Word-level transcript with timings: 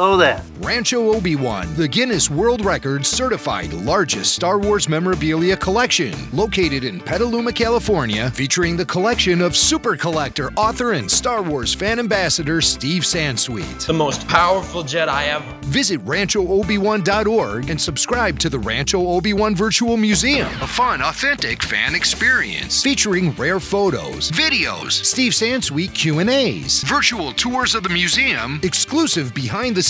Hello 0.00 0.16
there. 0.16 0.42
Rancho 0.60 1.12
Obi-Wan, 1.12 1.74
the 1.74 1.86
Guinness 1.86 2.30
World 2.30 2.64
Records 2.64 3.06
certified 3.06 3.70
largest 3.74 4.34
Star 4.34 4.58
Wars 4.58 4.88
memorabilia 4.88 5.58
collection, 5.58 6.14
located 6.32 6.84
in 6.84 7.00
Petaluma, 7.00 7.52
California, 7.52 8.30
featuring 8.30 8.78
the 8.78 8.84
collection 8.86 9.42
of 9.42 9.54
super 9.54 9.96
collector, 9.96 10.50
author, 10.52 10.92
and 10.92 11.10
Star 11.10 11.42
Wars 11.42 11.74
fan 11.74 11.98
ambassador 11.98 12.62
Steve 12.62 13.02
Sansweet. 13.02 13.86
The 13.86 13.92
most 13.92 14.26
powerful 14.26 14.82
Jedi 14.82 15.28
ever. 15.28 15.44
Visit 15.66 16.00
RanchoObi-Wan.org 16.06 17.68
and 17.68 17.78
subscribe 17.78 18.38
to 18.38 18.48
the 18.48 18.58
Rancho 18.58 19.06
Obi-Wan 19.06 19.54
Virtual 19.54 19.98
Museum, 19.98 20.48
a 20.62 20.66
fun, 20.66 21.02
authentic 21.02 21.62
fan 21.62 21.94
experience 21.94 22.82
featuring 22.82 23.32
rare 23.32 23.60
photos, 23.60 24.30
videos, 24.30 24.92
Steve 24.92 25.32
Sansweet 25.32 25.92
Q&As, 25.92 26.84
virtual 26.84 27.34
tours 27.34 27.74
of 27.74 27.82
the 27.82 27.90
museum, 27.90 28.60
exclusive 28.62 29.34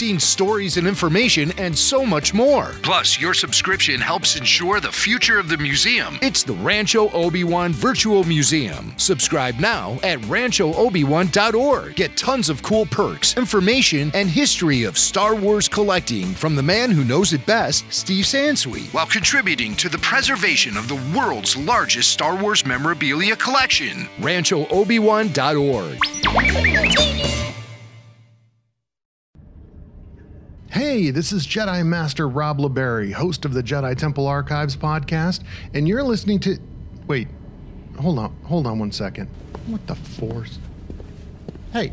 stories 0.01 0.79
and 0.79 0.89
information, 0.89 1.53
and 1.59 1.77
so 1.77 2.07
much 2.07 2.33
more. 2.33 2.77
Plus, 2.83 3.21
your 3.21 3.35
subscription 3.35 4.01
helps 4.01 4.35
ensure 4.35 4.81
the 4.81 4.91
future 4.91 5.39
of 5.39 5.51
the 5.51 5.59
museum. 5.59 6.19
It's 6.23 6.43
the 6.43 6.55
Rancho 6.55 7.11
Obi-Wan 7.11 7.75
Virtual 7.75 8.25
Museum. 8.25 8.95
Subscribe 8.97 9.59
now 9.61 10.01
at 10.03 10.19
RanchoObi-Wan.org. 10.21 11.95
Get 11.97 12.17
tons 12.17 12.49
of 12.49 12.63
cool 12.63 12.87
perks, 12.87 13.37
information, 13.37 14.11
and 14.15 14.31
history 14.31 14.85
of 14.85 14.97
Star 14.97 15.35
Wars 15.35 15.69
collecting 15.69 16.29
from 16.29 16.57
the 16.57 16.63
man 16.63 16.91
who 16.91 17.05
knows 17.05 17.35
it 17.35 17.45
best, 17.45 17.85
Steve 17.93 18.25
Sansweet, 18.25 18.95
while 18.95 19.05
contributing 19.05 19.77
to 19.77 19.91
the 19.91 19.99
preservation 19.99 20.79
of 20.79 20.89
the 20.89 20.99
world's 21.15 21.59
largest 21.59 22.11
Star 22.11 22.41
Wars 22.41 22.65
memorabilia 22.65 23.37
collection. 23.37 24.09
RanchoObi-Wan.org. 24.21 25.99
Hey, 30.71 31.11
this 31.11 31.33
is 31.33 31.49
Jedi 31.49 31.85
Master 31.85 32.29
Rob 32.29 32.59
LeBerry, 32.61 33.11
host 33.13 33.45
of 33.45 33.55
the 33.55 33.63
Jedi 33.63 33.97
Temple 33.97 34.29
Archives 34.29 34.77
podcast, 34.77 35.43
and 35.75 35.89
you're 35.89 36.05
listening 36.05 36.39
to. 36.41 36.59
Wait, 37.09 37.27
hold 37.99 38.21
on, 38.21 38.37
hold 38.45 38.69
on 38.69 38.79
one 38.79 38.93
second. 38.93 39.27
What 39.67 39.85
the 39.89 39.97
force? 39.97 40.61
Hey, 41.73 41.93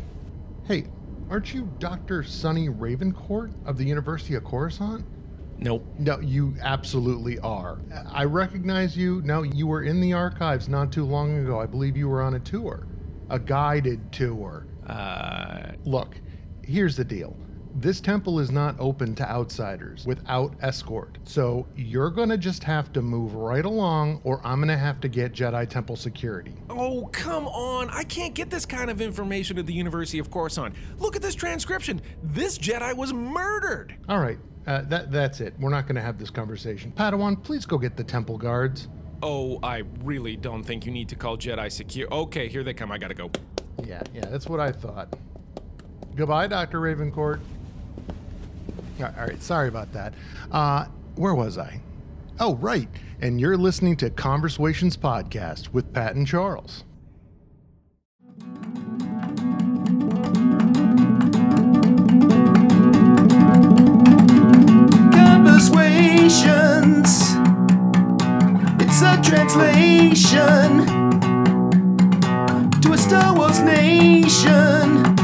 hey, 0.68 0.84
aren't 1.28 1.52
you 1.52 1.68
Dr. 1.80 2.22
Sonny 2.22 2.68
Ravencourt 2.68 3.50
of 3.66 3.78
the 3.78 3.84
University 3.84 4.34
of 4.36 4.44
Coruscant? 4.44 5.04
Nope. 5.58 5.84
No, 5.98 6.20
you 6.20 6.54
absolutely 6.62 7.40
are. 7.40 7.78
I 8.12 8.24
recognize 8.24 8.96
you. 8.96 9.20
No, 9.22 9.42
you 9.42 9.66
were 9.66 9.82
in 9.82 10.00
the 10.00 10.12
archives 10.12 10.68
not 10.68 10.92
too 10.92 11.04
long 11.04 11.36
ago. 11.38 11.58
I 11.58 11.66
believe 11.66 11.96
you 11.96 12.08
were 12.08 12.22
on 12.22 12.34
a 12.34 12.40
tour, 12.40 12.86
a 13.28 13.40
guided 13.40 14.12
tour. 14.12 14.66
Uh, 14.86 15.72
Look, 15.84 16.14
here's 16.62 16.96
the 16.96 17.04
deal. 17.04 17.36
This 17.80 18.00
temple 18.00 18.40
is 18.40 18.50
not 18.50 18.74
open 18.80 19.14
to 19.14 19.30
outsiders 19.30 20.04
without 20.04 20.52
escort. 20.62 21.16
So 21.22 21.64
you're 21.76 22.10
going 22.10 22.28
to 22.28 22.36
just 22.36 22.64
have 22.64 22.92
to 22.94 23.02
move 23.02 23.36
right 23.36 23.64
along, 23.64 24.20
or 24.24 24.40
I'm 24.44 24.58
going 24.58 24.66
to 24.66 24.76
have 24.76 24.98
to 25.02 25.08
get 25.08 25.32
Jedi 25.32 25.68
Temple 25.68 25.94
security. 25.94 26.54
oh, 26.70 27.08
come 27.12 27.46
on. 27.46 27.88
I 27.90 28.02
can't 28.02 28.34
get 28.34 28.50
this 28.50 28.66
kind 28.66 28.90
of 28.90 29.00
information 29.00 29.58
at 29.60 29.66
the 29.66 29.72
University 29.72 30.18
of 30.18 30.28
Coruscant. 30.28 30.74
Look 30.98 31.14
at 31.14 31.22
this 31.22 31.36
transcription. 31.36 32.02
This 32.20 32.58
Jedi 32.58 32.96
was 32.96 33.12
murdered. 33.12 33.94
All 34.08 34.18
right, 34.18 34.38
uh, 34.66 34.82
that, 34.82 35.12
that's 35.12 35.40
it. 35.40 35.54
We're 35.60 35.70
not 35.70 35.86
going 35.86 35.94
to 35.94 36.02
have 36.02 36.18
this 36.18 36.30
conversation. 36.30 36.92
Padawan, 36.96 37.40
please 37.40 37.64
go 37.64 37.78
get 37.78 37.96
the 37.96 38.02
temple 38.02 38.38
guards. 38.38 38.88
Oh, 39.22 39.60
I 39.62 39.84
really 40.02 40.34
don't 40.34 40.64
think 40.64 40.84
you 40.84 40.90
need 40.90 41.08
to 41.10 41.14
call 41.14 41.38
Jedi 41.38 41.70
secure. 41.70 42.12
Okay, 42.12 42.48
here 42.48 42.64
they 42.64 42.74
come. 42.74 42.90
I 42.90 42.98
gotta 42.98 43.14
go. 43.14 43.30
Yeah, 43.84 44.02
yeah, 44.12 44.26
that's 44.26 44.48
what 44.48 44.58
I 44.58 44.72
thought. 44.72 45.16
Goodbye, 46.16 46.48
Dr. 46.48 46.80
Ravencourt. 46.80 47.38
Yeah, 48.98 49.12
All 49.16 49.26
right, 49.26 49.40
sorry 49.40 49.68
about 49.68 49.92
that. 49.92 50.12
Uh, 50.50 50.86
where 51.14 51.34
was 51.34 51.56
I? 51.56 51.80
Oh, 52.40 52.56
right. 52.56 52.88
And 53.20 53.40
you're 53.40 53.56
listening 53.56 53.96
to 53.98 54.10
Conversations 54.10 54.96
Podcast 54.96 55.72
with 55.72 55.92
Pat 55.92 56.16
and 56.16 56.26
Charles. 56.26 56.84
Conversations. 65.98 67.34
It's 68.80 69.00
a 69.02 69.20
translation 69.22 70.86
to 72.82 72.92
a 72.92 72.98
Star 72.98 73.34
Wars 73.34 73.60
nation. 73.60 75.17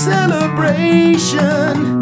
It's 0.00 0.06
a 0.06 0.12
celebration. 0.12 2.00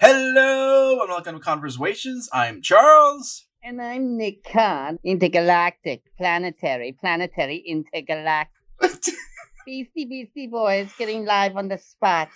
Hello 0.00 1.00
and 1.00 1.08
welcome 1.08 1.34
to 1.34 1.40
Conversations. 1.40 2.28
I'm 2.32 2.62
Charles. 2.62 3.46
And 3.64 3.82
I'm 3.82 4.16
Nick 4.16 4.44
Khan, 4.44 5.00
intergalactic, 5.02 6.02
planetary, 6.16 6.92
planetary, 6.92 7.56
intergalactic. 7.66 8.52
Beastie 9.66 10.04
Beastie 10.04 10.46
Boys 10.46 10.92
getting 10.96 11.24
live 11.24 11.56
on 11.56 11.66
the 11.66 11.78
spot. 11.78 12.28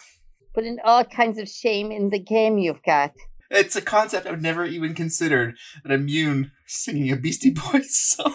Putting 0.53 0.79
all 0.83 1.05
kinds 1.05 1.39
of 1.39 1.49
shame 1.49 1.93
in 1.93 2.11
the 2.11 2.19
game 2.19 2.59
you've 2.59 2.83
got. 2.83 3.13
It's 3.53 3.77
a 3.77 3.83
concept 3.83 4.27
I've 4.27 4.43
never 4.43 4.65
even 4.65 4.97
considered. 4.97 5.55
An 5.85 5.93
immune 5.93 6.51
singing 6.67 7.13
a 7.13 7.17
Beastie 7.17 7.51
Boys 7.51 7.95
song. 8.01 8.35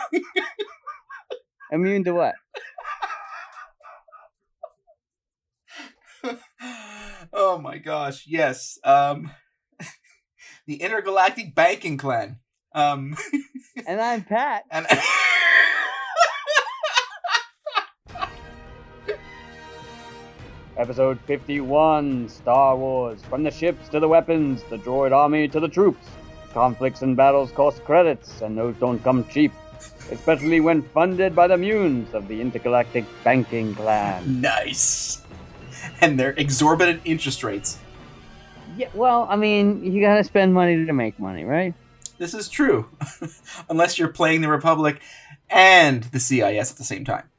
Immune 1.73 2.03
to 2.03 2.13
what? 2.13 2.35
oh 7.33 7.57
my 7.57 7.79
gosh, 7.79 8.25
yes. 8.27 8.77
Um 8.83 9.31
the 10.67 10.75
intergalactic 10.83 11.55
banking 11.55 11.97
clan. 11.97 12.37
Um 12.75 13.17
And 13.87 13.99
I'm 13.99 14.23
Pat. 14.23 14.65
and 14.69 14.85
Episode 20.77 21.19
51 21.21 22.29
Star 22.29 22.77
Wars. 22.77 23.19
From 23.23 23.41
the 23.41 23.49
ships 23.49 23.89
to 23.89 23.99
the 23.99 24.07
weapons, 24.07 24.61
the 24.69 24.77
droid 24.77 25.11
army 25.11 25.47
to 25.47 25.59
the 25.59 25.67
troops. 25.67 26.07
Conflicts 26.53 27.01
and 27.01 27.17
battles 27.17 27.51
cost 27.51 27.83
credits, 27.83 28.41
and 28.41 28.55
those 28.55 28.75
don't 28.75 29.03
come 29.03 29.27
cheap. 29.27 29.51
Especially 30.13 30.59
when 30.59 30.81
funded 30.81 31.35
by 31.35 31.47
the 31.47 31.55
Muuns 31.55 32.13
of 32.13 32.27
the 32.27 32.39
intergalactic 32.39 33.05
banking 33.23 33.75
clan. 33.75 34.41
nice. 34.41 35.21
And 36.01 36.19
their 36.19 36.31
exorbitant 36.31 37.01
interest 37.05 37.43
rates. 37.43 37.77
Yeah, 38.77 38.89
well, 38.93 39.27
I 39.29 39.35
mean, 39.35 39.83
you 39.83 40.01
gotta 40.01 40.23
spend 40.23 40.53
money 40.53 40.85
to 40.85 40.93
make 40.93 41.19
money, 41.19 41.43
right? 41.43 41.73
This 42.17 42.33
is 42.33 42.47
true. 42.49 42.89
Unless 43.69 43.99
you're 43.99 44.07
playing 44.07 44.41
the 44.41 44.47
Republic 44.47 45.01
and 45.49 46.03
the 46.05 46.19
CIS 46.19 46.71
at 46.71 46.77
the 46.77 46.83
same 46.83 47.03
time. 47.05 47.29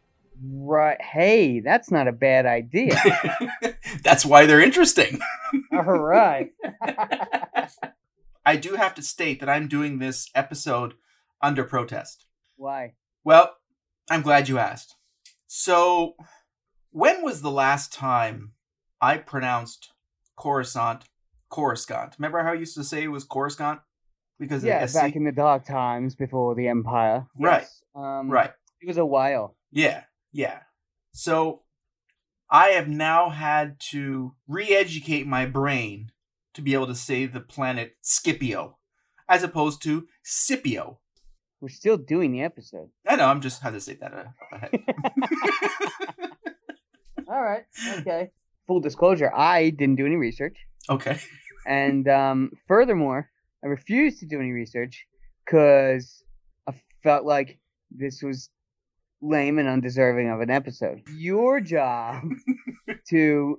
Right. 0.47 1.01
Hey, 1.01 1.61
that's 1.61 1.91
not 1.91 2.09
a 2.09 2.13
bad 2.13 2.45
idea. 2.45 3.01
That's 4.03 4.27
why 4.27 4.45
they're 4.45 4.61
interesting. 4.61 5.21
All 5.73 5.83
right. 5.83 6.53
I 8.47 8.57
do 8.57 8.75
have 8.75 8.95
to 8.97 9.03
state 9.03 9.41
that 9.41 9.49
I'm 9.49 9.69
doing 9.69 9.99
this 9.99 10.29
episode 10.35 10.95
under 11.41 11.65
protest. 11.65 12.27
Why? 12.57 12.95
Well, 13.25 13.57
I'm 14.11 14.23
glad 14.23 14.49
you 14.49 14.59
asked. 14.59 14.97
So, 15.47 16.15
when 16.91 17.23
was 17.23 17.43
the 17.43 17.51
last 17.51 17.93
time 17.93 18.53
I 19.01 19.19
pronounced 19.19 19.93
Coruscant 20.37 21.05
Coruscant? 21.49 22.15
Remember 22.19 22.43
how 22.43 22.53
I 22.53 22.55
used 22.55 22.75
to 22.75 22.85
say 22.85 23.05
it 23.05 23.09
was 23.09 23.25
Coruscant? 23.25 23.81
Because 24.39 24.65
Yeah, 24.65 24.87
back 24.87 25.15
in 25.15 25.25
the 25.25 25.33
dark 25.33 25.65
times 25.65 26.15
before 26.15 26.55
the 26.55 26.69
Empire. 26.69 27.27
Right. 27.39 27.63
Yes. 27.63 27.83
Um, 27.95 28.29
Right. 28.29 28.53
It 28.81 28.89
was 28.89 28.97
a 28.97 29.07
while. 29.07 29.57
Yeah, 29.71 30.05
yeah. 30.33 30.61
So 31.13 31.63
I 32.51 32.69
have 32.71 32.89
now 32.89 33.31
had 33.31 33.79
to 33.91 34.35
re-educate 34.47 35.27
my 35.27 35.47
brain 35.47 36.11
to 36.55 36.63
be 36.63 36.75
able 36.75 36.87
to 36.89 36.95
say 36.95 37.27
the 37.27 37.41
planet 37.41 37.97
Scipio, 38.03 38.79
as 39.29 39.43
opposed 39.43 39.83
to 39.83 40.07
Scipio. 40.23 40.99
We're 41.65 41.71
still 41.71 41.97
doing 41.97 42.31
the 42.31 42.43
episode. 42.43 42.91
I 43.09 43.17
know. 43.17 43.25
I'm 43.25 43.41
just 43.41 43.63
how 43.63 43.71
to 43.71 43.81
say 43.81 43.95
that 43.95 44.13
uh. 44.13 44.69
All 47.27 47.43
right. 47.43 47.65
Okay. 48.01 48.29
Full 48.67 48.81
disclosure: 48.81 49.33
I 49.35 49.71
didn't 49.71 49.97
do 49.97 50.05
any 50.05 50.17
research, 50.17 50.59
okay. 50.91 51.19
and 51.67 52.07
um, 52.07 52.51
furthermore, 52.69 53.31
I 53.65 53.69
refused 53.69 54.21
to 54.21 54.27
do 54.27 54.41
any 54.41 54.51
research 54.51 55.07
because 55.47 56.23
I 56.69 56.75
felt 57.03 57.25
like 57.25 57.59
this 57.91 58.21
was 58.23 58.51
lame 59.23 59.59
and 59.59 59.67
undeserving 59.67 60.29
of 60.29 60.43
an 60.43 60.51
episode. 60.51 61.01
Your 61.17 61.61
job 61.61 62.25
to 63.09 63.59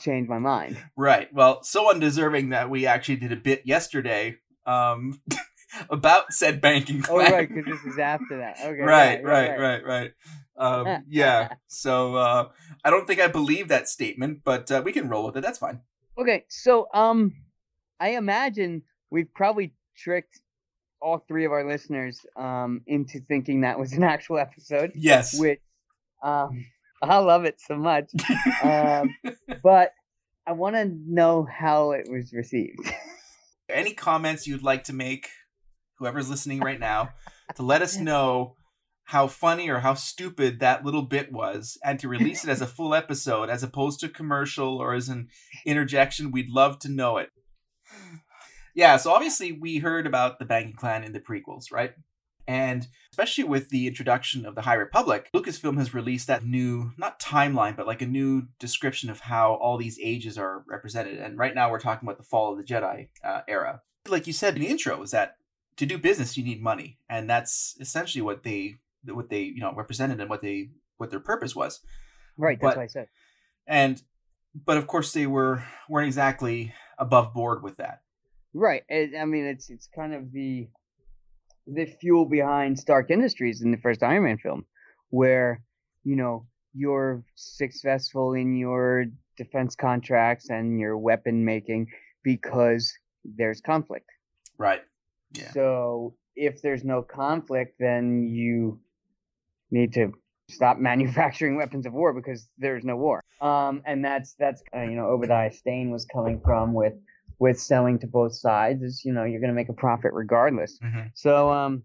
change 0.00 0.28
my 0.28 0.40
mind. 0.40 0.78
Right. 0.96 1.32
Well, 1.32 1.62
so 1.62 1.92
undeserving 1.92 2.48
that 2.48 2.70
we 2.70 2.86
actually 2.86 3.18
did 3.18 3.30
a 3.30 3.36
bit 3.36 3.62
yesterday 3.64 4.38
um, 4.66 5.20
about 5.90 6.32
said 6.32 6.60
banking 6.60 7.04
Oh, 7.08 7.18
right, 7.18 7.48
because 7.48 7.64
this 7.64 7.92
is 7.92 7.98
after 7.98 8.38
that. 8.38 8.56
Okay. 8.66 8.80
right, 8.80 9.22
right, 9.22 9.58
right, 9.58 9.84
right. 9.84 10.12
Um, 10.56 11.04
yeah. 11.08 11.54
So 11.66 12.16
uh, 12.16 12.48
I 12.84 12.90
don't 12.90 13.06
think 13.06 13.20
I 13.20 13.28
believe 13.28 13.68
that 13.68 13.88
statement, 13.88 14.40
but 14.44 14.70
uh, 14.70 14.82
we 14.84 14.92
can 14.92 15.08
roll 15.08 15.26
with 15.26 15.36
it. 15.36 15.42
That's 15.42 15.58
fine. 15.58 15.80
Okay, 16.18 16.44
so 16.48 16.88
um, 16.94 17.34
I 18.00 18.10
imagine 18.10 18.82
we've 19.10 19.32
probably 19.34 19.74
tricked 19.96 20.40
all 21.00 21.18
three 21.28 21.44
of 21.44 21.52
our 21.52 21.68
listeners 21.68 22.24
um 22.36 22.80
into 22.86 23.20
thinking 23.20 23.60
that 23.60 23.78
was 23.78 23.92
an 23.92 24.02
actual 24.02 24.38
episode. 24.38 24.92
Yes. 24.94 25.38
Which 25.38 25.60
um, 26.22 26.66
I 27.02 27.18
love 27.18 27.44
it 27.44 27.60
so 27.60 27.76
much. 27.76 28.10
um, 28.62 29.14
but 29.62 29.92
I 30.46 30.52
want 30.52 30.76
to 30.76 30.84
know 31.06 31.44
how 31.44 31.92
it 31.92 32.08
was 32.10 32.32
received. 32.32 32.90
Any 33.68 33.94
comments 33.94 34.46
you'd 34.46 34.62
like 34.62 34.84
to 34.84 34.92
make, 34.92 35.28
whoever's 35.98 36.30
listening 36.30 36.60
right 36.60 36.80
now, 36.80 37.10
to 37.56 37.62
let 37.62 37.82
us 37.82 37.96
know 37.96 38.54
how 39.04 39.28
funny 39.28 39.68
or 39.68 39.80
how 39.80 39.94
stupid 39.94 40.58
that 40.58 40.84
little 40.84 41.02
bit 41.02 41.32
was, 41.32 41.78
and 41.84 42.00
to 42.00 42.08
release 42.08 42.42
it 42.42 42.50
as 42.50 42.60
a 42.60 42.66
full 42.66 42.94
episode 42.94 43.48
as 43.48 43.62
opposed 43.62 44.00
to 44.00 44.08
commercial 44.08 44.78
or 44.78 44.94
as 44.94 45.08
an 45.08 45.28
interjection, 45.64 46.32
we'd 46.32 46.50
love 46.50 46.78
to 46.80 46.88
know 46.88 47.16
it. 47.16 47.30
Yeah, 48.74 48.96
so 48.98 49.12
obviously 49.12 49.52
we 49.52 49.78
heard 49.78 50.06
about 50.06 50.38
the 50.38 50.44
Banking 50.44 50.74
Clan 50.74 51.04
in 51.04 51.12
the 51.12 51.20
prequels, 51.20 51.72
right? 51.72 51.94
And 52.48 52.86
especially 53.10 53.44
with 53.44 53.70
the 53.70 53.86
introduction 53.86 54.44
of 54.44 54.54
the 54.54 54.62
High 54.62 54.74
Republic, 54.74 55.30
Lucasfilm 55.34 55.78
has 55.78 55.94
released 55.94 56.26
that 56.26 56.44
new, 56.44 56.92
not 56.96 57.20
timeline, 57.20 57.76
but 57.76 57.86
like 57.86 58.02
a 58.02 58.06
new 58.06 58.48
description 58.60 59.08
of 59.10 59.20
how 59.20 59.54
all 59.54 59.78
these 59.78 59.98
ages 60.02 60.36
are 60.36 60.62
represented. 60.68 61.18
And 61.18 61.38
right 61.38 61.54
now 61.54 61.70
we're 61.70 61.80
talking 61.80 62.06
about 62.06 62.18
the 62.18 62.24
fall 62.24 62.52
of 62.52 62.58
the 62.58 62.64
Jedi 62.64 63.08
uh, 63.24 63.40
era. 63.48 63.80
Like 64.06 64.26
you 64.26 64.32
said 64.32 64.54
in 64.54 64.62
the 64.62 64.68
intro, 64.68 65.02
is 65.02 65.10
that 65.10 65.36
to 65.76 65.86
do 65.86 65.98
business 65.98 66.36
you 66.36 66.44
need 66.44 66.62
money, 66.62 66.98
and 67.08 67.28
that's 67.28 67.76
essentially 67.80 68.22
what 68.22 68.42
they 68.42 68.76
what 69.04 69.28
they 69.28 69.42
you 69.42 69.60
know 69.60 69.72
represented 69.74 70.20
and 70.20 70.28
what 70.30 70.42
they 70.42 70.70
what 70.96 71.10
their 71.10 71.20
purpose 71.20 71.54
was. 71.54 71.80
Right, 72.36 72.58
that's 72.60 72.74
But- 72.74 72.76
what 72.78 72.84
I 72.84 72.88
said. 72.88 73.08
And 73.66 74.02
but 74.64 74.76
of 74.76 74.86
course 74.86 75.12
they 75.12 75.26
were 75.26 75.62
weren't 75.88 76.06
exactly 76.06 76.72
above 76.98 77.34
board 77.34 77.62
with 77.62 77.76
that. 77.76 78.00
Right. 78.54 78.84
I 78.90 79.24
mean, 79.26 79.44
it's 79.44 79.68
it's 79.68 79.86
kind 79.94 80.14
of 80.14 80.32
the 80.32 80.68
the 81.66 81.84
fuel 81.84 82.24
behind 82.24 82.78
Stark 82.78 83.10
Industries 83.10 83.60
in 83.60 83.70
the 83.70 83.76
first 83.76 84.02
Iron 84.02 84.24
Man 84.24 84.38
film, 84.38 84.64
where 85.10 85.60
you 86.04 86.16
know 86.16 86.46
you're 86.72 87.22
successful 87.34 88.32
in 88.34 88.56
your 88.56 89.06
defense 89.36 89.74
contracts 89.74 90.48
and 90.48 90.78
your 90.80 90.96
weapon 90.96 91.44
making 91.44 91.88
because 92.22 92.92
there's 93.24 93.60
conflict. 93.60 94.08
Right. 94.58 94.82
Yeah. 95.32 95.52
So 95.52 96.14
if 96.34 96.62
there's 96.62 96.84
no 96.84 97.02
conflict, 97.02 97.76
then 97.78 98.28
you 98.28 98.80
need 99.70 99.92
to 99.94 100.12
stop 100.48 100.78
manufacturing 100.90 101.56
weapons 101.56 101.86
of 101.86 101.92
war 101.92 102.12
because 102.12 102.48
there's 102.58 102.84
no 102.84 102.96
war. 102.96 103.22
Um, 103.40 103.82
and 103.84 104.04
that's 104.04 104.34
that's 104.34 104.62
uh, 104.74 104.82
you 104.82 104.96
know 104.96 105.06
Obadiah 105.06 105.52
Stane 105.52 105.90
was 105.90 106.04
coming 106.06 106.40
from 106.40 106.72
with 106.72 106.94
with 107.38 107.60
selling 107.60 107.98
to 107.98 108.06
both 108.06 108.34
sides 108.34 108.82
is 108.82 109.04
you 109.04 109.12
know 109.12 109.24
you're 109.24 109.40
going 109.40 109.50
to 109.50 109.54
make 109.54 109.68
a 109.68 109.74
profit 109.74 110.12
regardless. 110.14 110.78
Mhm. 110.82 111.10
So 111.14 111.50
um, 111.50 111.82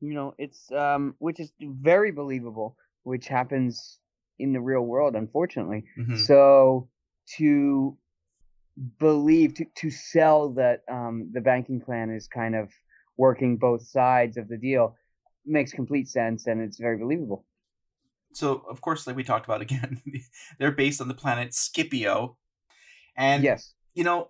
you 0.00 0.14
know 0.14 0.34
it's 0.38 0.70
um, 0.72 1.14
which 1.18 1.40
is 1.40 1.52
very 1.60 2.10
believable, 2.10 2.76
which 3.04 3.28
happens 3.28 3.98
in 4.38 4.52
the 4.52 4.60
real 4.60 4.82
world, 4.82 5.14
unfortunately. 5.14 5.84
Mhm. 5.98 6.18
So 6.18 6.88
to 7.38 7.96
believe 8.98 9.54
to 9.54 9.66
to 9.76 9.90
sell 9.90 10.50
that 10.54 10.80
um, 10.90 11.30
the 11.32 11.40
banking 11.40 11.80
clan 11.80 12.10
is 12.10 12.26
kind 12.26 12.54
of 12.54 12.70
working 13.16 13.56
both 13.56 13.86
sides 13.86 14.36
of 14.36 14.48
the 14.48 14.56
deal 14.56 14.96
makes 15.44 15.72
complete 15.72 16.08
sense 16.08 16.46
and 16.46 16.60
it's 16.60 16.78
very 16.78 16.96
believable. 16.96 17.44
So 18.32 18.64
of 18.68 18.80
course, 18.80 19.06
like 19.06 19.16
we 19.16 19.24
talked 19.24 19.44
about 19.44 19.60
again, 19.60 20.00
they're 20.58 20.72
based 20.72 21.00
on 21.00 21.08
the 21.08 21.14
planet 21.14 21.52
Scipio, 21.54 22.36
and 23.16 23.44
yes, 23.44 23.74
you 23.94 24.04
know, 24.04 24.28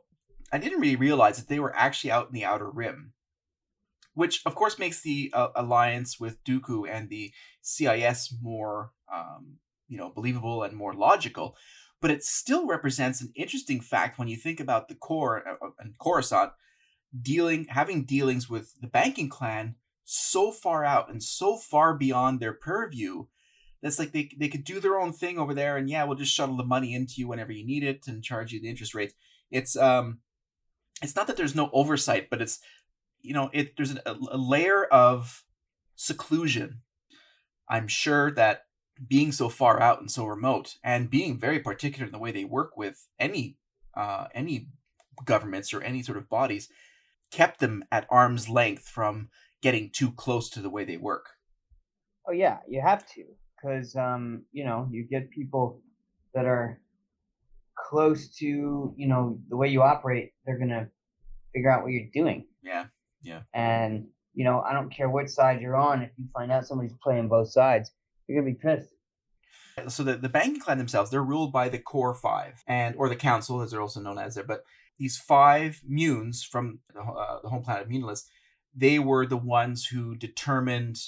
I 0.52 0.58
didn't 0.58 0.80
really 0.80 0.96
realize 0.96 1.38
that 1.38 1.48
they 1.48 1.60
were 1.60 1.74
actually 1.74 2.10
out 2.10 2.28
in 2.28 2.34
the 2.34 2.44
outer 2.44 2.68
rim, 2.68 3.12
which 4.14 4.42
of 4.44 4.54
course 4.54 4.78
makes 4.78 5.02
the 5.02 5.30
uh, 5.32 5.48
alliance 5.54 6.18
with 6.18 6.42
Dooku 6.44 6.88
and 6.88 7.08
the 7.08 7.32
CIS 7.62 8.34
more, 8.42 8.90
um, 9.12 9.58
you 9.88 9.96
know, 9.96 10.10
believable 10.10 10.62
and 10.64 10.76
more 10.76 10.94
logical. 10.94 11.56
But 12.02 12.10
it 12.10 12.22
still 12.22 12.66
represents 12.66 13.22
an 13.22 13.32
interesting 13.34 13.81
fact 13.81 14.19
when 14.19 14.28
you 14.28 14.37
think 14.37 14.60
about 14.60 14.88
the 14.88 14.94
core 14.94 15.49
uh, 15.49 15.64
uh, 15.64 15.70
and 15.78 15.96
Coruscant 15.99 16.52
dealing, 17.19 17.66
having 17.70 18.04
dealings 18.04 18.50
with 18.50 18.75
the 18.81 18.88
banking 18.88 19.31
clan 19.31 19.76
so 20.04 20.50
far 20.50 20.84
out 20.84 21.08
and 21.10 21.22
so 21.22 21.56
far 21.56 21.94
beyond 21.94 22.40
their 22.40 22.52
purview. 22.52 23.26
That's 23.82 23.99
like 23.99 24.12
they, 24.12 24.31
they 24.38 24.49
could 24.49 24.64
do 24.64 24.81
their 24.81 24.99
own 24.99 25.12
thing 25.12 25.38
over 25.38 25.54
there, 25.54 25.76
and 25.76 25.88
yeah, 25.88 26.04
we'll 26.04 26.16
just 26.16 26.34
shuttle 26.34 26.56
the 26.56 26.64
money 26.64 26.94
into 26.94 27.14
you 27.16 27.28
whenever 27.28 27.50
you 27.50 27.64
need 27.64 27.82
it 27.82 28.06
and 28.06 28.22
charge 28.22 28.52
you 28.52 28.60
the 28.60 28.69
interest 28.69 28.94
rates. 28.94 29.14
It's 29.50 29.76
um, 29.76 30.19
it's 31.02 31.16
not 31.16 31.26
that 31.28 31.37
there's 31.37 31.55
no 31.55 31.70
oversight, 31.72 32.31
but 32.31 32.43
it's 32.43 32.60
you 33.20 33.34
know 33.34 33.50
it 33.52 33.76
there's 33.76 33.94
a, 33.94 34.16
a 34.31 34.37
layer 34.37 34.84
of 34.84 35.44
seclusion. 35.96 36.82
I'm 37.69 37.88
sure 37.88 38.31
that 38.32 38.66
being 39.08 39.32
so 39.32 39.48
far 39.48 39.80
out 39.80 40.00
and 40.00 40.10
so 40.10 40.24
remote, 40.26 40.76
and 40.82 41.10
being 41.10 41.38
very 41.38 41.58
particular 41.60 42.06
in 42.06 42.12
the 42.12 42.18
way 42.18 42.32
they 42.32 42.44
work 42.44 42.76
with 42.76 43.08
any 43.18 43.56
uh, 43.94 44.26
any 44.34 44.68
governments 45.24 45.72
or 45.74 45.82
any 45.82 46.02
sort 46.02 46.18
of 46.18 46.28
bodies, 46.28 46.68
kept 47.30 47.60
them 47.60 47.84
at 47.92 48.06
arm's 48.10 48.48
length 48.48 48.88
from 48.88 49.28
getting 49.62 49.90
too 49.90 50.10
close 50.12 50.48
to 50.50 50.60
the 50.60 50.70
way 50.70 50.84
they 50.84 50.96
work. 50.96 51.30
Oh 52.28 52.32
yeah, 52.32 52.58
you 52.68 52.80
have 52.80 53.06
to, 53.14 53.24
because 53.56 53.96
um, 53.96 54.44
you 54.52 54.64
know, 54.64 54.88
you 54.90 55.04
get 55.04 55.30
people 55.30 55.82
that 56.34 56.44
are 56.46 56.80
close 57.88 58.28
to 58.36 58.94
you 58.96 59.08
know 59.08 59.38
the 59.48 59.56
way 59.56 59.68
you 59.68 59.82
operate. 59.82 60.32
They're 60.46 60.58
gonna 60.58 60.88
figure 61.52 61.70
out 61.70 61.82
what 61.82 61.92
you're 61.92 62.10
doing, 62.12 62.46
Yeah, 62.62 62.86
yeah. 63.22 63.40
and 63.52 64.06
you 64.34 64.44
know, 64.44 64.60
I 64.60 64.72
don't 64.72 64.90
care 64.90 65.10
what 65.10 65.28
side 65.28 65.60
you're 65.60 65.76
on. 65.76 66.02
If 66.02 66.10
you 66.16 66.24
find 66.32 66.50
out 66.50 66.66
somebody's 66.66 66.94
playing 67.02 67.28
both 67.28 67.50
sides, 67.50 67.90
you're 68.32 68.43
gonna 68.43 68.55
be 68.55 68.58
pissed. 68.58 68.94
so 69.88 70.02
the, 70.02 70.17
the 70.17 70.29
banking 70.29 70.61
clan 70.61 70.79
themselves 70.79 71.11
they're 71.11 71.23
ruled 71.23 71.52
by 71.52 71.69
the 71.69 71.79
core 71.79 72.14
five 72.14 72.62
and 72.67 72.94
or 72.96 73.08
the 73.08 73.17
council 73.17 73.61
as 73.61 73.70
they're 73.70 73.81
also 73.81 74.00
known 74.00 74.19
as 74.19 74.34
there 74.34 74.44
but 74.44 74.64
these 74.99 75.19
five 75.19 75.81
Muuns 75.91 76.46
from 76.46 76.81
the, 76.94 77.01
uh, 77.01 77.41
the 77.43 77.48
home 77.48 77.62
planet 77.62 77.84
of 77.84 77.89
Muunilinst 77.89 78.24
they 78.74 78.98
were 78.98 79.27
the 79.27 79.36
ones 79.36 79.86
who 79.86 80.15
determined 80.15 80.98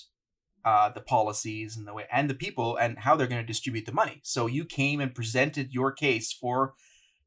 uh, 0.65 0.89
the 0.89 1.01
policies 1.01 1.77
and 1.77 1.87
the 1.87 1.93
way 1.93 2.07
and 2.11 2.29
the 2.29 2.35
people 2.35 2.77
and 2.77 2.99
how 3.01 3.15
they're 3.15 3.27
going 3.27 3.41
to 3.41 3.47
distribute 3.47 3.87
the 3.87 3.93
money 3.93 4.21
so 4.23 4.47
you 4.47 4.65
came 4.65 5.01
and 5.01 5.15
presented 5.15 5.73
your 5.73 5.93
case 5.93 6.33
for 6.33 6.75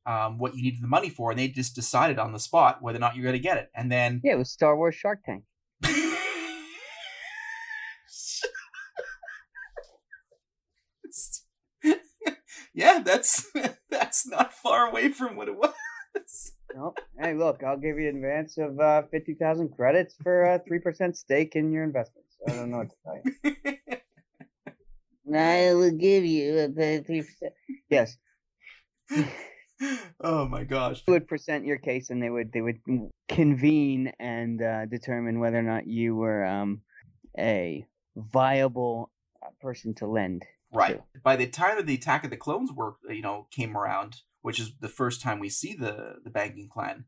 um, 0.07 0.37
what 0.37 0.55
you 0.55 0.63
needed 0.63 0.81
the 0.81 0.87
money 0.87 1.09
for 1.09 1.29
and 1.29 1.39
they 1.39 1.47
just 1.47 1.75
decided 1.75 2.17
on 2.17 2.33
the 2.33 2.39
spot 2.39 2.81
whether 2.81 2.97
or 2.97 2.99
not 2.99 3.15
you're 3.15 3.23
going 3.23 3.33
to 3.33 3.39
get 3.39 3.57
it 3.57 3.69
and 3.75 3.91
then 3.91 4.21
Yeah, 4.23 4.33
it 4.33 4.37
was 4.37 4.51
Star 4.51 4.75
Wars 4.75 4.95
Shark 4.95 5.19
Tank. 5.23 5.43
yeah 12.77 13.01
that's 13.03 13.45
that's 13.89 14.25
not 14.27 14.53
far 14.53 14.87
away 14.87 15.09
from 15.09 15.35
what 15.35 15.49
it 15.49 15.57
was 15.57 15.73
No, 16.75 16.93
hey, 17.19 17.33
look, 17.33 17.63
I'll 17.63 17.77
give 17.77 17.97
you 17.97 18.09
an 18.09 18.17
advance 18.17 18.57
of 18.57 18.79
uh, 18.79 19.03
fifty 19.11 19.33
thousand 19.33 19.69
credits 19.69 20.15
for 20.21 20.43
a 20.43 20.59
three 20.67 20.79
percent 20.79 21.17
stake 21.17 21.55
in 21.55 21.71
your 21.71 21.83
investments. 21.83 22.35
I 22.47 22.51
don't 22.51 22.71
know 22.71 22.77
what 22.77 22.89
to 22.89 22.95
tell 23.03 23.17
you. 23.23 23.97
I 25.37 25.73
will 25.73 25.91
give 25.91 26.23
you 26.23 26.59
a 26.59 27.01
three 27.01 27.21
percent. 27.21 27.53
Yes, 27.89 28.17
oh 30.21 30.47
my 30.47 30.63
gosh 30.63 31.03
you 31.07 31.13
would 31.13 31.27
present 31.27 31.65
your 31.65 31.77
case, 31.77 32.09
and 32.09 32.21
they 32.21 32.29
would 32.29 32.51
they 32.51 32.61
would 32.61 32.79
convene 33.27 34.11
and 34.19 34.61
uh, 34.61 34.85
determine 34.85 35.39
whether 35.39 35.57
or 35.57 35.63
not 35.63 35.87
you 35.87 36.15
were 36.15 36.45
um, 36.45 36.81
a 37.37 37.85
viable 38.15 39.11
uh, 39.43 39.49
person 39.61 39.93
to 39.95 40.07
lend. 40.07 40.43
Right. 40.71 41.01
By 41.23 41.35
the 41.35 41.47
time 41.47 41.77
that 41.77 41.85
the 41.85 41.95
attack 41.95 42.23
of 42.23 42.29
the 42.29 42.37
clones 42.37 42.71
work, 42.71 42.97
you 43.09 43.21
know 43.21 43.47
came 43.51 43.75
around 43.77 44.17
which 44.41 44.59
is 44.59 44.71
the 44.79 44.87
first 44.87 45.21
time 45.21 45.39
we 45.39 45.49
see 45.49 45.73
the 45.73 46.15
the 46.23 46.29
banking 46.29 46.69
clan 46.69 47.05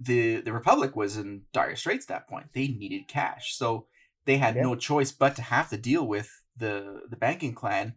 the 0.00 0.40
the 0.40 0.52
republic 0.52 0.94
was 0.96 1.16
in 1.16 1.42
dire 1.52 1.76
straits 1.76 2.04
at 2.04 2.08
that 2.08 2.28
point. 2.28 2.46
They 2.52 2.68
needed 2.68 3.08
cash. 3.08 3.56
So 3.56 3.86
they 4.24 4.38
had 4.38 4.54
Yeah. 4.56 4.62
no 4.62 4.76
choice 4.76 5.12
but 5.12 5.36
to 5.36 5.42
have 5.42 5.68
to 5.70 5.76
deal 5.76 6.06
with 6.06 6.30
the 6.56 7.02
the 7.10 7.16
banking 7.16 7.54
clan 7.54 7.94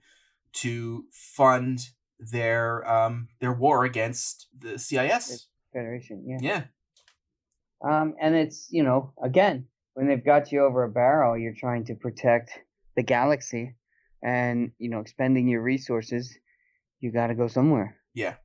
to 0.54 1.06
fund 1.12 1.80
their 2.20 2.90
um 2.90 3.30
their 3.40 3.54
war 3.54 3.86
against 3.86 4.48
the 4.58 4.78
cis 4.78 5.48
Federation, 5.74 6.26
yeah. 6.28 6.38
yeah. 6.42 6.64
Um, 7.82 8.16
and 8.20 8.36
it's 8.36 8.68
you 8.72 8.84
know 8.84 9.14
again 9.24 9.68
when 9.94 10.08
they've 10.08 10.26
got 10.26 10.52
you 10.52 10.64
over 10.64 10.84
a 10.84 10.90
barrel, 10.90 11.38
you're 11.38 11.54
trying 11.54 11.86
to 11.86 11.96
protect 11.96 12.60
the 12.96 13.04
galaxy, 13.04 13.76
and 14.24 14.72
you 14.78 14.90
know 14.90 15.00
expending 15.00 15.48
your 15.48 15.62
resources, 15.62 16.38
you 17.00 17.12
got 17.12 17.28
to 17.28 17.36
go 17.36 17.48
somewhere. 17.48 17.98
Yeah. 18.14 18.36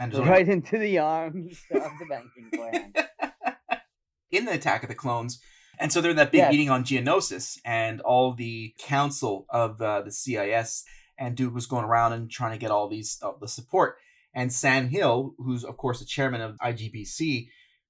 And 0.00 0.14
right 0.14 0.48
into 0.48 0.78
the 0.78 0.98
arms 0.98 1.60
of 1.72 1.90
the 1.98 2.06
banking 2.08 2.50
clan. 2.54 2.92
in 4.30 4.44
the 4.44 4.52
Attack 4.52 4.84
of 4.84 4.88
the 4.88 4.94
Clones. 4.94 5.40
And 5.80 5.92
so 5.92 6.00
they're 6.00 6.10
in 6.10 6.16
that 6.16 6.32
big 6.32 6.38
Yes. 6.38 6.50
meeting 6.52 6.70
on 6.70 6.84
Geonosis, 6.84 7.58
and 7.64 8.00
all 8.00 8.34
the 8.34 8.74
council 8.78 9.46
of 9.50 9.80
uh, 9.80 10.02
the 10.02 10.12
CIS 10.12 10.84
and 11.18 11.36
Dooku 11.36 11.52
was 11.52 11.66
going 11.66 11.84
around 11.84 12.12
and 12.12 12.30
trying 12.30 12.52
to 12.52 12.58
get 12.58 12.70
all 12.70 12.88
these 12.88 13.18
uh, 13.22 13.32
the 13.40 13.48
support. 13.48 13.96
And 14.34 14.52
San 14.52 14.88
Hill, 14.88 15.34
who's 15.38 15.64
of 15.64 15.76
course 15.76 15.98
the 15.98 16.04
chairman 16.04 16.40
of 16.40 16.56
IGBC, 16.58 17.48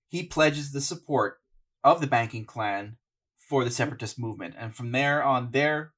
he 0.09 0.23
pledges 0.23 0.73
the 0.73 0.81
support 0.81 1.39
of 1.85 2.01
the 2.01 2.07
banking 2.07 2.45
clan 2.45 2.97
for 3.39 3.65
the 3.65 3.71
separatist 3.71 4.19
movement. 4.19 4.55
And 4.59 4.75
from 4.75 4.93
there 4.93 5.23
on, 5.23 5.51
they're 5.53 5.93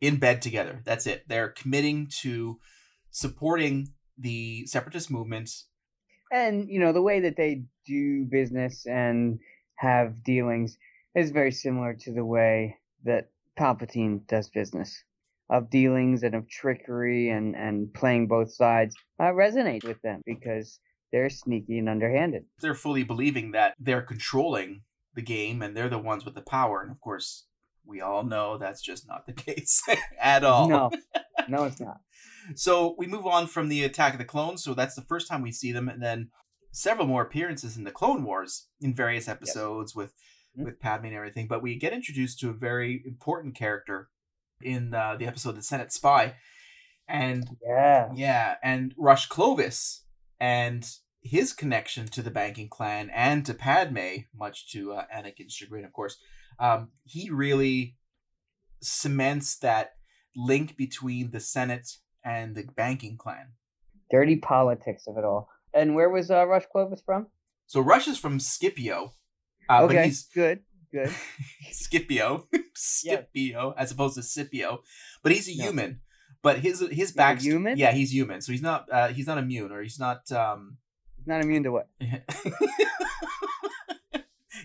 in 0.00 0.16
bed 0.16 0.42
together. 0.42 0.82
That's 0.84 1.06
it. 1.06 1.24
They're 1.28 1.48
committing 1.48 2.08
to 2.22 2.58
supporting 3.10 3.88
the 4.18 4.66
separatist 4.66 5.10
movement. 5.10 5.50
and 6.32 6.68
you 6.68 6.80
know 6.80 6.92
the 6.92 7.02
way 7.02 7.20
that 7.20 7.36
they 7.36 7.62
do 7.86 8.24
business 8.24 8.86
and 8.86 9.38
have 9.76 10.24
dealings 10.24 10.76
is 11.14 11.30
very 11.30 11.52
similar 11.52 11.94
to 11.94 12.12
the 12.12 12.24
way 12.24 12.76
that 13.04 13.30
Palpatine 13.58 14.26
does 14.26 14.48
business 14.48 15.02
of 15.48 15.70
dealings 15.70 16.22
and 16.22 16.34
of 16.34 16.48
trickery 16.48 17.30
and 17.30 17.54
and 17.54 17.92
playing 17.94 18.26
both 18.26 18.52
sides 18.52 18.96
uh, 19.20 19.24
resonate 19.24 19.84
with 19.84 20.00
them 20.02 20.20
because 20.26 20.80
they're 21.12 21.30
sneaky 21.30 21.78
and 21.78 21.88
underhanded. 21.88 22.44
They're 22.60 22.74
fully 22.74 23.04
believing 23.04 23.52
that 23.52 23.74
they're 23.78 24.02
controlling 24.02 24.82
the 25.14 25.22
game 25.22 25.62
and 25.62 25.76
they're 25.76 25.88
the 25.88 25.98
ones 25.98 26.24
with 26.24 26.34
the 26.34 26.42
power. 26.42 26.82
And 26.82 26.90
of 26.90 27.00
course, 27.00 27.45
we 27.86 28.00
all 28.00 28.22
know 28.24 28.58
that's 28.58 28.82
just 28.82 29.06
not 29.06 29.26
the 29.26 29.32
case 29.46 29.82
at 30.20 30.44
all. 30.44 30.68
No, 30.68 30.90
no, 31.48 31.64
it's 31.64 31.80
not. 31.80 32.00
So 32.54 32.94
we 32.98 33.06
move 33.06 33.26
on 33.26 33.46
from 33.46 33.68
the 33.68 33.82
Attack 33.84 34.12
of 34.12 34.18
the 34.18 34.24
Clones. 34.24 34.62
So 34.62 34.74
that's 34.74 34.94
the 34.94 35.02
first 35.02 35.28
time 35.28 35.42
we 35.42 35.52
see 35.52 35.72
them, 35.72 35.88
and 35.88 36.02
then 36.02 36.30
several 36.72 37.06
more 37.06 37.22
appearances 37.22 37.76
in 37.76 37.84
the 37.84 37.90
Clone 37.90 38.22
Wars 38.22 38.68
in 38.80 38.94
various 38.94 39.28
episodes 39.28 39.94
with 39.94 40.12
Mhm. 40.58 40.64
with 40.64 40.80
Padme 40.80 41.06
and 41.06 41.14
everything. 41.14 41.48
But 41.48 41.62
we 41.62 41.76
get 41.76 41.92
introduced 41.92 42.38
to 42.40 42.50
a 42.50 42.54
very 42.54 43.02
important 43.04 43.54
character 43.56 44.08
in 44.62 44.94
uh, 44.94 45.16
the 45.16 45.26
episode, 45.26 45.56
the 45.56 45.62
Senate 45.62 45.92
Spy, 45.92 46.34
and 47.08 47.46
Yeah, 47.66 48.10
yeah, 48.14 48.54
and 48.62 48.94
Rush 48.96 49.26
Clovis 49.26 50.04
and 50.40 50.88
his 51.22 51.52
connection 51.52 52.06
to 52.06 52.22
the 52.22 52.30
banking 52.30 52.68
clan 52.68 53.10
and 53.10 53.44
to 53.46 53.52
Padme, 53.54 54.26
much 54.34 54.70
to 54.72 54.92
uh, 54.92 55.04
Anakin's 55.14 55.52
chagrin, 55.54 55.84
of 55.84 55.92
course. 55.92 56.16
Um, 56.58 56.88
he 57.04 57.30
really 57.30 57.96
cements 58.82 59.56
that 59.58 59.92
link 60.36 60.76
between 60.76 61.30
the 61.30 61.40
Senate 61.40 61.88
and 62.24 62.54
the 62.54 62.64
banking 62.76 63.16
clan. 63.16 63.52
dirty 64.10 64.36
politics 64.36 65.06
of 65.06 65.16
it 65.16 65.24
all. 65.24 65.48
And 65.74 65.94
where 65.94 66.08
was 66.10 66.30
uh, 66.30 66.46
Rush 66.46 66.64
Clovis 66.72 67.02
from? 67.04 67.26
So 67.66 67.80
Rush 67.80 68.06
is 68.08 68.18
from 68.18 68.38
Scipio, 68.40 69.12
uh, 69.68 69.80
but 69.82 69.90
okay, 69.90 70.04
he's 70.06 70.24
good, 70.34 70.60
good. 70.92 71.10
Scipio, 71.72 72.46
Scipio, 72.74 73.74
as 73.76 73.90
opposed 73.92 74.14
to 74.16 74.22
Scipio, 74.22 74.82
but 75.22 75.32
he's 75.32 75.48
a 75.48 75.56
No. 75.56 75.64
human. 75.64 76.00
But 76.42 76.60
his 76.60 76.80
his 76.92 77.10
back, 77.12 77.40
human? 77.40 77.76
yeah, 77.76 77.90
he's 77.92 78.12
human. 78.14 78.40
So 78.40 78.52
he's 78.52 78.62
not 78.62 78.86
uh, 78.92 79.08
he's 79.08 79.26
not 79.26 79.38
immune 79.38 79.72
or 79.72 79.82
he's 79.82 79.98
not 79.98 80.30
um, 80.30 80.78
He's 81.16 81.26
not 81.26 81.40
immune 81.42 81.64
to 81.64 81.72
what? 81.72 81.88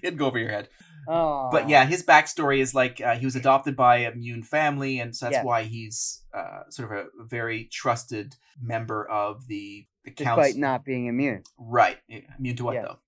It'd 0.04 0.18
go 0.20 0.28
over 0.28 0.38
your 0.40 0.50
head. 0.50 0.70
Oh, 1.08 1.50
But 1.52 1.70
yeah, 1.70 1.86
his 1.86 2.04
backstory 2.04 2.60
is 2.60 2.74
like 2.76 3.02
uh, 3.02 3.16
he 3.16 3.26
was 3.26 3.36
adopted 3.36 3.76
by 3.76 3.98
a 3.98 4.12
immune 4.12 4.44
family, 4.44 5.00
and 5.00 5.16
so 5.16 5.26
that's 5.26 5.38
Yes. 5.38 5.46
why 5.46 5.64
he's 5.64 6.24
uh, 6.34 6.62
sort 6.70 6.92
of 6.92 7.08
a 7.20 7.24
very 7.26 7.66
trusted 7.72 8.36
member 8.62 9.10
of 9.10 9.48
the 9.48 9.88
the 10.04 10.12
despite 10.12 10.36
council. 10.38 10.60
not 10.60 10.84
being 10.86 11.06
immune. 11.08 11.44
right, 11.58 11.98
immune 12.40 12.56
to 12.56 12.64
what 12.64 12.74
Yes. 12.76 12.86
though? 12.88 13.00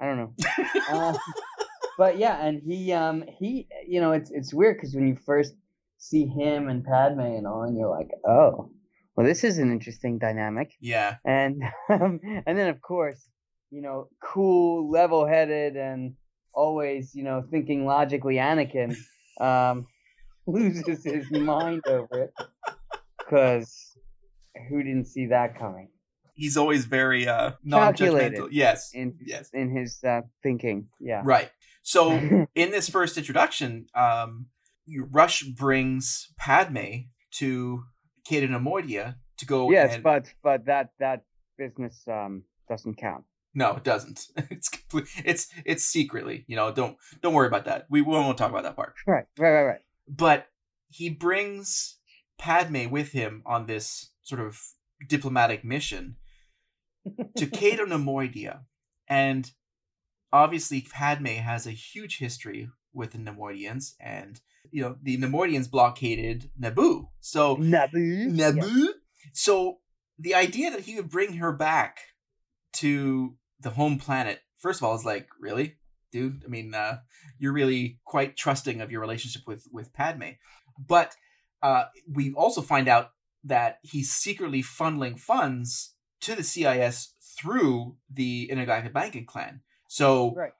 I 0.00 0.06
don't 0.06 0.16
know. 0.18 0.34
uh, 0.90 1.18
but 1.98 2.18
yeah, 2.18 2.44
and 2.44 2.62
he 2.62 2.92
um 2.92 3.24
he 3.38 3.66
you 3.86 4.00
know 4.00 4.12
it's 4.12 4.30
it's 4.30 4.52
weird 4.54 4.76
because 4.76 4.94
when 4.94 5.06
you 5.08 5.16
first 5.26 5.54
see 5.98 6.26
him 6.26 6.68
and 6.68 6.84
Padme 6.84 7.20
and 7.20 7.46
all, 7.46 7.62
and 7.64 7.76
you're 7.76 7.90
like, 7.90 8.08
oh, 8.26 8.70
well, 9.16 9.26
this 9.26 9.44
is 9.44 9.58
an 9.58 9.70
interesting 9.70 10.18
dynamic, 10.18 10.72
yeah, 10.80 11.16
and 11.24 11.62
um, 11.90 12.20
and 12.46 12.56
then 12.58 12.68
of 12.68 12.80
course, 12.80 13.28
you 13.70 13.82
know, 13.82 14.08
cool, 14.22 14.90
level-headed, 14.90 15.76
and 15.76 16.14
always 16.54 17.14
you 17.14 17.24
know 17.24 17.42
thinking 17.50 17.86
logically, 17.86 18.36
Anakin 18.36 18.96
um 19.40 19.86
loses 20.46 21.04
his 21.04 21.30
mind 21.30 21.82
over 21.86 22.24
it 22.24 22.34
because 23.18 23.96
who 24.68 24.82
didn't 24.82 25.06
see 25.06 25.26
that 25.26 25.58
coming 25.58 25.88
he's 26.40 26.56
always 26.56 26.86
very 26.86 27.28
uh, 27.28 27.52
Calculated. 27.70 28.38
non-judgmental. 28.38 28.48
Yes, 28.50 28.90
in 28.94 29.14
yes, 29.20 29.50
in 29.52 29.76
his 29.76 30.02
uh, 30.02 30.22
thinking? 30.42 30.88
Yeah. 30.98 31.20
right. 31.24 31.50
So 31.82 32.46
in 32.54 32.70
this 32.70 32.88
first 32.88 33.18
introduction, 33.18 33.86
um, 33.94 34.46
Rush 35.10 35.42
brings 35.42 36.32
Padme 36.38 37.10
to 37.32 37.84
Cato 38.26 38.46
Nemoidia 38.46 39.16
to 39.38 39.46
go. 39.46 39.70
yes, 39.70 39.94
and, 39.94 40.02
but 40.02 40.32
but 40.42 40.66
that 40.66 40.90
that 40.98 41.24
business 41.58 42.02
um 42.08 42.44
doesn't 42.68 42.96
count. 42.96 43.24
No, 43.54 43.76
it 43.76 43.84
doesn't. 43.84 44.26
It's 44.50 44.68
complete, 44.68 45.06
it's 45.24 45.48
it's 45.64 45.84
secretly. 45.84 46.44
You 46.46 46.56
know, 46.56 46.72
don't 46.72 46.96
don't 47.22 47.34
worry 47.34 47.48
about 47.48 47.64
that. 47.66 47.86
We 47.90 48.02
won't 48.02 48.38
talk 48.38 48.50
about 48.50 48.64
that 48.64 48.76
part. 48.76 48.94
Right, 49.06 49.24
right, 49.38 49.50
right, 49.50 49.64
right. 49.64 49.80
But 50.08 50.46
he 50.88 51.10
brings 51.10 51.96
Padme 52.38 52.90
with 52.90 53.12
him 53.12 53.42
on 53.46 53.66
this 53.66 54.10
sort 54.22 54.40
of 54.40 54.58
diplomatic 55.08 55.64
mission 55.64 56.16
to 57.36 57.46
Cato 57.58 57.86
Nemoidia, 57.86 58.60
and 59.08 59.50
obviously 60.32 60.82
Padme 60.82 61.26
has 61.26 61.66
a 61.66 61.72
huge 61.72 62.18
history 62.18 62.68
with 62.92 63.12
the 63.12 63.18
Nemoidians, 63.18 63.94
and 64.00 64.40
you 64.70 64.82
know 64.82 64.96
the 65.02 65.16
Nemoidians 65.16 65.70
blockaded 65.70 66.50
Naboo, 66.60 67.08
so 67.20 67.56
Naboo. 67.56 68.32
Naboo. 68.32 68.88
So 69.32 69.78
the 70.18 70.34
idea 70.34 70.70
that 70.70 70.80
he 70.80 70.96
would 70.96 71.10
bring 71.10 71.34
her 71.34 71.52
back 71.52 72.00
to 72.74 73.36
the 73.60 73.70
home 73.70 73.98
planet, 73.98 74.40
first 74.56 74.80
of 74.80 74.84
all, 74.84 74.94
is 74.94 75.04
like, 75.04 75.28
really, 75.38 75.76
dude? 76.12 76.42
I 76.44 76.48
mean, 76.48 76.74
uh, 76.74 76.98
you're 77.38 77.52
really 77.52 77.98
quite 78.04 78.36
trusting 78.36 78.80
of 78.80 78.90
your 78.90 79.00
relationship 79.00 79.42
with 79.46 79.66
with 79.72 79.92
Padme, 79.92 80.30
but 80.78 81.14
uh, 81.62 81.84
we 82.10 82.32
also 82.34 82.62
find 82.62 82.88
out 82.88 83.10
that 83.44 83.78
he's 83.82 84.10
secretly 84.10 84.62
funneling 84.62 85.18
funds 85.18 85.94
to 86.20 86.34
the 86.34 86.42
CIS 86.42 87.14
through 87.38 87.96
the 88.12 88.50
Intergalactic 88.50 88.92
Banking 88.92 89.24
Clan. 89.24 89.62
So 89.88 90.34
Right. 90.34 90.52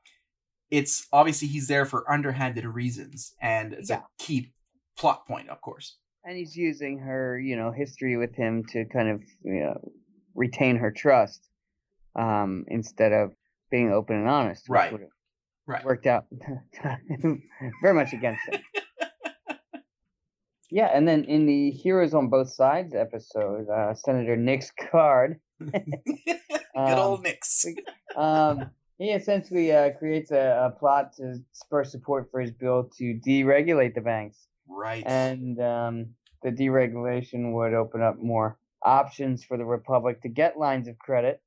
it's 0.71 1.07
obviously 1.12 1.49
he's 1.49 1.69
there 1.69 1.85
for 1.85 2.11
underhanded 2.11 2.64
reasons, 2.64 3.35
and 3.40 3.73
it's 3.75 3.90
Yeah. 3.90 3.99
a 4.00 4.07
key 4.19 4.52
plot 4.97 5.26
point, 5.26 5.49
of 5.49 5.61
course. 5.61 5.99
And 6.25 6.37
he's 6.37 6.57
using 6.57 6.99
her, 6.99 7.38
you 7.38 7.57
know, 7.57 7.73
history 7.73 8.16
with 8.16 8.35
him 8.35 8.64
to 8.73 8.85
kind 8.87 9.09
of, 9.09 9.23
you 9.42 9.61
know, 9.61 9.92
retain 10.35 10.76
her 10.76 10.90
trust, 10.90 11.50
um, 12.17 12.64
instead 12.69 13.12
of 13.12 13.33
being 13.71 13.93
open 13.93 14.17
and 14.17 14.29
honest. 14.29 14.69
which 14.69 14.76
Right. 14.79 14.93
would've 14.93 15.09
Right. 15.67 15.85
Worked 15.85 16.07
out 16.07 16.26
very 17.83 17.95
much 17.95 18.12
against 18.12 18.43
it. 18.49 18.61
Yeah, 20.73 20.87
and 20.95 21.07
then 21.07 21.25
in 21.25 21.47
the 21.47 21.71
Heroes 21.73 22.14
on 22.14 22.29
Both 22.29 22.50
Sides 22.50 22.95
episode, 22.95 23.69
uh, 23.69 23.93
Senator 23.95 24.37
Nix 24.37 24.71
Card 24.90 25.40
Good 25.61 26.38
Um, 26.76 26.99
old 26.99 27.23
Nix. 27.25 27.67
um, 28.17 28.71
he 28.99 29.11
essentially 29.11 29.73
uh, 29.73 29.90
creates 29.99 30.31
a, 30.31 30.71
a 30.73 30.79
plot 30.79 31.12
to 31.17 31.40
spur 31.52 31.83
support 31.83 32.31
for 32.31 32.40
his 32.40 32.52
bill 32.52 32.88
to 32.99 33.19
deregulate 33.26 33.95
the 33.97 34.00
banks, 34.00 34.47
Right. 34.69 35.02
and 35.05 35.61
um, 35.61 36.11
the 36.45 36.50
deregulation 36.52 37.52
would 37.52 37.75
open 37.75 38.00
up 38.00 38.19
more 38.23 38.57
options 38.85 39.43
for 39.43 39.57
the 39.57 39.64
republic 39.64 40.23
to 40.23 40.29
get 40.29 40.57
lines 40.57 40.87
of 40.87 40.97
credit, 40.99 41.43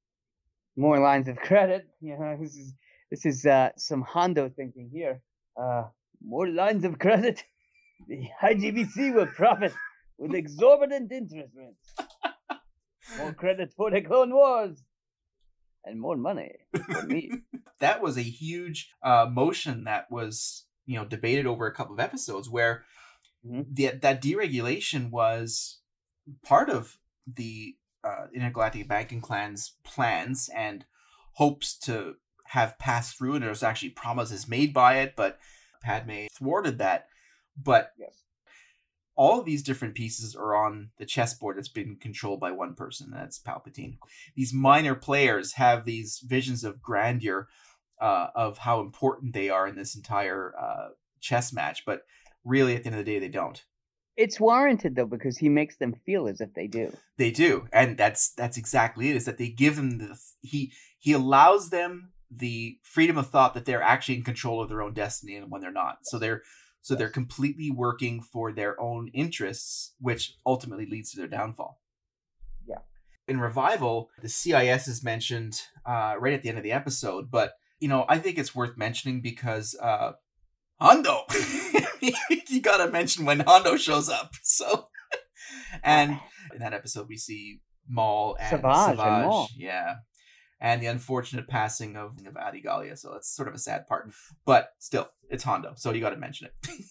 more 0.75 1.00
lines 1.00 1.27
of 1.27 1.38
credit. 1.38 1.88
You 2.01 2.18
know, 2.20 2.38
this 2.42 2.56
is 2.58 2.74
this 3.12 3.25
is 3.25 3.46
uh, 3.46 3.70
some 3.77 4.01
Hondo 4.01 4.50
thinking 4.50 4.89
here. 4.94 5.22
Uh, 5.62 5.84
more 6.22 6.48
lines 6.48 6.84
of 6.86 7.00
credit. 7.00 7.44
The 8.08 8.27
IGBC 8.44 9.13
will 9.15 9.27
profit 9.27 9.74
with 10.18 10.34
exorbitant 10.36 11.10
interest 11.12 11.53
rates. 11.56 11.94
More 13.18 13.32
credit 13.34 13.72
for 13.77 13.92
the 13.92 14.01
Clone 14.01 14.34
Wars. 14.34 14.84
And 15.86 16.01
more 16.01 16.18
money 16.18 16.51
for 16.92 17.03
me. 17.03 17.32
that 17.80 18.01
was 18.01 18.18
a 18.18 18.22
huge 18.24 18.89
uh, 19.03 19.27
motion 19.32 19.84
that 19.86 20.10
was 20.12 20.65
you 20.86 20.98
know 20.98 21.06
debated 21.06 21.46
over 21.46 21.65
a 21.68 21.74
couple 21.74 21.94
of 21.94 22.00
episodes 22.00 22.50
where 22.50 22.84
Mhm. 23.46 23.65
the, 23.75 23.88
that 24.01 24.22
deregulation 24.22 25.10
was 25.12 25.80
part 26.46 26.70
of 26.70 26.98
the 27.27 27.75
uh, 28.03 28.27
intergalactic 28.33 28.88
banking 28.88 29.22
clan's 29.22 29.74
plans 29.83 30.50
and 30.55 30.86
hopes 31.33 31.77
to 31.77 32.15
have 32.45 32.77
passed 32.77 33.17
through 33.17 33.36
and 33.36 33.43
there's 33.43 33.63
actually 33.63 33.89
promises 33.89 34.48
made 34.48 34.74
by 34.74 35.00
it 35.00 35.15
but 35.15 35.39
padme 35.81 36.25
thwarted 36.33 36.77
that 36.77 37.07
but 37.62 37.91
Yes. 37.98 38.24
all 39.15 39.39
of 39.39 39.45
these 39.45 39.63
different 39.63 39.95
pieces 39.95 40.36
are 40.36 40.55
on 40.55 40.89
the 40.98 41.05
chessboard 41.05 41.57
that's 41.57 41.69
been 41.69 41.98
controlled 41.98 42.39
by 42.39 42.51
one 42.51 42.74
person, 42.74 43.12
and 43.12 43.22
that's 43.22 43.39
Palpatine. 43.39 43.98
These 44.36 44.53
minor 44.53 44.95
players 44.95 45.53
have 45.53 45.86
these 45.86 46.19
visions 46.25 46.63
of 46.63 46.81
grandeur 46.81 47.48
uh, 48.01 48.27
of 48.36 48.57
how 48.60 48.79
important 48.81 49.33
they 49.33 49.50
are 49.50 49.67
in 49.67 49.75
this 49.75 49.95
entire 49.95 50.53
uh, 50.60 50.89
chess 51.19 51.53
match, 51.53 51.86
but 51.86 52.01
really, 52.43 52.75
at 52.75 52.83
the 52.83 52.88
end 52.88 53.00
of 53.00 53.05
the 53.05 53.12
day, 53.12 53.19
they 53.19 53.29
don't. 53.29 53.63
It's 54.15 54.39
warranted 54.39 54.96
though 54.96 55.05
because 55.05 55.38
he 55.38 55.50
makes 55.50 55.77
them 55.77 55.96
feel 56.05 56.27
as 56.27 56.39
if 56.39 56.53
they 56.53 56.67
do. 56.67 56.96
They 57.17 57.32
do, 57.32 57.67
and 57.74 57.98
that's 57.98 58.32
that's 58.34 58.58
exactly 58.58 59.10
it. 59.10 59.15
Is 59.15 59.25
that 59.25 59.38
they 59.38 59.50
give 59.50 59.75
them 59.75 59.98
the 59.98 60.20
he 60.41 60.72
he 61.00 61.13
allows 61.13 61.70
them 61.70 62.12
the 62.29 62.77
freedom 62.84 63.17
of 63.17 63.29
thought 63.29 63.53
that 63.53 63.65
they're 63.65 63.82
actually 63.82 64.15
in 64.15 64.24
control 64.24 64.62
of 64.62 64.70
their 64.70 64.82
own 64.82 64.93
destiny, 64.93 65.36
and 65.36 65.50
when 65.50 65.62
they're 65.62 65.72
not, 65.72 66.00
so 66.03 66.20
they're 66.20 66.43
so 66.82 66.96
they're 66.96 67.10
completely 67.10 67.72
working 67.72 68.22
for 68.22 68.51
their 68.51 68.79
own 68.79 69.10
interests, 69.13 69.93
which 70.00 70.36
ultimately 70.46 70.86
leads 70.86 71.12
to 71.12 71.17
their 71.17 71.27
downfall. 71.27 71.79
Yeah. 72.67 72.79
In 73.27 73.39
revival, 73.39 74.10
the 74.22 74.29
CIS 74.29 74.88
is 74.88 75.03
mentioned 75.03 75.62
uh, 75.86 76.15
right 76.20 76.34
at 76.34 76.43
the 76.43 76.50
end 76.50 76.58
of 76.58 76.63
the 76.63 76.74
episode, 76.74 77.32
but 77.32 77.53
you 77.79 77.88
know 77.88 78.05
I 78.08 78.20
think 78.20 78.38
it's 78.38 78.53
worth 78.53 78.77
mentioning 78.77 79.22
because 79.22 79.75
uh, 79.82 80.12
Hondo. 80.79 81.22
you 82.50 82.62
gotta 82.62 82.91
mention 82.91 83.25
when 83.25 83.39
Hondo 83.41 83.77
shows 83.77 84.10
up. 84.10 84.33
So, 84.41 84.88
and 85.83 86.19
in 86.53 86.60
that 86.60 86.74
episode, 86.74 87.07
we 87.07 87.17
see 87.17 87.62
Maul 87.88 88.36
and 88.39 88.50
Savage 88.50 88.75
Savage. 88.75 89.00
and 89.00 89.27
Maul. 89.27 89.48
Yeah. 89.57 89.95
And 90.62 90.81
the 90.81 90.88
unfortunate 90.88 91.48
passing 91.50 91.98
of, 91.98 92.17
of 92.25 92.38
Adi 92.38 92.62
Gallia. 92.62 92.95
So 92.95 93.12
that's 93.12 93.36
sort 93.36 93.50
of 93.50 93.53
a 93.53 93.57
sad 93.60 93.86
part. 93.88 94.12
But 94.45 94.69
still, 94.79 95.10
it's 95.29 95.43
Hondo. 95.43 95.74
So 95.75 95.91
you 95.91 96.01
gotta 96.01 96.17
mention 96.17 96.48
it. 96.48 96.69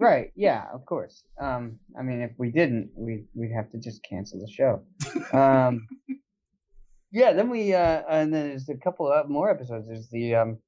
Right. 0.00 0.32
Yeah. 0.34 0.64
Of 0.74 0.84
course. 0.86 1.22
Um. 1.40 1.78
I 1.96 2.02
mean, 2.02 2.20
if 2.20 2.32
we 2.36 2.50
didn't, 2.50 2.90
we 2.96 3.26
we'd 3.34 3.52
have 3.54 3.70
to 3.70 3.78
just 3.78 4.00
cancel 4.08 4.40
the 4.40 4.50
show. 4.50 4.82
Um. 5.36 5.86
yeah. 7.12 7.32
Then 7.32 7.48
we 7.48 7.74
uh, 7.74 8.02
and 8.10 8.34
then 8.34 8.48
there's 8.48 8.68
a 8.68 8.76
couple 8.76 9.06
of 9.06 9.28
more 9.28 9.48
episodes. 9.48 9.86
There's 9.86 10.08
the 10.10 10.34
um, 10.34 10.58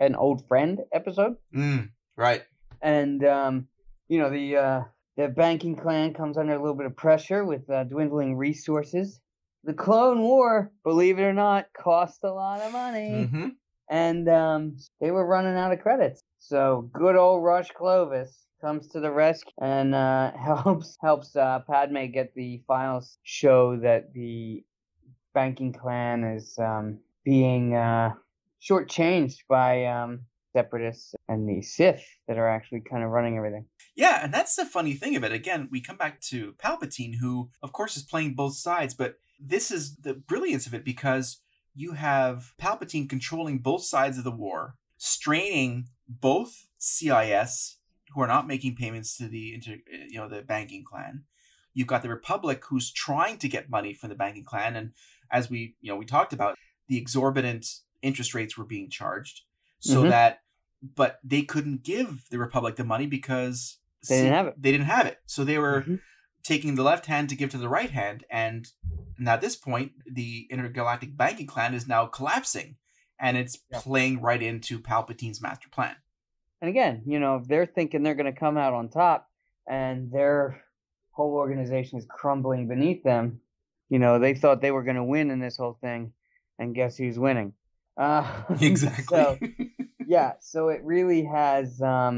an 0.00 0.14
old 0.16 0.46
friend 0.48 0.80
episode, 0.92 1.36
mm, 1.54 1.88
right. 2.16 2.42
And 2.82 3.24
um, 3.24 3.68
you 4.08 4.18
know 4.18 4.30
the 4.30 4.56
uh, 4.56 4.80
the 5.16 5.28
banking 5.28 5.76
clan 5.76 6.14
comes 6.14 6.36
under 6.36 6.54
a 6.54 6.60
little 6.60 6.76
bit 6.76 6.86
of 6.86 6.96
pressure 6.96 7.44
with 7.44 7.68
uh, 7.70 7.84
dwindling 7.84 8.36
resources. 8.36 9.20
The 9.64 9.74
Clone 9.74 10.20
War, 10.20 10.72
believe 10.82 11.18
it 11.18 11.22
or 11.22 11.32
not, 11.32 11.66
cost 11.72 12.24
a 12.24 12.32
lot 12.32 12.60
of 12.60 12.72
money, 12.72 13.30
hmm 13.32 13.48
and 13.88 14.28
um, 14.28 14.76
they 15.00 15.10
were 15.10 15.26
running 15.26 15.56
out 15.56 15.72
of 15.72 15.80
credits. 15.80 16.22
So 16.38 16.90
good 16.92 17.14
old 17.16 17.44
Rush 17.44 17.70
Clovis 17.70 18.46
comes 18.60 18.88
to 18.88 19.00
the 19.00 19.10
rescue 19.10 19.52
and 19.60 19.94
uh, 19.94 20.32
helps 20.36 20.96
helps 21.00 21.36
uh, 21.36 21.60
Padme 21.60 22.06
get 22.06 22.34
the 22.34 22.62
files 22.66 23.18
show 23.22 23.76
that 23.78 24.12
the 24.14 24.64
banking 25.34 25.72
clan 25.72 26.24
is 26.24 26.58
um, 26.58 26.98
being 27.24 27.74
uh, 27.74 28.14
shortchanged 28.62 29.38
by 29.48 29.86
um, 29.86 30.20
separatists 30.52 31.14
and 31.28 31.48
the 31.48 31.62
Sith 31.62 32.04
that 32.28 32.38
are 32.38 32.48
actually 32.48 32.80
kind 32.80 33.02
of 33.02 33.10
running 33.10 33.36
everything. 33.36 33.66
Yeah, 33.94 34.20
and 34.22 34.32
that's 34.32 34.56
the 34.56 34.64
funny 34.64 34.94
thing 34.94 35.16
of 35.16 35.24
it. 35.24 35.32
Again, 35.32 35.68
we 35.70 35.80
come 35.80 35.96
back 35.96 36.20
to 36.22 36.54
Palpatine, 36.54 37.16
who, 37.20 37.50
of 37.62 37.72
course, 37.72 37.96
is 37.96 38.02
playing 38.02 38.34
both 38.34 38.56
sides, 38.56 38.94
but 38.94 39.16
this 39.40 39.70
is 39.70 39.96
the 39.96 40.14
brilliance 40.14 40.66
of 40.66 40.74
it 40.74 40.84
because 40.84 41.40
you 41.74 41.92
have 41.92 42.52
Palpatine 42.60 43.08
controlling 43.08 43.58
both 43.58 43.84
sides 43.84 44.18
of 44.18 44.24
the 44.24 44.30
war, 44.30 44.76
straining 44.98 45.88
both 46.08 46.66
CIS, 46.78 47.78
who 48.14 48.20
are 48.20 48.26
not 48.26 48.46
making 48.46 48.76
payments 48.76 49.16
to 49.16 49.28
the 49.28 49.54
inter, 49.54 49.76
you 50.08 50.18
know 50.18 50.28
the 50.28 50.42
banking 50.42 50.84
clan. 50.84 51.24
You've 51.74 51.86
got 51.86 52.02
the 52.02 52.10
Republic, 52.10 52.62
who's 52.66 52.92
trying 52.92 53.38
to 53.38 53.48
get 53.48 53.70
money 53.70 53.94
from 53.94 54.10
the 54.10 54.14
banking 54.14 54.44
clan, 54.44 54.76
and 54.76 54.92
as 55.30 55.48
we 55.48 55.76
you 55.80 55.90
know 55.90 55.96
we 55.96 56.04
talked 56.04 56.34
about, 56.34 56.56
the 56.88 56.98
exorbitant 56.98 57.66
interest 58.02 58.34
rates 58.34 58.58
were 58.58 58.64
being 58.66 58.90
charged, 58.90 59.42
so 59.80 60.02
Mhm. 60.02 60.10
that 60.10 60.41
but 60.82 61.20
they 61.22 61.42
couldn't 61.42 61.82
give 61.84 62.28
the 62.30 62.38
Republic 62.38 62.76
the 62.76 62.84
money 62.84 63.06
because 63.06 63.78
They 64.08 64.16
didn't 64.22 64.34
have 64.34 64.46
it. 64.48 64.54
They 64.62 64.72
didn't 64.72 64.86
have 64.86 65.06
it, 65.06 65.18
so 65.26 65.44
they 65.44 65.58
were 65.58 65.82
Mhm. 65.82 66.00
taking 66.42 66.74
the 66.74 66.82
left 66.82 67.06
hand 67.06 67.28
to 67.28 67.36
give 67.36 67.50
to 67.50 67.58
the 67.58 67.68
right 67.68 67.90
hand, 67.90 68.24
and 68.30 68.68
now 69.18 69.34
at 69.34 69.40
this 69.40 69.54
point, 69.56 69.92
the 70.06 70.48
intergalactic 70.50 71.16
banking 71.16 71.46
clan 71.46 71.72
is 71.74 71.86
now 71.86 72.06
collapsing, 72.06 72.76
and 73.20 73.36
it's 73.36 73.58
Yeah. 73.70 73.78
playing 73.80 74.20
right 74.20 74.42
into 74.42 74.80
Palpatine's 74.80 75.40
master 75.40 75.68
plan. 75.68 75.96
And 76.60 76.68
again, 76.68 77.02
you 77.06 77.20
know, 77.20 77.36
if 77.36 77.46
they're 77.46 77.66
thinking 77.66 78.02
they're 78.02 78.14
going 78.14 78.32
to 78.32 78.38
come 78.38 78.56
out 78.56 78.72
on 78.72 78.88
top 78.88 79.30
and 79.68 80.10
their 80.10 80.64
whole 81.10 81.34
organization 81.34 81.98
is 81.98 82.06
crumbling 82.08 82.66
beneath 82.68 83.02
them, 83.04 83.40
you 83.88 83.98
know, 83.98 84.18
they 84.18 84.34
thought 84.34 84.60
they 84.60 84.70
were 84.70 84.82
going 84.82 84.96
to 84.96 85.04
win 85.04 85.30
in 85.30 85.38
this 85.38 85.56
whole 85.58 85.76
thing, 85.80 86.12
and 86.58 86.74
guess 86.74 86.96
who's 86.96 87.18
winning? 87.18 87.52
Uh, 87.96 88.24
Exactly. 88.60 89.04
so, 89.04 89.38
yeah, 90.16 90.32
so 90.40 90.68
it 90.74 90.80
really 90.84 91.24
has 91.24 91.80
um, 91.80 92.16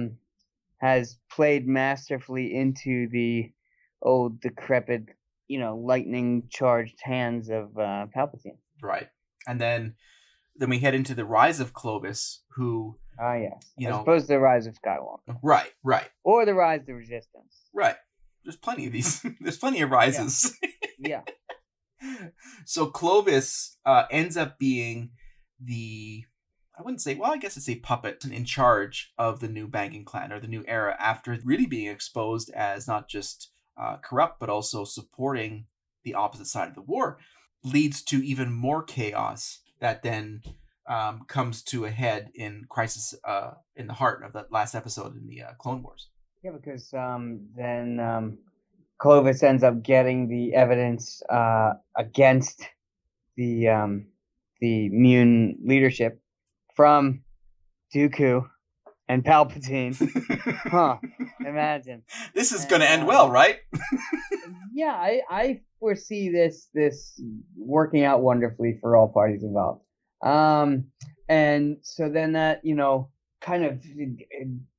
has 0.78 1.16
played 1.36 1.66
masterfully 1.66 2.46
into 2.62 3.08
the 3.08 3.52
old 4.02 4.40
decrepit, 4.40 5.04
you 5.48 5.58
know, 5.62 5.76
lightning 5.76 6.28
charged 6.50 6.98
hands 7.02 7.48
of 7.50 7.64
uh, 7.78 8.06
Palpatine. 8.14 8.58
right, 8.82 9.08
and 9.46 9.60
then 9.60 9.94
then 10.56 10.70
we 10.70 10.78
head 10.80 10.94
into 10.94 11.14
the 11.14 11.24
rise 11.24 11.60
of 11.60 11.72
Clovis, 11.72 12.42
who 12.56 12.98
Ah, 13.18 13.34
yes. 13.36 13.62
You 13.78 13.88
As 13.88 13.92
know- 13.94 14.00
opposed 14.02 14.26
to 14.26 14.32
the 14.34 14.40
rise 14.40 14.66
of 14.66 14.74
Skywalker 14.80 15.36
right, 15.42 15.72
right, 15.84 16.08
or 16.24 16.44
the 16.44 16.54
rise 16.54 16.80
of 16.80 16.86
the 16.86 16.94
Resistance. 16.94 17.54
right. 17.72 17.96
There's 18.44 18.56
plenty 18.66 18.84
of 18.86 18.92
these. 18.92 19.24
There's 19.40 19.56
plenty 19.56 19.80
of 19.80 19.90
rises. 19.90 20.54
Yeah. 20.98 21.22
so 22.66 22.86
Clovis 22.86 23.78
uh, 23.86 24.04
ends 24.10 24.36
up 24.36 24.58
being 24.58 25.10
the 25.62 26.24
I 26.78 26.82
wouldn't 26.82 27.02
say 27.02 27.14
well 27.14 27.32
I 27.32 27.38
guess 27.38 27.56
it's 27.56 27.68
a 27.68 27.76
puppet 27.76 28.24
in 28.24 28.44
charge 28.44 29.12
of 29.18 29.40
the 29.40 29.48
new 29.48 29.68
banking 29.68 30.04
clan 30.04 30.32
or 30.32 30.40
the 30.40 30.48
new 30.48 30.64
era 30.66 30.96
after 30.98 31.38
really 31.44 31.66
being 31.66 31.90
exposed 31.90 32.50
as 32.50 32.88
not 32.88 33.08
just 33.08 33.50
uh, 33.76 33.96
corrupt 33.96 34.40
but 34.40 34.50
also 34.50 34.84
supporting 34.84 35.66
the 36.04 36.14
opposite 36.14 36.46
side 36.46 36.68
of 36.68 36.74
the 36.74 36.82
war 36.82 37.18
leads 37.64 38.02
to 38.02 38.24
even 38.24 38.52
more 38.52 38.82
chaos 38.82 39.60
that 39.80 40.02
then 40.02 40.42
um, 40.86 41.24
comes 41.28 41.62
to 41.62 41.84
a 41.84 41.90
head 41.90 42.30
in 42.34 42.66
Crisis 42.68 43.14
uh, 43.24 43.52
in 43.76 43.86
the 43.86 43.94
Heart 43.94 44.24
of 44.24 44.32
that 44.34 44.52
last 44.52 44.74
episode 44.74 45.16
in 45.16 45.26
the 45.26 45.42
uh, 45.42 45.52
Clone 45.58 45.82
Wars. 45.82 46.08
Yeah, 46.42 46.50
because 46.50 46.92
um, 46.92 47.48
then 47.56 48.00
um, 48.00 48.38
Clovis 48.98 49.42
ends 49.42 49.62
up 49.62 49.82
getting 49.82 50.28
the 50.28 50.54
evidence 50.54 51.22
uh, 51.30 51.74
against 51.96 52.62
the 53.36 53.68
um, 53.68 54.06
the 54.60 54.90
Muun 54.90 55.56
leadership 55.64 56.20
from 56.74 57.22
Dooku 57.94 58.46
and 59.08 59.24
Palpatine. 59.24 59.94
huh? 60.70 60.98
Imagine. 61.46 62.02
This 62.34 62.52
is 62.52 62.64
going 62.64 62.80
to 62.80 62.90
end 62.90 63.06
well, 63.06 63.30
right? 63.30 63.58
Yeah, 64.76 64.90
I, 64.92 65.20
I 65.30 65.60
foresee 65.78 66.30
this 66.30 66.66
this 66.74 67.20
working 67.56 68.02
out 68.02 68.22
wonderfully 68.22 68.76
for 68.80 68.96
all 68.96 69.06
parties 69.08 69.44
involved. 69.44 69.82
Um, 70.20 70.86
and 71.28 71.76
so 71.82 72.08
then 72.08 72.32
that 72.32 72.64
you 72.64 72.74
know 72.74 73.08
kind 73.40 73.64
of 73.64 73.80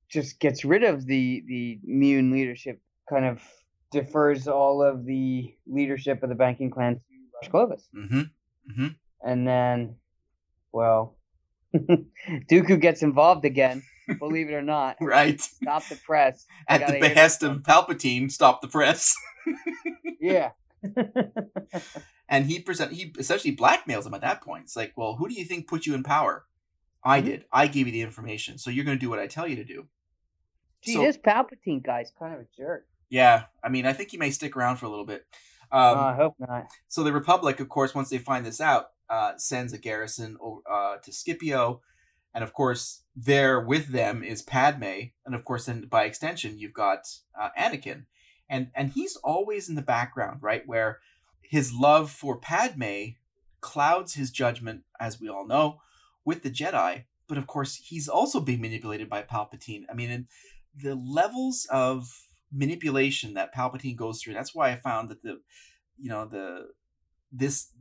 just 0.10 0.40
gets 0.42 0.66
rid 0.66 0.84
of 0.84 1.06
the 1.06 1.46
the 1.48 1.80
Muun 1.90 2.34
leadership, 2.34 2.82
kind 3.10 3.24
of 3.26 3.42
defers 3.90 4.50
all 4.50 4.84
of 4.84 5.06
the 5.06 5.56
leadership 5.66 6.22
of 6.24 6.30
the 6.30 6.36
banking 6.36 6.70
clan 6.72 6.96
to 6.96 7.02
Rush 7.42 7.50
Clovis, 7.52 7.88
Mm-hmm. 7.96 8.88
and 9.26 9.48
then, 9.48 9.96
well, 10.74 11.15
Dooku 12.52 12.80
gets 12.80 13.02
involved 13.04 13.46
again. 13.46 13.84
Believe 14.20 14.50
it 14.50 14.54
or 14.54 14.62
not, 14.62 14.98
Right. 15.02 15.42
stop 15.42 15.88
the 15.88 15.96
press. 15.96 16.46
I 16.70 16.76
At 16.76 16.88
the 16.88 17.00
behest 17.00 17.42
of 17.44 17.64
Palpatine, 17.64 18.32
stop 18.32 18.62
the 18.62 18.68
press. 18.68 19.14
Yeah. 20.20 20.52
and 22.28 22.46
he 22.46 22.60
present 22.60 22.94
he 22.94 23.14
essentially 23.18 23.56
blackmails 23.56 24.06
him 24.06 24.14
at 24.14 24.22
that 24.22 24.42
point. 24.42 24.64
It's 24.64 24.76
like, 24.76 24.94
well, 24.96 25.16
who 25.16 25.28
do 25.28 25.36
you 25.36 25.46
think 25.46 25.68
put 25.68 25.86
you 25.86 25.94
in 25.94 26.04
power? 26.04 26.46
I 27.04 27.22
Mhm. 27.22 27.26
did. 27.26 27.46
I 27.52 27.68
gave 27.68 27.86
you 27.88 27.92
the 27.94 28.02
information, 28.02 28.58
so 28.58 28.70
you're 28.72 28.86
going 28.86 28.98
to 28.98 29.02
do 29.02 29.10
what 29.10 29.20
I 29.20 29.28
tell 29.28 29.48
you 29.48 29.56
to 29.58 29.64
do. 29.64 29.88
Gee, 30.84 30.94
So- 30.94 31.02
this 31.02 31.18
Palpatine 31.18 31.84
guy's 31.84 32.12
kind 32.18 32.34
of 32.34 32.40
a 32.42 32.48
jerk. 32.58 32.88
Yeah, 33.10 33.44
I 33.64 33.70
mean, 33.70 33.86
I 33.86 33.94
think 33.94 34.10
he 34.10 34.18
may 34.18 34.32
stick 34.32 34.56
around 34.58 34.78
for 34.78 34.88
a 34.88 34.90
little 34.90 35.06
bit. 35.06 35.26
Um, 35.72 35.98
I 36.00 36.16
hope 36.16 36.36
not. 36.40 36.68
so 36.88 37.04
the 37.04 37.14
Republic, 37.14 37.60
of 37.60 37.70
course, 37.70 37.94
once 37.94 38.10
they 38.10 38.18
find 38.18 38.46
this 38.46 38.60
out, 38.62 38.92
uh, 39.10 39.34
sends 39.38 39.74
a 39.74 39.78
garrison 39.78 40.38
uh, 40.70 40.98
to 40.98 41.12
Scipio, 41.12 41.82
and 42.34 42.44
of 42.44 42.54
course, 42.54 43.04
there 43.16 43.60
with 43.60 43.88
them 43.88 44.24
is 44.24 44.42
Padme, 44.42 45.12
and 45.26 45.34
of 45.34 45.46
course, 45.46 45.66
then 45.66 45.88
by 45.90 46.04
extension, 46.04 46.60
you've 46.60 46.74
got 46.74 47.08
uh, 47.40 47.50
Anakin, 47.58 48.06
and 48.50 48.72
and 48.76 48.92
he's 48.92 49.16
always 49.18 49.70
in 49.70 49.76
the 49.76 49.82
background, 49.82 50.40
right, 50.42 50.64
where 50.66 51.00
his 51.42 51.74
love 51.74 52.12
for 52.12 52.38
Padme 52.38 53.16
clouds 53.62 54.16
his 54.16 54.32
judgment, 54.32 54.84
as 55.00 55.20
we 55.20 55.30
all 55.30 55.48
know, 55.48 55.80
with 56.24 56.44
the 56.44 56.52
Jedi. 56.52 57.06
But 57.28 57.38
of 57.38 57.48
course, 57.48 57.76
he's 57.76 58.08
also 58.08 58.40
being 58.40 58.62
manipulated 58.62 59.10
by 59.10 59.24
Palpatine. 59.24 59.86
I 59.90 59.94
mean, 59.94 60.28
the 60.76 60.96
levels 60.96 61.68
of 61.72 62.28
manipulation 62.52 63.34
that 63.34 63.56
Palpatine 63.56 63.96
goes 63.96 64.22
through. 64.22 64.34
That's 64.34 64.54
why 64.54 64.72
I 64.72 64.76
found 64.76 65.10
that 65.10 65.24
the, 65.24 65.40
you 65.98 66.10
know, 66.10 66.26
the 66.26 66.68
this 67.32 67.72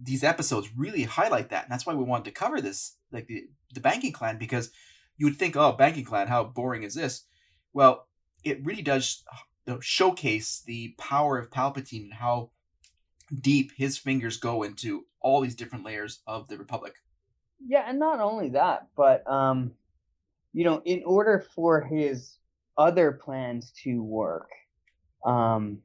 these 0.00 0.24
episodes 0.24 0.70
really 0.76 1.04
highlight 1.04 1.50
that, 1.50 1.64
and 1.64 1.72
that's 1.72 1.86
why 1.86 1.94
we 1.94 2.04
wanted 2.04 2.24
to 2.24 2.30
cover 2.30 2.60
this, 2.60 2.96
like 3.10 3.26
the 3.26 3.44
the 3.74 3.80
banking 3.80 4.12
clan, 4.12 4.38
because 4.38 4.70
you 5.16 5.26
would 5.26 5.36
think, 5.36 5.56
oh, 5.56 5.72
banking 5.72 6.04
clan, 6.04 6.28
how 6.28 6.44
boring 6.44 6.82
is 6.82 6.94
this? 6.94 7.24
Well, 7.72 8.08
it 8.44 8.64
really 8.64 8.82
does 8.82 9.24
showcase 9.80 10.62
the 10.64 10.94
power 10.98 11.38
of 11.38 11.50
Palpatine 11.50 12.04
and 12.04 12.14
how 12.14 12.50
deep 13.40 13.72
his 13.76 13.96
fingers 13.98 14.36
go 14.36 14.62
into 14.62 15.06
all 15.20 15.40
these 15.40 15.54
different 15.54 15.84
layers 15.84 16.20
of 16.26 16.48
the 16.48 16.58
Republic. 16.58 16.94
Yeah, 17.64 17.84
and 17.86 17.98
not 17.98 18.20
only 18.20 18.50
that, 18.50 18.88
but 18.96 19.28
um, 19.30 19.72
you 20.52 20.64
know, 20.64 20.82
in 20.84 21.02
order 21.04 21.44
for 21.54 21.80
his 21.80 22.36
other 22.76 23.12
plans 23.12 23.72
to 23.84 24.02
work, 24.02 24.48
um, 25.24 25.78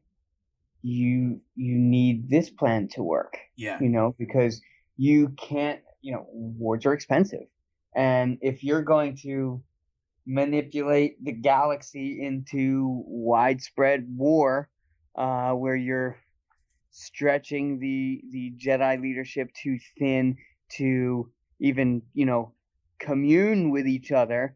you 0.87 1.41
you 1.55 1.75
need 1.77 2.29
this 2.29 2.49
plan 2.49 2.87
to 2.87 3.03
work. 3.03 3.37
Yeah. 3.57 3.77
You 3.81 3.89
know, 3.89 4.15
because 4.17 4.61
you 4.95 5.29
can't, 5.37 5.81
you 6.01 6.13
know, 6.13 6.25
wars 6.31 6.85
are 6.85 6.93
expensive. 6.93 7.47
And 7.93 8.37
if 8.41 8.63
you're 8.63 8.83
going 8.83 9.17
to 9.23 9.61
manipulate 10.25 11.23
the 11.23 11.33
galaxy 11.33 12.21
into 12.23 13.03
widespread 13.05 14.07
war, 14.09 14.69
uh, 15.15 15.51
where 15.51 15.75
you're 15.75 16.17
stretching 16.91 17.79
the 17.79 18.21
the 18.31 18.53
Jedi 18.57 19.01
leadership 19.01 19.49
too 19.53 19.77
thin 19.99 20.37
to 20.77 21.29
even, 21.59 22.01
you 22.13 22.25
know, 22.25 22.53
commune 22.99 23.71
with 23.71 23.87
each 23.87 24.11
other, 24.11 24.55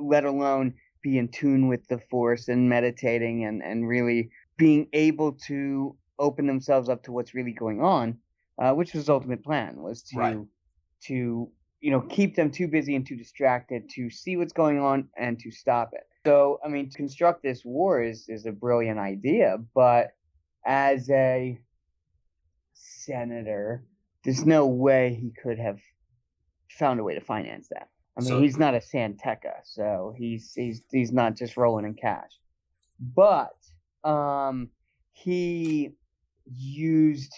let 0.00 0.24
alone 0.24 0.74
be 1.02 1.18
in 1.18 1.28
tune 1.28 1.68
with 1.68 1.86
the 1.88 1.98
force 2.10 2.48
and 2.48 2.68
meditating 2.68 3.44
and, 3.44 3.62
and 3.62 3.86
really 3.88 4.30
being 4.56 4.88
able 4.92 5.32
to 5.32 5.96
open 6.18 6.46
themselves 6.46 6.88
up 6.88 7.02
to 7.04 7.12
what's 7.12 7.34
really 7.34 7.52
going 7.52 7.80
on, 7.80 8.18
uh, 8.58 8.72
which 8.74 8.92
was 8.94 9.08
ultimate 9.08 9.42
plan 9.42 9.80
was 9.82 10.02
to 10.02 10.18
Right. 10.18 10.38
to 11.04 11.50
you 11.80 11.90
know 11.90 12.00
keep 12.02 12.36
them 12.36 12.50
too 12.50 12.68
busy 12.68 12.94
and 12.94 13.04
too 13.06 13.16
distracted 13.16 13.88
to 13.90 14.08
see 14.10 14.36
what's 14.36 14.52
going 14.52 14.78
on 14.78 15.08
and 15.16 15.38
to 15.40 15.50
stop 15.50 15.90
it. 15.94 16.04
So 16.26 16.60
I 16.64 16.68
mean, 16.68 16.90
to 16.90 16.96
construct 16.96 17.42
this 17.42 17.64
war 17.64 18.02
is 18.02 18.28
is 18.28 18.46
a 18.46 18.52
brilliant 18.52 18.98
idea, 19.00 19.58
but 19.74 20.10
as 20.64 21.10
a 21.10 21.58
senator, 22.74 23.84
there's 24.24 24.46
no 24.46 24.66
way 24.66 25.14
he 25.14 25.30
could 25.42 25.58
have 25.58 25.80
found 26.70 27.00
a 27.00 27.02
way 27.04 27.14
to 27.14 27.20
finance 27.20 27.68
that. 27.68 27.88
I 28.16 28.20
mean, 28.20 28.28
So- 28.28 28.40
he's 28.40 28.58
not 28.58 28.74
a 28.74 28.80
San 28.80 29.14
Tekka, 29.14 29.54
so 29.64 30.14
he's 30.16 30.52
he's 30.54 30.82
he's 30.90 31.12
not 31.12 31.34
just 31.36 31.56
rolling 31.56 31.84
in 31.86 31.94
cash. 31.94 32.30
But 33.00 33.56
um, 34.04 34.70
he 35.12 35.92
used 36.46 37.32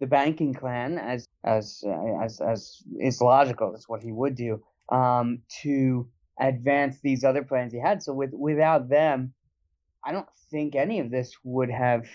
the 0.00 0.06
banking 0.06 0.54
clan 0.54 0.98
as 0.98 1.26
as 1.44 1.82
uh, 1.86 2.22
as 2.22 2.40
as 2.40 2.82
is 3.00 3.20
logical. 3.20 3.72
That's 3.72 3.88
what 3.88 4.02
he 4.02 4.12
would 4.12 4.34
do 4.34 4.62
um, 4.90 5.40
to 5.62 6.08
advance 6.40 7.00
these 7.00 7.24
other 7.24 7.42
plans 7.42 7.72
he 7.72 7.80
had. 7.80 8.02
So 8.02 8.12
with 8.12 8.32
without 8.32 8.88
them, 8.88 9.34
I 10.04 10.12
don't 10.12 10.28
think 10.50 10.74
any 10.76 11.00
of 11.00 11.10
this 11.10 11.32
would 11.42 11.70
have 11.70 12.06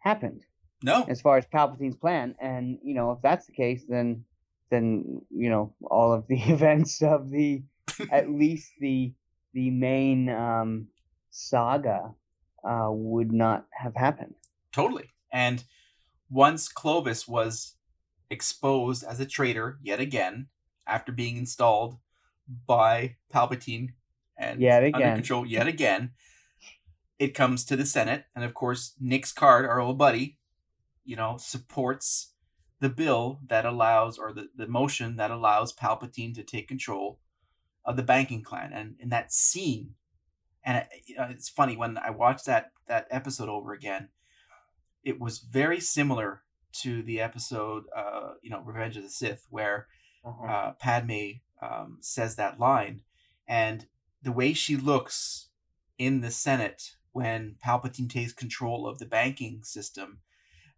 happened 0.00 0.42
No. 0.82 1.04
as 1.08 1.20
far 1.20 1.38
as 1.38 1.46
Palpatine's 1.46 1.96
plan. 1.96 2.34
And 2.40 2.78
you 2.82 2.94
know, 2.94 3.12
if 3.12 3.22
that's 3.22 3.46
the 3.46 3.52
case, 3.52 3.84
then 3.88 4.24
then 4.70 5.22
you 5.30 5.48
know 5.50 5.74
all 5.82 6.12
of 6.12 6.26
the 6.26 6.40
events 6.52 7.02
of 7.02 7.30
the 7.30 7.62
at 8.10 8.28
least 8.42 8.72
the 8.80 9.14
the 9.54 9.70
main 9.70 10.28
um, 10.28 10.88
saga 11.30 12.12
uh, 12.66 12.90
would 12.90 13.32
not 13.32 13.66
have 13.70 13.94
happened. 13.94 14.34
Totally. 14.72 15.10
And 15.32 15.64
once 16.28 16.68
Clovis 16.68 17.28
was 17.28 17.76
exposed 18.30 19.04
as 19.04 19.20
a 19.20 19.26
traitor 19.26 19.78
yet 19.82 20.00
again, 20.00 20.48
after 20.86 21.12
being 21.12 21.36
installed 21.36 21.98
by 22.66 23.16
Palpatine 23.32 23.90
and 24.36 24.60
Yet 24.60 24.82
under 24.94 25.14
control 25.14 25.46
yet 25.46 25.66
again, 25.66 26.10
it 27.18 27.34
comes 27.34 27.64
to 27.64 27.76
the 27.76 27.86
Senate, 27.86 28.24
and 28.34 28.44
of 28.44 28.52
course, 28.52 28.94
Nix 29.00 29.32
Card, 29.32 29.64
our 29.64 29.80
old 29.80 29.96
buddy, 29.96 30.38
you 31.04 31.16
know, 31.16 31.36
supports 31.38 32.34
the 32.80 32.90
bill 32.90 33.40
that 33.46 33.64
allows, 33.64 34.18
or 34.18 34.32
the, 34.32 34.48
the 34.54 34.66
motion 34.66 35.16
that 35.16 35.30
allows 35.30 35.72
Palpatine 35.72 36.34
to 36.34 36.42
take 36.42 36.68
control 36.68 37.18
of 37.86 37.96
the 37.96 38.02
banking 38.02 38.42
clan. 38.42 38.72
And 38.72 38.96
in 39.00 39.08
that 39.08 39.32
scene, 39.32 39.94
and 40.66 40.76
it, 40.78 40.88
you 41.06 41.16
know, 41.16 41.28
it's 41.30 41.48
funny 41.48 41.76
when 41.76 41.96
I 41.96 42.10
watched 42.10 42.44
that 42.46 42.72
that 42.88 43.06
episode 43.10 43.48
over 43.48 43.72
again, 43.72 44.10
it 45.02 45.18
was 45.18 45.38
very 45.38 45.80
similar 45.80 46.42
to 46.82 47.02
the 47.02 47.22
episode, 47.22 47.84
uh, 47.96 48.34
you 48.42 48.50
know, 48.50 48.60
Revenge 48.60 48.98
of 48.98 49.04
the 49.04 49.08
Sith, 49.08 49.46
where 49.48 49.86
Uh-huh. 50.26 50.46
uh, 50.52 50.72
Padme 50.82 51.38
um, 51.62 51.98
says 52.00 52.34
that 52.34 52.58
line, 52.58 53.02
and 53.46 53.86
the 54.20 54.32
way 54.32 54.52
she 54.54 54.76
looks 54.76 55.50
in 55.98 56.20
the 56.20 56.32
Senate 56.32 56.96
when 57.12 57.56
Palpatine 57.64 58.10
takes 58.10 58.32
control 58.34 58.88
of 58.88 58.98
the 58.98 59.06
banking 59.06 59.62
system, 59.62 60.18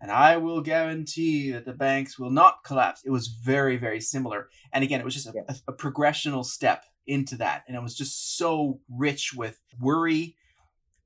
and 0.01 0.11
I 0.11 0.37
will 0.37 0.61
guarantee 0.61 1.51
that 1.53 1.65
the 1.65 1.73
banks 1.73 2.19
will 2.19 2.31
not 2.31 2.63
collapse. 2.63 3.01
It 3.07 3.11
was 3.11 3.29
very, 3.29 3.79
very 3.79 4.01
similar, 4.01 4.49
and 4.71 4.85
again, 4.85 5.01
it 5.01 5.05
was 5.05 5.15
just 5.15 5.29
a, 5.29 5.45
a, 5.49 5.73
a 5.73 5.73
progressional 5.73 6.45
step 6.45 6.85
into 7.09 7.37
that, 7.37 7.65
and 7.67 7.77
it 7.77 7.83
was 7.83 7.97
just 7.97 8.37
so 8.37 8.81
rich 8.89 9.33
with 9.35 9.61
worry, 9.81 10.37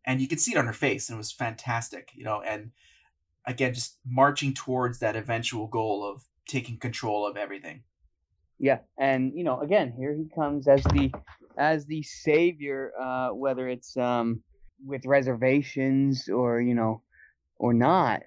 and 0.04 0.20
you 0.20 0.28
could 0.28 0.40
see 0.40 0.52
it 0.52 0.58
on 0.58 0.66
her 0.66 0.72
face, 0.72 1.08
and 1.08 1.16
it 1.16 1.18
was 1.18 1.32
fantastic, 1.32 2.10
you 2.14 2.24
know, 2.24 2.42
and 2.42 2.72
again, 3.46 3.72
just 3.72 3.98
marching 4.06 4.52
towards 4.52 4.98
that 4.98 5.16
eventual 5.16 5.66
goal 5.66 6.04
of 6.04 6.24
taking 6.46 6.76
control 6.76 7.26
of 7.26 7.36
everything. 7.36 7.82
Yeah, 8.58 8.78
and 8.98 9.32
you 9.34 9.44
know, 9.44 9.60
again, 9.60 9.92
here 9.96 10.14
he 10.14 10.28
comes 10.34 10.68
as 10.68 10.82
the 10.84 11.12
as 11.58 11.86
the 11.86 12.02
savior, 12.02 12.92
uh, 13.00 13.30
whether 13.30 13.68
it's 13.68 13.96
um, 13.96 14.42
with 14.84 15.04
reservations 15.06 16.28
or 16.28 16.60
you 16.60 16.74
know, 16.74 17.02
or 17.58 17.72
not. 17.72 18.22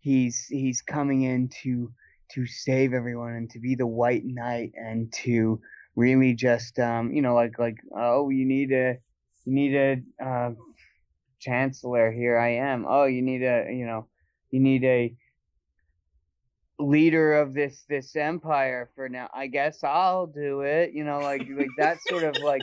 He's 0.00 0.46
he's 0.46 0.80
coming 0.80 1.22
in 1.22 1.50
to 1.62 1.92
to 2.32 2.46
save 2.46 2.92
everyone 2.92 3.32
and 3.32 3.50
to 3.50 3.58
be 3.58 3.74
the 3.74 3.86
white 3.86 4.24
knight 4.24 4.72
and 4.76 5.12
to 5.12 5.60
really 5.96 6.34
just 6.34 6.78
um, 6.78 7.12
you 7.12 7.22
know, 7.22 7.34
like 7.34 7.58
like 7.58 7.76
oh, 7.96 8.30
you 8.30 8.46
need 8.46 8.72
a 8.72 8.98
you 9.44 9.52
need 9.54 9.74
a 9.74 10.24
uh, 10.24 10.50
chancellor. 11.40 12.10
Here 12.10 12.38
I 12.38 12.56
am. 12.56 12.86
Oh, 12.88 13.04
you 13.04 13.22
need 13.22 13.42
a 13.42 13.66
you 13.70 13.86
know, 13.86 14.06
you 14.50 14.60
need 14.60 14.84
a 14.84 15.14
leader 16.80 17.34
of 17.34 17.52
this 17.52 17.84
this 17.88 18.16
empire 18.16 18.90
for 18.94 19.08
now 19.08 19.28
i 19.34 19.46
guess 19.46 19.84
i'll 19.84 20.26
do 20.26 20.62
it 20.62 20.92
you 20.94 21.04
know 21.04 21.18
like 21.20 21.46
like 21.56 21.68
that 21.76 21.98
sort 22.08 22.24
of 22.24 22.34
like 22.42 22.62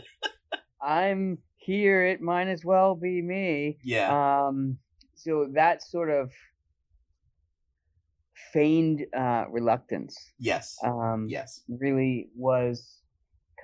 i'm 0.81 1.37
here 1.57 2.05
it 2.05 2.21
might 2.21 2.47
as 2.47 2.65
well 2.65 2.95
be 2.95 3.21
me 3.21 3.77
Yeah. 3.83 4.47
um 4.47 4.77
so 5.15 5.47
that 5.53 5.83
sort 5.83 6.09
of 6.09 6.31
feigned 8.53 9.05
uh 9.15 9.45
reluctance 9.49 10.15
yes. 10.39 10.77
um 10.83 11.27
yes. 11.29 11.61
really 11.67 12.29
was 12.35 13.01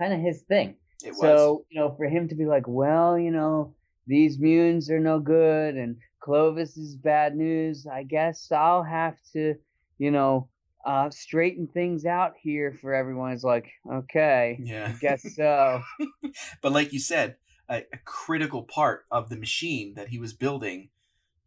kind 0.04 0.14
of 0.14 0.20
his 0.20 0.42
thing 0.44 0.76
It 1.04 1.12
was. 1.12 1.20
so, 1.20 1.66
you 1.70 1.80
know, 1.80 1.94
for 1.96 2.06
him 2.06 2.28
to 2.30 2.36
be 2.36 2.46
like, 2.46 2.68
well, 2.68 3.18
you 3.18 3.32
know, 3.32 3.74
these 4.08 4.38
Muuns 4.38 4.90
are 4.90 5.00
no 5.00 5.20
good 5.20 5.76
and 5.76 5.98
Clovis 6.20 6.78
is 6.78 6.96
bad 6.96 7.36
news, 7.36 7.88
I 7.88 8.04
guess 8.04 8.52
I'll 8.52 8.84
have 8.84 9.16
to, 9.34 9.56
you 9.98 10.12
know, 10.12 10.50
uh, 10.86 11.10
straighten 11.10 11.68
things 11.68 12.06
out 12.06 12.34
here 12.42 12.78
for 12.82 12.94
everyone. 12.94 13.32
Is 13.32 13.44
like, 13.44 13.68
okay, 13.92 14.60
Yeah. 14.62 14.88
I 14.90 14.98
guess 15.00 15.24
so. 15.36 15.82
but 16.62 16.74
like 16.74 16.92
you 16.92 17.00
said, 17.00 17.38
a, 17.70 17.78
a 17.94 17.98
critical 18.04 18.64
part 18.64 19.06
of 19.10 19.30
the 19.30 19.38
machine 19.38 19.94
that 19.96 20.10
he 20.10 20.20
was 20.20 20.34
building 20.34 20.90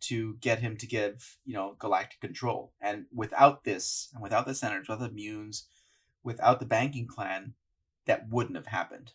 to 0.01 0.37
get 0.41 0.61
him 0.61 0.77
to 0.79 0.87
give, 0.87 1.39
you 1.45 1.55
know, 1.55 1.77
galactic 1.79 2.21
control. 2.21 2.73
And 2.81 3.07
without 3.15 3.65
this, 3.65 4.11
and 4.15 4.23
without 4.23 4.47
the 4.47 4.55
senators, 4.55 4.89
without 4.89 5.15
the 5.15 5.21
Muuns, 5.21 5.65
without 6.23 6.61
the 6.61 6.67
banking 6.67 7.07
clan, 7.07 7.55
that 8.07 8.29
wouldn't 8.31 8.57
have 8.57 8.67
happened. 8.67 9.13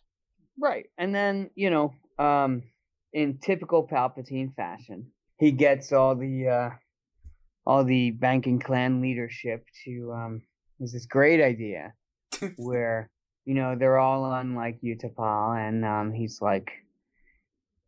Right. 0.59 0.87
And 0.97 1.13
then, 1.13 1.49
you 1.55 1.69
know, 1.69 1.93
um, 2.19 2.63
in 3.13 3.37
typical 3.39 3.87
Palpatine 3.87 4.55
fashion, 4.55 5.11
he 5.37 5.51
gets 5.51 5.91
all 5.91 6.15
the 6.15 6.47
uh, 6.47 6.69
all 7.65 7.83
the 7.83 8.11
banking 8.11 8.59
clan 8.59 9.01
leadership 9.01 9.65
to 9.85 10.11
um 10.13 10.41
there's 10.79 10.93
this 10.93 11.05
great 11.05 11.41
idea 11.41 11.93
where, 12.57 13.09
you 13.45 13.53
know, 13.53 13.75
they're 13.77 13.99
all 13.99 14.23
on 14.23 14.55
like 14.55 14.79
Utapau 14.81 15.57
and 15.57 15.85
um 15.85 16.13
he's 16.13 16.41
like 16.41 16.71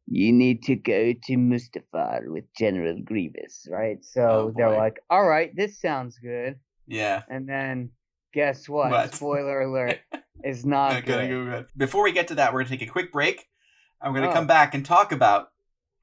you 0.05 0.33
need 0.33 0.63
to 0.63 0.75
go 0.75 1.13
to 1.13 1.33
Mustafar 1.37 2.27
with 2.27 2.43
General 2.57 3.01
Grievous, 3.01 3.67
right? 3.69 4.03
So 4.03 4.21
Oh, 4.21 4.53
they're 4.55 4.75
like, 4.75 4.99
All 5.09 5.25
right, 5.25 5.55
this 5.55 5.79
sounds 5.79 6.17
good. 6.19 6.59
Yeah. 6.87 7.23
And 7.29 7.47
then 7.47 7.91
guess 8.33 8.67
what? 8.67 8.91
What? 8.91 9.15
Spoiler 9.15 9.61
alert 9.61 9.99
is 10.43 10.65
not 10.65 10.93
Not 10.93 11.05
gonna 11.05 11.27
good. 11.27 11.45
go 11.45 11.45
good. 11.51 11.67
Before 11.77 12.03
we 12.03 12.11
get 12.11 12.27
to 12.29 12.35
that, 12.35 12.53
we're 12.53 12.63
gonna 12.63 12.77
take 12.77 12.87
a 12.87 12.91
quick 12.91 13.11
break. 13.11 13.47
I'm 14.01 14.13
gonna 14.13 14.29
Oh. 14.29 14.33
come 14.33 14.47
back 14.47 14.73
and 14.73 14.85
talk 14.85 15.11
about 15.11 15.51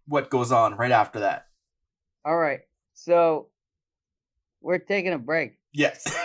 what 0.06 0.30
goes 0.30 0.50
on 0.52 0.76
right 0.76 0.90
after 0.92 1.20
that. 1.20 1.46
All 2.24 2.36
right. 2.36 2.60
So 2.94 3.48
we're 4.60 4.78
taking 4.78 5.12
a 5.12 5.18
break. 5.18 5.58
Yes. 5.72 6.06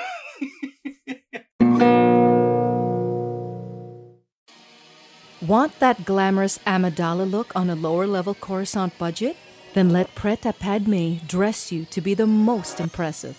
Want 5.42 5.78
that 5.80 6.06
glamorous 6.06 6.58
Amidala 6.60 7.30
look 7.30 7.56
on 7.56 7.70
a 7.70 7.76
lower 7.76 8.08
level 8.08 8.34
Coruscant 8.34 8.98
budget? 8.98 9.36
Then 9.74 9.90
let 9.90 10.16
Pret 10.16 10.46
a 10.46 10.54
Padme 10.54 11.16
dress 11.28 11.72
you 11.72 11.86
to 11.86 12.02
be 12.02 12.14
the 12.14 12.26
most 12.28 12.80
impressive. 12.80 13.38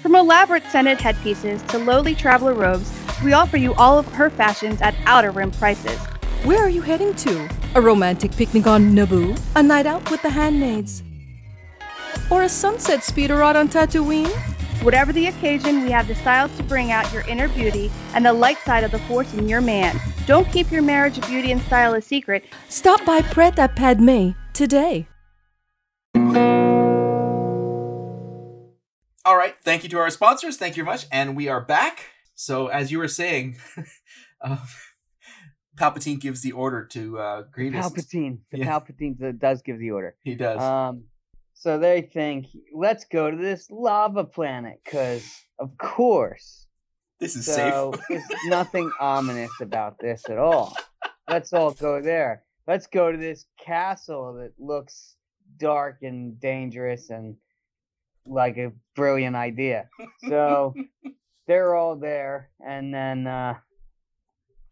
From 0.00 0.14
elaborate 0.14 0.64
scented 0.70 0.98
headpieces 0.98 1.62
to 1.64 1.78
lowly 1.78 2.14
traveler 2.14 2.54
robes, 2.54 2.90
we 3.22 3.34
offer 3.34 3.58
you 3.58 3.74
all 3.74 3.98
of 3.98 4.06
her 4.14 4.30
fashions 4.30 4.80
at 4.80 4.94
outer 5.04 5.30
rim 5.30 5.50
prices. 5.50 5.98
Where 6.44 6.62
are 6.64 6.70
you 6.70 6.80
heading 6.80 7.14
to? 7.16 7.48
A 7.74 7.82
romantic 7.82 8.32
picnic 8.32 8.66
on 8.66 8.94
Naboo? 8.94 9.38
A 9.56 9.62
night 9.62 9.84
out 9.84 10.10
with 10.10 10.22
the 10.22 10.30
handmaids? 10.30 11.02
Or 12.30 12.44
a 12.44 12.48
sunset 12.48 13.04
speeder 13.04 13.36
ride 13.36 13.56
on 13.56 13.68
Tatooine? 13.68 14.30
Whatever 14.82 15.12
the 15.12 15.26
occasion, 15.26 15.82
we 15.82 15.90
have 15.90 16.08
the 16.08 16.14
styles 16.14 16.56
to 16.56 16.62
bring 16.62 16.90
out 16.90 17.12
your 17.12 17.22
inner 17.28 17.48
beauty 17.48 17.90
and 18.14 18.24
the 18.24 18.32
light 18.32 18.56
side 18.60 18.84
of 18.84 18.92
the 18.92 18.98
force 19.00 19.34
in 19.34 19.50
your 19.50 19.60
man. 19.60 20.00
Don't 20.24 20.50
keep 20.50 20.70
your 20.70 20.80
marriage 20.80 21.20
beauty 21.28 21.52
and 21.52 21.60
style 21.62 21.92
a 21.92 22.00
secret. 22.00 22.44
Stop 22.70 23.04
by 23.04 23.20
Pret 23.20 23.58
a 23.58 23.68
Padme 23.68 24.30
today. 24.54 25.06
All 29.24 29.36
right. 29.36 29.54
Thank 29.62 29.82
you 29.82 29.88
to 29.90 29.98
our 29.98 30.10
sponsors. 30.10 30.56
Thank 30.56 30.76
you 30.76 30.84
very 30.84 30.94
much. 30.94 31.06
And 31.12 31.36
we 31.36 31.48
are 31.48 31.60
back. 31.60 32.06
So, 32.34 32.68
as 32.68 32.90
you 32.90 32.98
were 32.98 33.08
saying, 33.08 33.58
uh, 34.42 34.56
Palpatine 35.76 36.18
gives 36.20 36.40
the 36.40 36.52
order 36.52 36.86
to 36.86 37.18
uh, 37.18 37.42
Grievous. 37.52 37.86
Palpatine. 37.86 38.38
The 38.50 38.58
Yeah. 38.60 38.66
Palpatine 38.80 39.38
does 39.38 39.60
give 39.60 39.78
the 39.78 39.90
order. 39.90 40.16
He 40.22 40.34
does. 40.34 40.60
Um, 40.60 41.04
so 41.52 41.78
they 41.78 42.00
think, 42.00 42.46
let's 42.74 43.04
go 43.04 43.30
to 43.30 43.36
this 43.36 43.70
lava 43.70 44.24
planet, 44.24 44.80
because 44.82 45.30
of 45.58 45.76
course. 45.76 46.66
this 47.18 47.36
is 47.36 47.44
So 47.44 47.92
safe. 47.92 48.04
there's 48.08 48.24
nothing 48.46 48.90
ominous 48.98 49.50
about 49.60 49.98
this 49.98 50.22
at 50.30 50.38
all. 50.38 50.74
Let's 51.28 51.52
all 51.52 51.72
go 51.72 52.00
there. 52.00 52.44
Let's 52.66 52.86
go 52.86 53.12
to 53.12 53.18
this 53.18 53.44
castle 53.62 54.32
that 54.34 54.52
looks 54.58 55.16
dark 55.58 55.98
and 56.00 56.40
dangerous 56.40 57.10
and 57.10 57.36
like 58.26 58.56
a 58.58 58.72
brilliant 58.94 59.36
idea. 59.36 59.88
So 60.28 60.74
they're 61.46 61.74
all 61.74 61.96
there, 61.96 62.50
and 62.64 62.92
then 62.94 63.26
uh, 63.26 63.54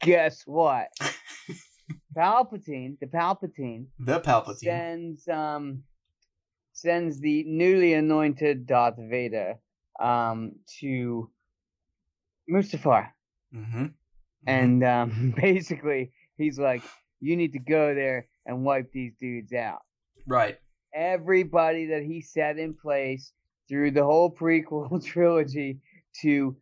guess 0.00 0.42
what? 0.46 0.88
Palpatine, 2.16 2.98
the 3.00 3.06
Palpatine, 3.06 3.86
the 3.98 4.20
Palpatine. 4.20 4.58
sends 4.58 5.28
um 5.28 5.82
sends 6.72 7.20
the 7.20 7.44
newly 7.44 7.94
anointed 7.94 8.66
Darth 8.66 8.96
Vader 8.98 9.54
um 10.00 10.52
to 10.80 11.30
Mustafar, 12.50 13.08
Mm-hmm. 13.54 13.86
and 14.46 14.84
um 14.84 15.34
basically 15.40 16.12
he's 16.36 16.58
like, 16.58 16.82
you 17.20 17.36
need 17.36 17.52
to 17.54 17.58
go 17.58 17.94
there 17.94 18.28
and 18.46 18.64
wipe 18.64 18.90
these 18.92 19.12
dudes 19.20 19.52
out. 19.52 19.80
Right. 20.26 20.58
Everybody 20.94 21.86
that 21.86 22.02
he 22.02 22.20
set 22.22 22.58
in 22.58 22.74
place 22.74 23.32
through 23.68 23.92
the 23.92 24.04
whole 24.04 24.34
prequel 24.34 25.04
trilogy 25.04 25.78
to 26.22 26.56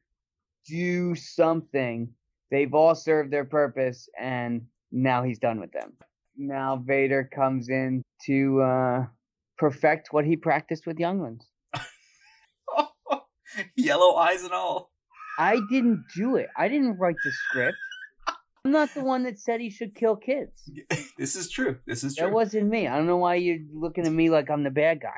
do 0.67 1.15
something, 1.15 2.09
they've 2.51 2.75
all 2.75 2.95
served 2.95 3.33
their 3.33 3.45
purpose, 3.45 4.09
and 4.19 4.63
now 4.91 5.23
he's 5.23 5.39
done 5.39 5.61
with 5.61 5.73
them. 5.73 5.93
Now 6.37 6.83
Vader 6.85 7.29
comes 7.33 7.69
in 7.69 8.03
to 8.27 8.61
uh, 8.61 9.07
perfect 9.57 10.13
what 10.13 10.25
he 10.25 10.37
practiced 10.37 10.87
with 10.87 10.99
younglings. 10.99 11.47
Yellow 13.77 14.17
eyes 14.17 14.43
and 14.43 14.53
all. 14.53 14.91
I 15.39 15.61
didn't 15.71 16.05
do 16.15 16.37
it. 16.37 16.49
I 16.57 16.69
didn't 16.69 16.99
write 16.99 17.17
the 17.25 17.31
script. 17.31 17.77
I'm 18.65 18.73
not 18.73 18.93
the 18.95 19.05
one 19.05 19.23
that 19.25 19.39
said 19.39 19.61
he 19.61 19.71
should 19.71 19.95
kill 19.95 20.17
kids. 20.17 20.69
This 21.19 21.35
is 21.35 21.49
true. 21.49 21.79
This 21.87 22.05
is 22.05 22.15
true. 22.15 22.27
That 22.27 22.35
wasn't 22.35 22.69
me. 22.69 22.87
I 22.87 22.95
don't 22.95 23.07
know 23.07 23.17
why 23.17 23.37
you're 23.37 23.61
looking 23.73 24.07
at 24.07 24.13
me 24.13 24.29
like 24.29 24.51
I'm 24.51 24.65
the 24.65 24.71
bad 24.71 25.01
guy. 25.01 25.17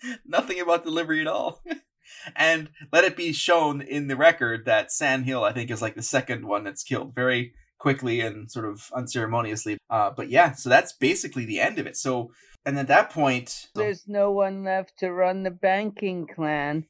Nothing 0.26 0.60
about 0.60 0.84
delivery 0.84 1.20
at 1.20 1.26
all. 1.26 1.62
and 2.36 2.70
let 2.92 3.04
it 3.04 3.16
be 3.16 3.32
shown 3.32 3.80
in 3.80 4.08
the 4.08 4.16
record 4.16 4.64
that 4.64 4.92
San 4.92 5.24
Hill, 5.24 5.44
I 5.44 5.52
think, 5.52 5.70
is 5.70 5.82
like 5.82 5.94
the 5.94 6.02
second 6.02 6.46
one 6.46 6.64
that's 6.64 6.82
killed 6.82 7.14
very 7.14 7.52
quickly 7.78 8.20
and 8.20 8.50
sort 8.50 8.66
of 8.66 8.90
unceremoniously. 8.94 9.78
Uh, 9.90 10.10
but 10.16 10.30
yeah, 10.30 10.52
so 10.52 10.68
that's 10.68 10.92
basically 10.92 11.44
the 11.44 11.60
end 11.60 11.78
of 11.78 11.86
it. 11.86 11.96
So, 11.96 12.30
and 12.64 12.78
at 12.78 12.88
that 12.88 13.10
point, 13.10 13.66
There's 13.74 14.04
no 14.06 14.32
one 14.32 14.64
left 14.64 14.98
to 14.98 15.12
run 15.12 15.42
the 15.42 15.50
banking 15.50 16.26
clan. 16.26 16.86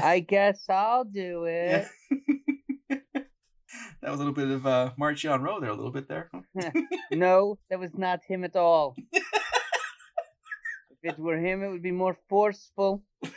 I 0.00 0.20
guess 0.20 0.64
I'll 0.68 1.04
do 1.04 1.44
it. 1.44 1.86
that 2.88 3.02
was 4.02 4.14
a 4.14 4.18
little 4.18 4.32
bit 4.32 4.48
of 4.48 4.66
uh, 4.66 4.90
March 4.96 5.24
on 5.26 5.42
Row 5.42 5.60
there, 5.60 5.70
a 5.70 5.74
little 5.74 5.92
bit 5.92 6.08
there. 6.08 6.30
no, 7.12 7.58
that 7.70 7.80
was 7.80 7.90
not 7.94 8.20
him 8.26 8.44
at 8.44 8.56
all. 8.56 8.94
If 11.02 11.14
it 11.14 11.18
were 11.18 11.38
him, 11.38 11.62
it 11.62 11.68
would 11.68 11.82
be 11.82 11.92
more 11.92 12.16
forceful. 12.28 13.02
A 13.24 13.28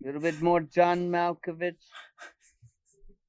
little 0.00 0.20
bit 0.20 0.40
more 0.40 0.60
John 0.60 1.10
Malkovich. 1.10 1.74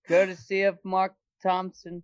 Courtesy 0.08 0.64
of 0.64 0.78
Mark 0.84 1.16
Thompson. 1.44 2.04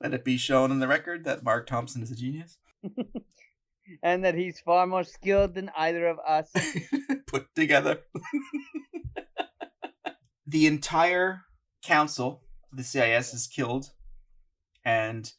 Let 0.00 0.14
it 0.14 0.24
be 0.24 0.36
shown 0.36 0.70
in 0.70 0.78
the 0.78 0.88
record 0.88 1.24
that 1.24 1.42
Mark 1.42 1.66
Thompson 1.66 2.02
is 2.02 2.10
a 2.10 2.16
genius. 2.16 2.58
and 4.02 4.24
that 4.24 4.34
he's 4.34 4.60
far 4.60 4.86
more 4.86 5.04
skilled 5.04 5.54
than 5.54 5.70
either 5.76 6.06
of 6.06 6.18
us. 6.26 6.50
Put 7.26 7.54
together. 7.54 8.00
the 10.46 10.66
entire 10.66 11.42
council 11.82 12.42
of 12.70 12.78
the 12.78 12.84
CIS 12.84 13.34
is 13.34 13.46
killed, 13.46 13.90
and 14.84 15.32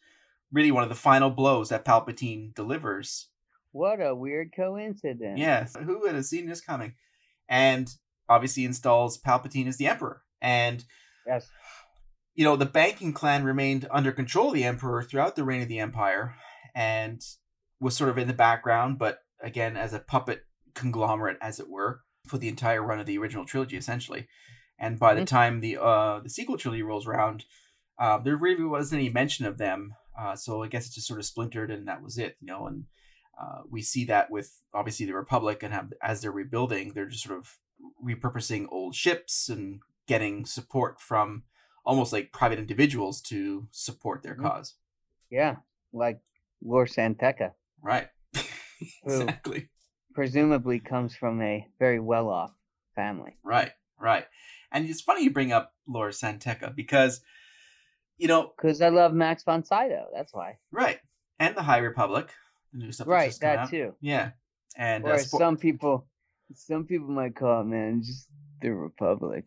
really 0.51 0.71
one 0.71 0.83
of 0.83 0.89
the 0.89 0.95
final 0.95 1.29
blows 1.29 1.69
that 1.69 1.85
Palpatine 1.85 2.53
delivers. 2.53 3.29
What 3.71 4.01
a 4.01 4.13
weird 4.15 4.51
coincidence. 4.55 5.39
Yes, 5.39 5.75
who 5.75 5.99
would 6.01 6.15
have 6.15 6.25
seen 6.25 6.45
this 6.47 6.61
coming? 6.61 6.93
And 7.47 7.93
obviously 8.27 8.65
installs 8.65 9.17
Palpatine 9.21 9.67
as 9.67 9.77
the 9.77 9.87
Emperor. 9.87 10.23
And 10.41 10.83
Yes. 11.25 11.49
you 12.33 12.43
know, 12.45 12.55
the 12.55 12.65
banking 12.65 13.13
clan 13.13 13.43
remained 13.43 13.87
under 13.91 14.11
control 14.11 14.49
of 14.49 14.53
the 14.55 14.63
Emperor 14.63 15.03
throughout 15.03 15.35
the 15.35 15.43
reign 15.43 15.61
of 15.61 15.67
the 15.67 15.79
Empire 15.79 16.35
and 16.73 17.21
was 17.79 17.95
sort 17.95 18.09
of 18.09 18.17
in 18.17 18.27
the 18.27 18.33
background, 18.33 18.97
but 18.97 19.19
again, 19.41 19.75
as 19.75 19.93
a 19.93 19.99
puppet 19.99 20.43
conglomerate, 20.73 21.37
as 21.41 21.59
it 21.59 21.69
were, 21.69 22.01
for 22.27 22.37
the 22.37 22.47
entire 22.47 22.81
run 22.83 22.99
of 22.99 23.05
the 23.05 23.17
original 23.17 23.45
trilogy, 23.45 23.75
essentially. 23.75 24.27
And 24.79 24.97
by 24.99 25.13
the 25.13 25.21
Mhm. 25.21 25.27
time 25.27 25.59
the 25.59 25.77
uh, 25.77 26.19
the 26.19 26.29
sequel 26.29 26.57
trilogy 26.57 26.83
rolls 26.83 27.05
around, 27.07 27.45
uh, 27.99 28.17
there 28.19 28.37
really 28.37 28.63
wasn't 28.63 29.01
any 29.01 29.09
mention 29.09 29.45
of 29.45 29.57
them. 29.57 29.95
Uh, 30.17 30.35
so 30.35 30.63
I 30.63 30.67
guess 30.67 30.87
it 30.87 30.93
just 30.93 31.07
sort 31.07 31.19
of 31.19 31.25
splintered, 31.25 31.71
and 31.71 31.87
that 31.87 32.01
was 32.01 32.17
it, 32.17 32.37
you 32.39 32.47
know. 32.47 32.67
And 32.67 32.85
uh, 33.41 33.61
we 33.69 33.81
see 33.81 34.05
that 34.05 34.29
with 34.29 34.61
obviously 34.73 35.05
the 35.05 35.13
Republic, 35.15 35.63
and 35.63 35.73
have, 35.73 35.93
as 36.01 36.21
they're 36.21 36.31
rebuilding, 36.31 36.93
they're 36.93 37.07
just 37.07 37.23
sort 37.23 37.39
of 37.39 37.57
repurposing 38.05 38.67
old 38.69 38.93
ships 38.95 39.49
and 39.49 39.79
getting 40.07 40.45
support 40.45 40.99
from 41.01 41.43
almost 41.85 42.13
like 42.13 42.31
private 42.31 42.59
individuals 42.59 43.21
to 43.21 43.67
support 43.71 44.21
their 44.21 44.35
Mhm. 44.35 44.43
cause. 44.43 44.75
Yeah, 45.29 45.55
like 45.93 46.19
Lor 46.61 46.85
San 46.87 47.15
Tekka, 47.15 47.53
Right. 47.81 48.09
Exactly. 49.03 49.69
presumably 50.13 50.79
comes 50.79 51.15
from 51.15 51.41
a 51.41 51.67
very 51.79 51.99
well 51.99 52.29
off 52.29 52.51
family. 52.95 53.37
Right. 53.43 53.71
Right. 53.99 54.25
And 54.71 54.87
it's 54.89 55.01
funny 55.01 55.23
you 55.23 55.31
bring 55.31 55.51
up 55.51 55.73
Lor 55.87 56.11
San 56.11 56.39
Tekka 56.39 56.75
because, 56.75 57.21
you 58.17 58.27
know, 58.27 58.53
Because 58.55 58.81
I 58.81 58.89
love 58.89 59.13
Max 59.13 59.43
von 59.43 59.63
Sydow, 59.63 60.07
that's 60.13 60.33
why. 60.33 60.57
right, 60.71 60.99
and 61.39 61.55
the 61.55 61.63
High 61.63 61.77
Republic, 61.79 62.33
new 62.73 62.91
stuff 62.91 63.07
Right, 63.07 63.33
that 63.41 63.57
out. 63.59 63.69
too. 63.69 63.93
Yeah, 64.01 64.31
and 64.75 65.05
uh, 65.05 65.17
spo- 65.17 65.37
some 65.37 65.57
people, 65.57 66.07
some 66.53 66.85
people 66.85 67.07
might 67.09 67.35
call 67.35 67.61
it, 67.61 67.65
man, 67.65 68.01
just 68.03 68.27
the 68.61 68.69
Republic. 68.69 69.45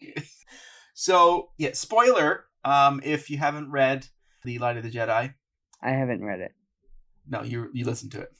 so 0.94 1.50
yeah, 1.58 1.70
spoiler. 1.72 2.44
Um, 2.64 3.00
if 3.04 3.28
you 3.30 3.36
haven't 3.38 3.70
read 3.70 4.06
the 4.42 4.58
Light 4.58 4.76
of 4.78 4.82
the 4.84 4.90
Jedi, 4.90 5.34
I 5.82 5.90
haven't 5.90 6.24
read 6.24 6.40
it. 6.40 6.52
no, 7.28 7.42
you 7.42 7.68
you 7.74 7.84
listen 7.84 8.08
to 8.10 8.20
it. 8.22 8.32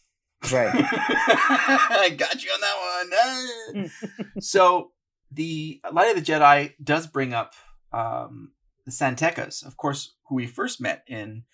Right. 0.52 0.70
I 0.74 2.14
got 2.16 2.42
you 2.44 2.50
on 2.50 2.60
that 2.60 3.72
one. 3.74 3.90
So 4.40 4.92
the 5.30 5.80
Light 5.92 6.16
of 6.16 6.24
the 6.24 6.32
Jedi 6.32 6.72
does 6.82 7.06
bring 7.06 7.32
up 7.34 7.54
um, 7.92 8.52
the 8.84 8.92
San 8.92 9.16
Tekkas, 9.16 9.64
of 9.66 9.76
course, 9.76 10.14
who 10.28 10.34
we 10.34 10.46
first 10.46 10.80
met 10.80 11.02
in 11.08 11.44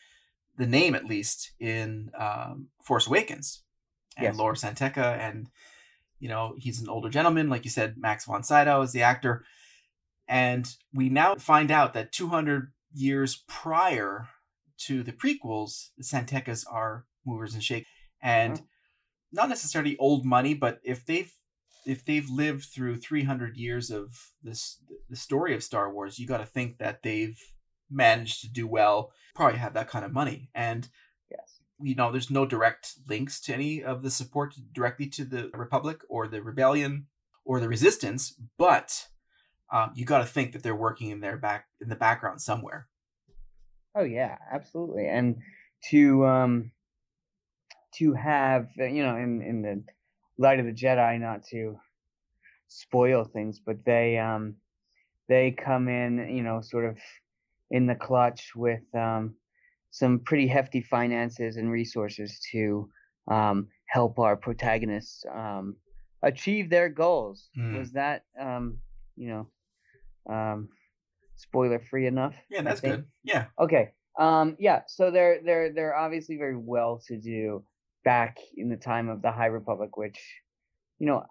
the 0.61 0.67
name, 0.67 0.95
at 0.95 1.07
least, 1.07 1.53
in 1.59 2.11
um, 2.17 2.69
Force 2.85 3.07
Awakens, 3.07 3.63
and 4.17 4.25
Yes. 4.27 4.37
Lor 4.37 4.55
San 4.55 4.75
Tekka, 4.75 5.19
and 5.19 5.49
you 6.19 6.29
know 6.29 6.55
he's 6.59 6.81
an 6.81 6.89
older 6.89 7.09
gentleman, 7.09 7.49
like 7.49 7.65
you 7.65 7.71
said, 7.71 7.97
Max 7.97 8.27
von 8.27 8.43
Sydow 8.43 8.83
is 8.83 8.93
the 8.93 9.03
actor, 9.03 9.43
and 10.29 10.69
we 10.93 11.09
now 11.09 11.35
find 11.37 11.71
out 11.71 11.95
that 11.95 12.13
200 12.13 12.73
years 12.93 13.43
prior 13.49 14.29
to 14.87 15.03
the 15.03 15.13
prequels, 15.13 15.89
the 15.97 16.05
San 16.05 16.27
Tekkas 16.27 16.65
are 16.71 17.07
movers 17.25 17.55
and 17.55 17.65
shakers, 17.65 17.89
and 18.23 18.61
not 19.33 19.49
necessarily 19.49 19.97
old 19.97 20.27
money, 20.27 20.53
but 20.53 20.79
if 20.85 21.07
they've 21.07 21.33
if 21.87 22.05
they've 22.05 22.29
lived 22.29 22.65
through 22.65 22.99
300 22.99 23.57
years 23.57 23.91
of 23.91 24.33
this 24.43 24.79
the 25.09 25.17
story 25.17 25.55
of 25.55 25.63
Star 25.63 25.91
Wars, 25.91 26.19
you 26.19 26.27
got 26.27 26.39
to 26.39 26.47
think 26.47 26.77
that 26.79 27.03
they've 27.03 27.41
managed 27.91 28.41
to 28.43 28.49
do 28.49 28.67
well, 28.67 29.13
probably 29.35 29.59
have 29.59 29.75
that 29.75 29.89
kind 29.89 30.05
of 30.05 30.13
money. 30.13 30.51
And 30.55 30.89
yes, 31.31 31.61
you 31.81 31.95
know, 31.95 32.11
there's 32.13 32.31
no 32.31 32.47
direct 32.47 32.95
links 33.09 33.41
to 33.43 33.55
any 33.55 33.83
of 33.83 34.03
the 34.03 34.11
support 34.11 34.55
directly 34.73 35.07
to 35.09 35.25
the 35.25 35.51
Republic 35.55 36.01
or 36.09 36.29
the 36.29 36.43
Rebellion 36.43 37.07
or 37.45 37.61
the 37.61 37.69
Resistance, 37.69 38.35
but 38.59 39.09
um, 39.73 39.93
you 39.95 40.05
got 40.05 40.19
to 40.19 40.27
think 40.27 40.53
that 40.53 40.63
they're 40.63 40.75
working 40.75 41.11
in 41.11 41.21
their 41.21 41.37
back 41.37 41.67
in 41.81 41.89
the 41.89 41.97
background 41.97 42.41
somewhere. 42.41 42.89
Oh 43.95 44.05
yeah, 44.05 44.37
absolutely. 44.53 45.07
And 45.09 45.37
to 45.91 46.27
um 46.27 46.71
to 47.95 48.13
have 48.15 48.69
uh, 48.79 48.85
you 48.85 49.03
know 49.03 49.17
in 49.17 49.43
in 49.43 49.63
the 49.63 49.83
light 50.39 50.61
of 50.61 50.67
the 50.67 50.73
Jedi, 50.73 51.21
not 51.21 51.45
to 51.49 51.79
spoil 52.69 53.25
things, 53.25 53.61
but 53.65 53.85
they 53.85 54.19
um 54.19 54.57
they 55.29 55.51
come 55.51 55.89
in 55.89 56.35
you 56.35 56.43
know 56.43 56.61
sort 56.61 56.85
of 56.85 56.99
in 57.71 57.87
the 57.87 57.95
clutch 57.95 58.53
with 58.55 58.83
um 58.95 59.35
some 59.91 60.21
pretty 60.21 60.47
hefty 60.47 60.81
finances 60.81 61.57
and 61.57 61.71
resources 61.71 62.41
to 62.53 62.89
um 63.31 63.69
help 63.87 64.19
our 64.19 64.37
protagonists 64.37 65.25
um 65.35 65.77
achieve 66.23 66.71
their 66.71 66.89
goals. 66.89 67.49
Mm. 67.59 67.79
Was 67.79 67.93
that 67.93 68.25
um 68.39 68.79
you 69.17 69.29
know 69.29 70.35
um 70.35 70.69
spoiler 71.37 71.81
free 71.81 72.07
enough? 72.07 72.35
Yeah, 72.51 72.63
that's 72.63 72.81
good. 72.81 73.07
Yeah. 73.25 73.47
Okay. 73.59 73.93
Um, 74.19 74.57
yeah. 74.59 74.83
So 74.87 75.11
they're 75.11 75.41
they're 75.43 75.73
they're 75.73 75.97
obviously 75.97 76.37
very 76.37 76.57
well 76.57 77.03
to 77.07 77.17
do 77.17 77.65
back 78.05 78.39
in 78.57 78.69
the 78.69 78.77
time 78.77 79.09
of 79.09 79.23
the 79.23 79.33
High 79.33 79.47
Republic, 79.47 79.97
which 79.97 80.21
you 80.99 81.07
know 81.07 81.25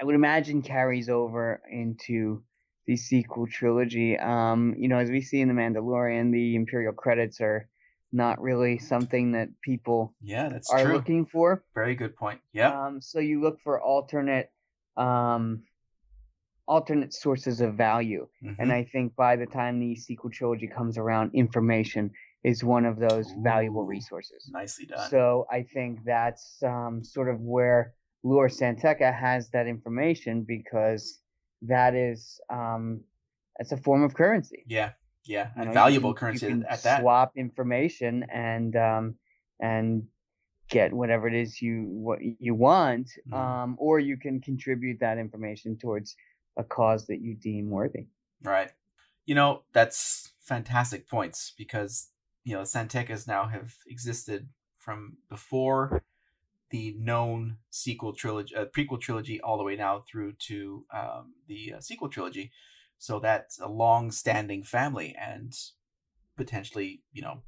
I 0.00 0.04
would 0.04 0.14
imagine 0.14 0.62
carries 0.62 1.08
over 1.08 1.62
into 1.70 2.42
the 2.86 2.96
sequel 2.96 3.46
trilogy. 3.46 4.18
Um, 4.18 4.74
you 4.76 4.88
know, 4.88 4.98
as 4.98 5.10
we 5.10 5.20
see 5.20 5.40
in 5.40 5.48
the 5.48 5.54
Mandalorian, 5.54 6.32
the 6.32 6.54
Imperial 6.54 6.92
credits 6.92 7.40
are 7.40 7.68
not 8.12 8.40
really 8.40 8.78
something 8.78 9.32
that 9.32 9.48
people 9.62 10.14
Yeah, 10.20 10.48
that's 10.48 10.70
are 10.70 10.84
true. 10.84 10.92
looking 10.92 11.26
for. 11.26 11.64
Very 11.74 11.94
good 11.94 12.14
point. 12.14 12.40
Yeah. 12.52 12.86
Um, 12.86 13.00
so 13.00 13.18
you 13.18 13.40
look 13.40 13.60
for 13.60 13.80
alternate 13.80 14.50
um, 14.96 15.64
alternate 16.66 17.12
sources 17.12 17.60
of 17.60 17.74
value. 17.74 18.26
And 18.58 18.70
Mhm. 18.70 18.72
I 18.72 18.84
think 18.84 19.14
by 19.16 19.36
the 19.36 19.44
time 19.44 19.80
the 19.80 19.94
sequel 19.96 20.30
trilogy 20.30 20.66
comes 20.66 20.96
around, 20.96 21.34
information 21.34 22.10
is 22.42 22.64
one 22.64 22.86
of 22.86 22.98
those 22.98 23.30
valuable 23.42 23.84
resources. 23.84 24.48
Nicely 24.52 24.86
done. 24.86 25.10
So 25.10 25.46
I 25.50 25.62
think 25.62 26.04
that's 26.04 26.62
um, 26.62 27.02
sort 27.04 27.28
of 27.28 27.40
where 27.40 27.92
Lor 28.22 28.48
San 28.48 28.76
Tekka 28.76 29.12
has 29.12 29.50
that 29.50 29.66
information 29.66 30.42
because 30.42 31.20
that 31.68 31.94
is 31.94 32.40
um, 32.50 33.00
it's 33.58 33.72
a 33.72 33.76
form 33.76 34.02
of 34.02 34.14
currency. 34.14 34.64
yeah. 34.66 34.92
Yeah. 35.26 35.46
You 35.56 35.62
And 35.62 35.64
know, 35.66 35.70
you 35.70 35.74
valuable 35.74 36.12
can- 36.14 36.20
currency 36.20 36.46
you 36.46 36.52
can 36.52 36.64
at 36.66 36.82
that. 36.82 37.00
Swap 37.00 37.32
information 37.36 38.24
and 38.30 38.76
um, 38.76 39.14
and 39.60 40.06
get 40.68 40.92
whatever 40.92 41.28
it 41.28 41.34
is 41.34 41.62
you 41.62 41.84
what 41.84 42.18
you 42.22 42.54
want, 42.54 43.08
Mhm. 43.28 43.34
um, 43.34 43.76
or 43.78 43.98
you 44.00 44.16
can 44.18 44.40
contribute 44.40 44.98
that 45.00 45.16
information 45.18 45.78
towards 45.78 46.14
a 46.58 46.64
cause 46.64 47.06
that 47.06 47.20
you 47.20 47.34
deem 47.34 47.70
worthy. 47.70 48.06
Right. 48.42 48.70
You 49.24 49.34
know, 49.34 49.62
that's 49.72 50.32
fantastic 50.40 51.08
points 51.08 51.54
because, 51.56 52.10
you 52.44 52.54
know, 52.54 52.64
San 52.64 52.88
Tekkas 52.88 53.26
now 53.26 53.46
have 53.46 53.76
existed 53.86 54.48
from 54.76 55.16
before 55.30 56.02
the 56.70 56.94
known 56.98 57.58
sequel 57.70 58.12
trilogy, 58.12 58.54
uh, 58.54 58.64
prequel 58.64 59.00
trilogy, 59.00 59.40
all 59.40 59.58
the 59.58 59.64
way 59.64 59.76
now 59.76 60.02
through 60.10 60.32
to 60.32 60.84
um, 60.92 61.34
the 61.46 61.74
uh, 61.76 61.80
sequel 61.80 62.08
trilogy. 62.08 62.50
So 62.98 63.20
that's 63.20 63.60
a 63.60 63.68
long-standing 63.68 64.64
family 64.64 65.14
and 65.20 65.54
potentially, 66.36 67.02
you 67.12 67.22
know, 67.22 67.42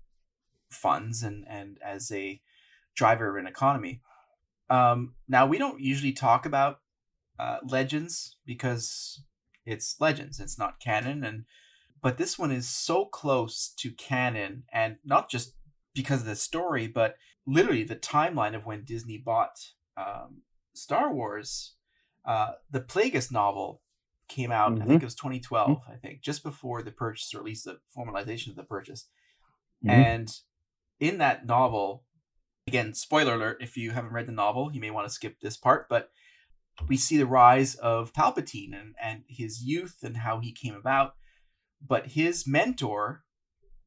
funds 0.71 1.23
and 1.23 1.45
and 1.49 1.79
as 1.85 2.11
a 2.13 2.41
driver 2.95 3.31
of 3.31 3.37
an 3.37 3.47
economy. 3.47 4.01
Um, 4.69 5.15
now 5.29 5.47
we 5.47 5.59
don't 5.59 5.81
usually 5.81 6.13
talk 6.13 6.45
about 6.45 6.81
uh, 7.39 7.59
legends 7.69 8.37
because 8.45 9.23
it's 9.67 9.97
legends 10.01 10.41
it's 10.41 10.59
not 10.59 10.81
canon 10.81 11.25
and 11.25 11.45
but 12.01 12.19
this 12.19 12.39
one 12.39 12.53
is 12.53 12.69
so 12.69 13.05
close 13.05 13.69
to 13.77 13.91
canon 13.91 14.63
and 14.73 14.97
not 15.05 15.29
just 15.29 15.55
because 15.95 16.21
of 16.21 16.27
the 16.27 16.37
story 16.37 16.87
but 16.87 17.17
literally 17.47 17.85
the 17.85 17.97
timeline 17.97 18.55
of 18.55 18.67
when 18.67 18.85
disney 18.85 19.19
bought 19.19 19.57
um, 19.97 20.43
star 20.75 21.13
wars 21.13 21.75
uh, 22.25 22.53
the 22.71 22.81
plagueis 22.81 23.31
novel 23.33 23.83
came 24.29 24.51
out 24.51 24.73
i 24.81 24.85
think 24.85 25.01
Mhm. 25.01 25.03
it 25.03 25.05
was 25.05 25.15
2012 25.15 25.81
i 25.89 25.97
think 25.97 26.21
just 26.21 26.43
before 26.43 26.83
the 26.83 26.91
purchase 26.91 27.33
or 27.35 27.39
at 27.39 27.45
least 27.45 27.65
the 27.65 27.79
formalization 27.97 28.49
of 28.51 28.57
the 28.57 28.65
purchase 28.65 29.09
Mhm. 29.85 29.91
and 29.91 30.33
in 31.01 31.19
that 31.19 31.47
novel 31.47 32.05
again 32.67 32.93
spoiler 32.95 33.35
alert 33.35 33.59
if 33.63 33.77
you 33.77 33.93
haven't 33.93 34.13
read 34.13 34.27
the 34.27 34.33
novel 34.33 34.73
you 34.75 34.81
may 34.81 34.91
want 34.91 35.07
to 35.07 35.15
skip 35.15 35.39
this 35.41 35.57
part 35.57 35.89
but 35.89 36.11
we 36.89 36.97
see 36.99 37.17
the 37.17 37.25
rise 37.25 37.75
of 37.77 38.13
Palpatine 38.13 38.75
and, 38.79 38.95
and 39.01 39.25
his 39.29 39.63
youth 39.63 40.03
and 40.03 40.19
how 40.19 40.41
he 40.41 40.53
came 40.53 40.75
about. 40.75 41.15
But 41.81 42.09
his 42.09 42.47
mentor 42.47 43.25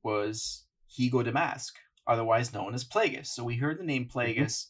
was 0.01 0.65
Hego 0.89 1.23
Damask, 1.23 1.73
otherwise 2.09 2.53
known 2.53 2.73
as 2.73 2.83
Plagueis. 2.83 3.27
So 3.27 3.43
we 3.43 3.57
heard 3.57 3.79
the 3.79 3.85
name 3.85 4.09
Plagueis 4.13 4.65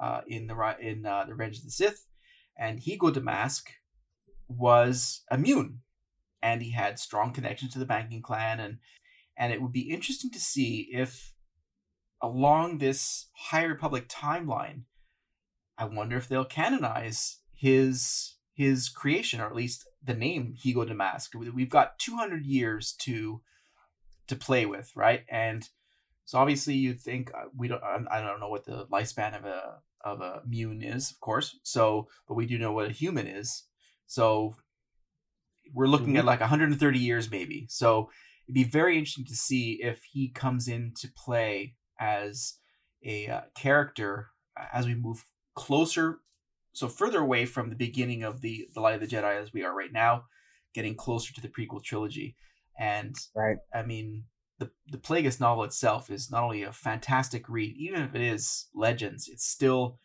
uh, 0.00 0.22
in 0.26 0.46
the 0.46 0.76
in 0.80 1.04
uh, 1.06 1.24
the 1.24 1.32
Revenge 1.32 1.58
of 1.58 1.64
the 1.64 1.70
Sith, 1.70 2.06
and 2.56 2.80
Hego 2.80 3.12
Damask 3.12 3.68
was 4.48 5.22
immune, 5.30 5.80
and 6.42 6.62
he 6.62 6.70
had 6.70 6.98
strong 6.98 7.32
connections 7.32 7.72
to 7.74 7.78
the 7.78 7.84
banking 7.84 8.22
clan, 8.22 8.58
and 8.58 8.78
and 9.36 9.52
it 9.52 9.60
would 9.60 9.72
be 9.72 9.90
interesting 9.90 10.30
to 10.30 10.40
see 10.40 10.88
if 10.92 11.34
along 12.22 12.78
this 12.78 13.26
High 13.34 13.64
Republic 13.64 14.08
timeline, 14.08 14.82
I 15.76 15.84
wonder 15.84 16.16
if 16.16 16.26
they'll 16.26 16.44
canonize 16.44 17.38
his 17.54 18.36
his 18.54 18.88
creation, 18.88 19.40
or 19.40 19.46
at 19.46 19.54
least 19.54 19.86
the 20.02 20.14
name 20.14 20.54
Hego 20.56 20.88
Damask. 20.88 21.34
We've 21.34 21.70
got 21.70 21.98
200 21.98 22.46
years 22.46 22.92
to 23.00 23.42
to 24.26 24.36
play 24.36 24.66
with, 24.66 24.90
right? 24.94 25.24
And 25.28 25.68
so 26.28 26.36
obviously 26.36 26.74
you'd 26.74 27.00
think 27.00 27.30
uh, 27.34 27.46
we 27.56 27.68
don't. 27.68 27.82
I 27.82 28.20
don't 28.20 28.38
know 28.38 28.50
what 28.50 28.66
the 28.66 28.84
lifespan 28.92 29.34
of 29.34 29.46
a 29.46 29.78
of 30.04 30.20
a 30.20 30.42
Muun 30.46 30.84
is, 30.84 31.10
of 31.10 31.18
course. 31.20 31.58
So, 31.62 32.08
but 32.28 32.34
we 32.34 32.44
do 32.44 32.58
know 32.58 32.70
what 32.70 32.90
a 32.90 32.92
human 32.92 33.26
is. 33.26 33.64
So 34.08 34.54
we're 35.72 35.86
looking 35.86 36.18
at 36.18 36.26
like 36.26 36.40
130 36.40 36.98
years, 36.98 37.30
maybe. 37.30 37.64
So 37.70 38.10
it'd 38.44 38.54
be 38.54 38.64
very 38.64 38.98
interesting 38.98 39.24
to 39.24 39.34
see 39.34 39.80
if 39.82 40.02
he 40.12 40.28
comes 40.28 40.68
into 40.68 41.08
play 41.16 41.76
as 41.98 42.58
a 43.02 43.28
uh, 43.28 43.40
character 43.56 44.26
uh, 44.54 44.66
as 44.70 44.84
we 44.84 44.94
move 44.94 45.24
closer 45.54 46.18
so 46.74 46.88
further 46.88 47.20
away 47.20 47.46
from 47.46 47.70
the 47.70 47.74
beginning 47.76 48.22
of 48.22 48.42
the 48.42 48.68
the 48.74 48.80
light 48.80 48.94
of 48.94 49.00
the 49.00 49.06
jedi 49.06 49.42
as 49.42 49.52
we 49.52 49.64
are 49.64 49.74
right 49.74 49.92
now 49.92 50.24
getting 50.74 50.94
closer 50.94 51.32
to 51.32 51.40
the 51.40 51.48
prequel 51.48 51.82
trilogy 51.82 52.36
and 52.78 53.16
Right. 53.34 53.56
i 53.74 53.82
mean 53.82 54.24
the 54.58 54.70
the 54.88 54.98
plagueis 54.98 55.40
novel 55.40 55.64
itself 55.64 56.10
is 56.10 56.30
not 56.30 56.42
only 56.42 56.62
a 56.62 56.72
fantastic 56.72 57.48
read 57.48 57.76
even 57.76 58.02
if 58.02 58.14
it 58.14 58.20
is 58.20 58.66
legends 58.74 59.28
it's 59.28 59.46
still 59.46 59.98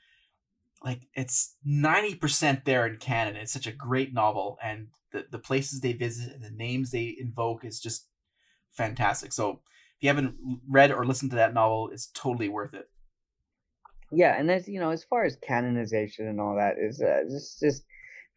like 0.84 1.08
it's 1.13 1.56
90% 1.66 2.66
there 2.66 2.86
in 2.86 2.98
canon. 2.98 3.38
It's 3.38 3.54
such 3.54 3.68
a 3.68 3.72
great 3.72 4.13
novel 4.13 4.58
and 4.62 4.88
the, 5.12 5.26
the 5.32 5.39
places 5.39 5.80
they 5.80 5.94
visit 5.94 6.34
and 6.34 6.44
the 6.44 6.52
names 6.52 6.92
they 6.92 7.16
invoke 7.18 7.63
is 7.63 7.80
just 7.80 8.08
fantastic. 8.72 9.32
So 9.32 9.62
if 9.98 10.02
you 10.02 10.10
haven't 10.10 10.36
read 10.68 10.92
or 10.92 11.06
listened 11.06 11.32
to 11.32 11.38
that 11.38 11.54
novel 11.54 11.89
it's 11.92 12.08
totally 12.08 12.50
worth 12.50 12.74
it. 12.74 12.89
Yeah, 14.12 14.38
and 14.38 14.48
that's 14.48 14.68
you 14.68 14.80
know, 14.80 14.92
as 14.92 15.04
far 15.04 15.24
as 15.24 15.38
canonization 15.38 16.28
and 16.28 16.40
all 16.40 16.56
that 16.56 16.75
is 16.77 17.02
uh, 17.02 17.23
just 17.32 17.60
just 17.60 17.84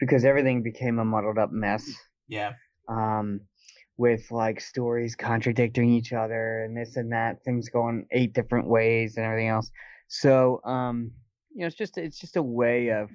because 0.00 0.24
everything 0.24 0.62
became 0.62 0.98
a 0.98 1.04
muddled 1.04 1.36
up 1.36 1.50
mess. 1.52 1.86
yeah. 2.28 2.52
Um, 2.88 3.40
with 3.98 4.30
like 4.30 4.60
stories 4.60 5.16
contradicting 5.16 5.90
each 5.90 6.12
other 6.12 6.64
and 6.64 6.76
this 6.76 6.96
and 6.96 7.12
that, 7.12 7.42
things 7.44 7.68
going 7.68 8.06
eight 8.10 8.34
different 8.34 8.68
ways 8.68 9.16
and 9.16 9.24
everything 9.24 9.48
else. 9.48 9.70
So, 10.08 10.60
um, 10.64 11.12
you 11.54 11.60
know, 11.62 11.66
it's 11.66 11.76
just 11.76 11.96
it's 11.98 12.18
just 12.18 12.36
a 12.36 12.42
way 12.42 12.90
of 12.90 13.10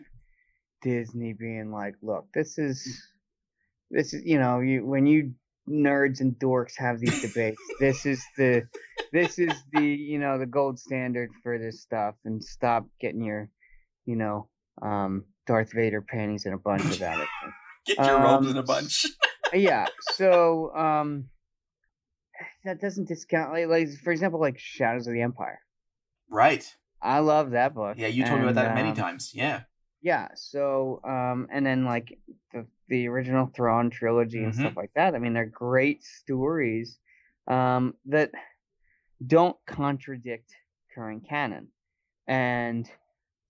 Disney 0.82 1.34
being 1.34 1.72
like, 1.72 1.96
look, 2.02 2.26
this 2.34 2.58
is 2.58 3.02
this 3.92 4.14
is 4.14 4.24
you 4.26 4.40
know, 4.40 4.60
you 4.60 4.86
when 4.86 5.06
you 5.06 5.34
nerds 5.70 6.22
and 6.22 6.34
dorks 6.40 6.74
have 6.78 7.00
these 7.00 7.22
debates, 7.22 7.62
this 7.80 8.06
is 8.06 8.24
the 8.38 8.64
this 9.14 9.38
is 9.38 9.54
the 9.74 9.84
you 9.84 10.18
know 10.18 10.40
the 10.40 10.46
gold 10.46 10.80
standard 10.80 11.30
for 11.44 11.60
this 11.60 11.82
stuff, 11.82 12.16
and 12.26 12.44
stop 12.44 12.86
getting 13.00 13.22
your 13.24 13.50
you 14.06 14.16
know 14.16 14.50
um 14.82 15.26
Darth 15.46 15.74
Vader 15.74 16.02
panties 16.02 16.46
in 16.46 16.54
a 16.54 16.58
bunch 16.58 16.98
about 16.98 17.20
it. 17.22 17.28
get 17.86 17.98
your 17.98 18.20
robes 18.20 18.48
Um, 18.48 18.52
in 18.52 18.58
a 18.58 18.64
bunch 18.64 19.06
yeah 19.54 19.88
so 20.00 20.74
um 20.76 21.30
that 22.64 22.80
doesn't 22.80 23.08
discount 23.08 23.52
like, 23.52 23.68
like 23.68 23.90
for 24.04 24.12
example 24.12 24.40
like 24.40 24.58
shadows 24.60 25.08
of 25.08 25.14
the 25.14 25.22
empire 25.22 25.60
right 26.30 26.76
I 27.04 27.18
love 27.20 27.52
that 27.52 27.74
book. 27.74 27.98
Yeah, 27.98 28.08
you 28.08 28.24
told 28.24 28.42
me 28.42 28.44
about 28.48 28.56
that 28.62 28.68
And, 28.68 28.76
many 28.76 28.90
um, 28.90 28.96
times. 28.96 29.34
Yeah. 29.34 29.62
Yeah, 30.04 30.28
so 30.36 31.02
um 31.04 31.48
and 31.52 31.66
then 31.66 31.84
like 31.84 32.18
the 32.54 32.68
the 32.90 33.08
original 33.08 33.48
Thrawn 33.48 33.90
trilogy 33.90 34.44
and 34.44 34.54
Mhm. 34.54 34.60
stuff 34.60 34.78
like 34.78 34.92
that. 34.96 35.16
I 35.16 35.20
mean, 35.20 35.34
they're 35.34 35.46
great 35.46 36.04
stories 36.04 37.00
um 37.48 37.96
that 38.06 38.32
don't 39.26 39.58
contradict 39.66 40.54
current 40.94 41.28
canon 41.28 41.70
and 42.28 42.90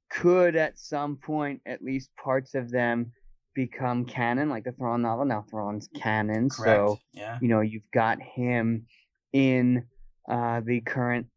could 0.09 0.55
at 0.55 0.77
some 0.77 1.17
point 1.17 1.61
at 1.65 1.83
least 1.83 2.09
parts 2.15 2.55
of 2.55 2.69
them 2.71 3.11
become 3.53 4.05
canon 4.05 4.49
like 4.49 4.63
the 4.63 4.71
Thrawn 4.71 5.01
novel. 5.01 5.25
Now 5.25 5.45
Thrawn's 5.49 5.89
canon, 5.95 6.49
Correct. 6.49 6.77
so 6.77 6.99
yeah. 7.13 7.37
you 7.41 7.47
know, 7.47 7.61
you've 7.61 7.89
got 7.93 8.21
him 8.21 8.85
in 9.33 9.85
uh, 10.29 10.61
the 10.65 10.81
current 10.81 11.27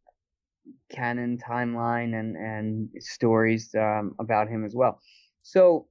canon 0.90 1.38
timeline 1.38 2.18
and 2.18 2.36
and 2.36 2.88
stories 3.02 3.74
um, 3.74 4.14
about 4.18 4.48
him 4.48 4.64
as 4.64 4.74
well. 4.74 5.00
So, 5.42 5.88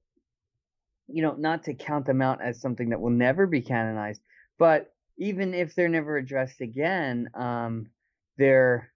you 1.06 1.22
know, 1.22 1.34
not 1.38 1.64
to 1.64 1.74
count 1.74 2.06
them 2.06 2.22
out 2.22 2.40
as 2.42 2.60
something 2.60 2.88
that 2.90 3.00
will 3.00 3.10
never 3.10 3.46
be 3.46 3.60
canonized, 3.60 4.20
but 4.58 4.92
even 5.18 5.54
if 5.54 5.74
they're 5.74 5.88
never 5.88 6.16
addressed 6.16 6.60
again, 6.60 7.30
um, 7.34 7.86
they're 8.36 8.90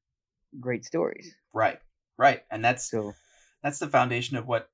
great 0.58 0.84
stories. 0.84 1.34
Right. 1.52 1.78
Right. 2.16 2.42
And 2.50 2.64
that's 2.64 2.90
So, 2.90 3.14
that's 3.62 3.78
the 3.78 3.86
foundation 3.86 4.36
of 4.36 4.46
what 4.46 4.68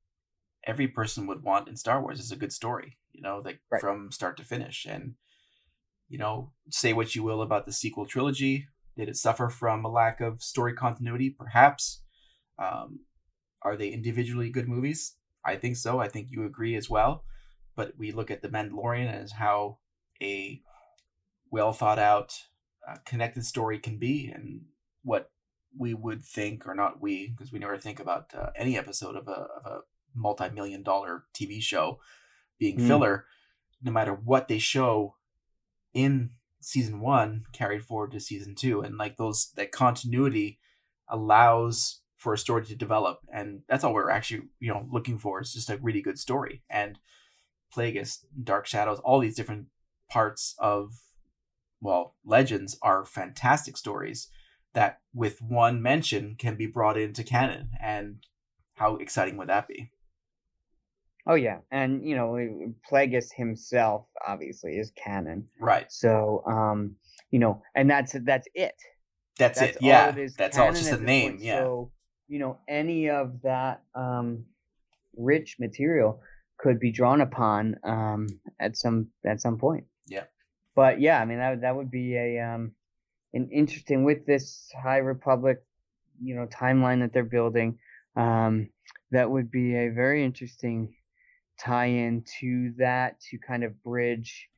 every 0.66 0.88
person 0.88 1.26
would 1.26 1.42
want 1.42 1.68
in 1.68 1.76
Star 1.76 2.00
Wars 2.00 2.20
is 2.20 2.32
a 2.32 2.36
good 2.36 2.52
story, 2.52 2.98
you 3.12 3.22
know, 3.22 3.42
like 3.44 3.60
Right. 3.70 3.80
from 3.80 4.10
start 4.10 4.36
to 4.38 4.44
finish. 4.44 4.86
And 4.86 5.14
you 6.08 6.18
know, 6.18 6.52
say 6.70 6.92
what 6.92 7.14
you 7.14 7.22
will 7.22 7.42
about 7.42 7.66
the 7.66 7.72
sequel 7.72 8.06
trilogy. 8.06 8.68
Did 8.96 9.08
it 9.08 9.16
suffer 9.16 9.48
from 9.48 9.84
a 9.84 9.90
lack 9.90 10.20
of 10.20 10.42
story 10.42 10.74
continuity? 10.74 11.30
Perhaps. 11.30 12.02
Um, 12.58 13.00
are 13.62 13.76
they 13.76 13.88
individually 13.88 14.50
good 14.50 14.68
movies? 14.68 15.16
I 15.44 15.56
think 15.56 15.76
so. 15.76 15.98
I 16.00 16.08
think 16.08 16.28
you 16.30 16.44
agree 16.44 16.76
as 16.76 16.88
well. 16.90 17.24
But 17.74 17.94
we 17.98 18.12
look 18.12 18.30
at 18.30 18.42
The 18.42 18.48
Mandalorian 18.48 19.12
as 19.12 19.32
how 19.32 19.78
a 20.22 20.62
well 21.50 21.72
thought 21.72 21.98
out, 21.98 22.34
uh, 22.88 22.96
connected 23.04 23.44
story 23.44 23.78
can 23.78 23.98
be, 23.98 24.28
and 24.28 24.66
what 25.02 25.30
we 25.76 25.94
would 25.94 26.22
think, 26.24 26.66
or 26.66 26.74
not 26.74 27.00
we, 27.00 27.28
because 27.28 27.50
we 27.52 27.58
never 27.58 27.78
think 27.78 27.98
about 27.98 28.32
uh, 28.34 28.50
any 28.54 28.76
episode 28.78 29.16
of 29.16 29.26
a, 29.26 29.32
of 29.32 29.66
a 29.66 29.80
multi 30.14 30.48
million 30.50 30.82
dollar 30.82 31.24
TV 31.34 31.60
show 31.60 32.00
being 32.58 32.78
Mm. 32.78 32.86
filler, 32.86 33.26
no 33.82 33.90
matter 33.90 34.14
what 34.14 34.48
they 34.48 34.58
show 34.58 35.16
in 35.92 36.30
season 36.60 37.00
one 37.00 37.44
carried 37.52 37.84
forward 37.84 38.12
to 38.12 38.20
season 38.20 38.54
two. 38.54 38.80
And 38.80 38.96
like 38.96 39.16
those, 39.16 39.52
that 39.56 39.70
continuity 39.72 40.58
allows 41.08 42.00
for 42.16 42.32
a 42.32 42.38
story 42.38 42.64
to 42.64 42.74
develop. 42.74 43.20
And 43.32 43.62
that's 43.68 43.84
all 43.84 43.92
we're 43.92 44.10
actually, 44.10 44.48
you 44.58 44.72
know, 44.72 44.86
looking 44.90 45.18
for 45.18 45.40
is 45.40 45.52
just 45.52 45.68
a 45.68 45.76
really 45.76 46.00
good 46.00 46.18
story. 46.18 46.62
And 46.70 46.98
Plagueis, 47.74 48.24
Dark 48.42 48.66
Shadows, 48.66 49.00
all 49.00 49.20
these 49.20 49.36
different 49.36 49.66
parts 50.08 50.54
of, 50.58 50.94
well, 51.80 52.14
Legends 52.24 52.78
are 52.80 53.04
fantastic 53.04 53.76
stories 53.76 54.28
that 54.72 55.00
with 55.12 55.42
one 55.42 55.82
mention 55.82 56.34
can 56.36 56.56
be 56.56 56.66
brought 56.66 56.96
into 56.96 57.22
canon. 57.22 57.70
And 57.80 58.26
how 58.74 58.96
exciting 58.96 59.36
would 59.36 59.48
that 59.48 59.68
be? 59.68 59.90
Oh 61.26 61.34
yeah, 61.34 61.58
and 61.70 62.06
you 62.06 62.16
know, 62.16 62.36
Plagueis 62.90 63.32
himself 63.32 64.06
obviously 64.26 64.78
is 64.78 64.92
canon. 64.92 65.48
Right. 65.60 65.90
So, 65.90 66.42
um, 66.46 66.96
you 67.30 67.38
know, 67.38 67.62
and 67.74 67.90
that's 67.90 68.14
that's 68.24 68.46
it. 68.54 68.74
That's, 69.38 69.60
it. 69.60 69.78
Yeah. 69.80 70.10
it 70.10 70.18
is 70.18 70.34
That's 70.36 70.56
all. 70.58 70.68
It's 70.70 70.80
just 70.80 70.92
a 70.92 71.02
name. 71.02 71.32
point. 71.32 71.42
Yeah. 71.42 71.58
So, 71.58 71.90
you 72.28 72.38
know, 72.38 72.58
any 72.68 73.10
of 73.10 73.42
that 73.42 73.82
um, 73.94 74.44
rich 75.16 75.56
material 75.58 76.20
could 76.56 76.78
be 76.78 76.92
drawn 76.92 77.20
upon 77.20 77.76
um, 77.84 78.28
at 78.60 78.76
some 78.76 79.08
at 79.24 79.40
some 79.40 79.58
point. 79.58 79.84
Yeah. 80.06 80.24
But 80.76 81.00
yeah, 81.00 81.20
I 81.20 81.24
mean 81.24 81.38
that 81.38 81.62
that 81.62 81.76
would 81.76 81.90
be 81.90 82.16
a 82.16 82.40
um, 82.40 82.72
an 83.32 83.48
interesting 83.52 84.04
with 84.04 84.26
this 84.26 84.70
High 84.80 84.98
Republic, 84.98 85.62
you 86.22 86.36
know, 86.36 86.46
timeline 86.46 87.00
that 87.00 87.12
they're 87.12 87.24
building. 87.24 87.78
Um, 88.16 88.70
that 89.10 89.30
would 89.30 89.50
be 89.50 89.74
a 89.76 89.88
very 89.88 90.24
interesting 90.24 90.94
tie-in 91.58 92.24
to 92.40 92.72
that 92.78 93.20
to 93.30 93.38
kind 93.38 93.64
of 93.64 93.82
bridge 93.82 94.48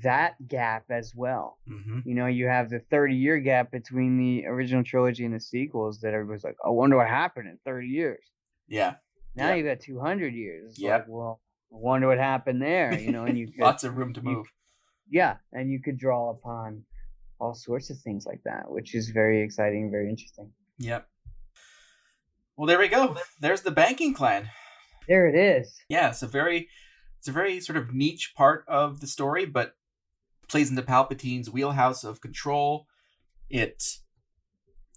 that 0.00 0.34
gap 0.48 0.84
as 0.90 1.14
well. 1.14 1.58
hmm 1.68 2.00
You 2.04 2.14
know, 2.14 2.26
you 2.26 2.46
have 2.46 2.70
the 2.70 2.80
30 2.90 3.14
year 3.14 3.38
gap 3.38 3.70
between 3.70 4.16
the 4.16 4.46
original 4.46 4.82
trilogy 4.82 5.24
and 5.26 5.34
the 5.34 5.40
sequels 5.40 6.00
that 6.00 6.14
everybody's 6.14 6.44
like, 6.44 6.56
I 6.64 6.70
wonder 6.70 6.96
what 6.96 7.08
happened 7.08 7.48
in 7.48 7.58
30 7.66 7.88
years. 7.88 8.24
Yeah. 8.68 8.94
Now 9.34 9.48
Yeah. 9.48 9.54
you've 9.56 9.66
got 9.66 9.80
200 9.80 10.32
years. 10.34 10.78
yeah. 10.78 10.96
Like, 10.96 11.04
well, 11.08 11.40
I 11.72 11.76
wonder 11.76 12.08
what 12.08 12.18
happened 12.18 12.62
there, 12.62 12.98
you 12.98 13.12
know, 13.12 13.24
and 13.24 13.36
you 13.38 13.46
could, 13.52 13.60
Lots 13.60 13.84
of 13.84 13.96
room 13.98 14.14
to 14.14 14.20
you- 14.20 14.26
move. 14.36 14.46
yeah, 15.10 15.36
and 15.52 15.70
you 15.70 15.80
could 15.80 15.98
draw 15.98 16.30
upon 16.30 16.84
all 17.38 17.54
sorts 17.54 17.90
of 17.90 17.98
things 17.98 18.24
like 18.24 18.40
that, 18.44 18.70
which 18.70 18.94
is 18.94 19.10
very 19.10 19.42
exciting, 19.42 19.90
very 19.90 20.08
interesting. 20.08 20.50
Yep. 20.78 21.06
Well, 22.56 22.66
there 22.66 22.78
we 22.78 22.88
go. 22.88 23.16
There's 23.40 23.62
the 23.62 23.70
banking 23.70 24.14
clan. 24.14 24.48
There 25.08 25.26
it 25.28 25.34
is. 25.34 25.74
Yeah, 25.88 26.08
it's 26.10 26.22
a 26.22 26.26
very, 26.26 26.68
it's 27.18 27.28
a 27.28 27.32
very 27.32 27.60
sort 27.60 27.76
of 27.76 27.92
niche 27.92 28.32
part 28.36 28.64
of 28.68 29.00
the 29.00 29.06
story, 29.06 29.46
but 29.46 29.74
plays 30.48 30.70
into 30.70 30.82
Palpatine's 30.82 31.50
wheelhouse 31.50 32.04
of 32.04 32.20
control. 32.20 32.86
It 33.48 33.82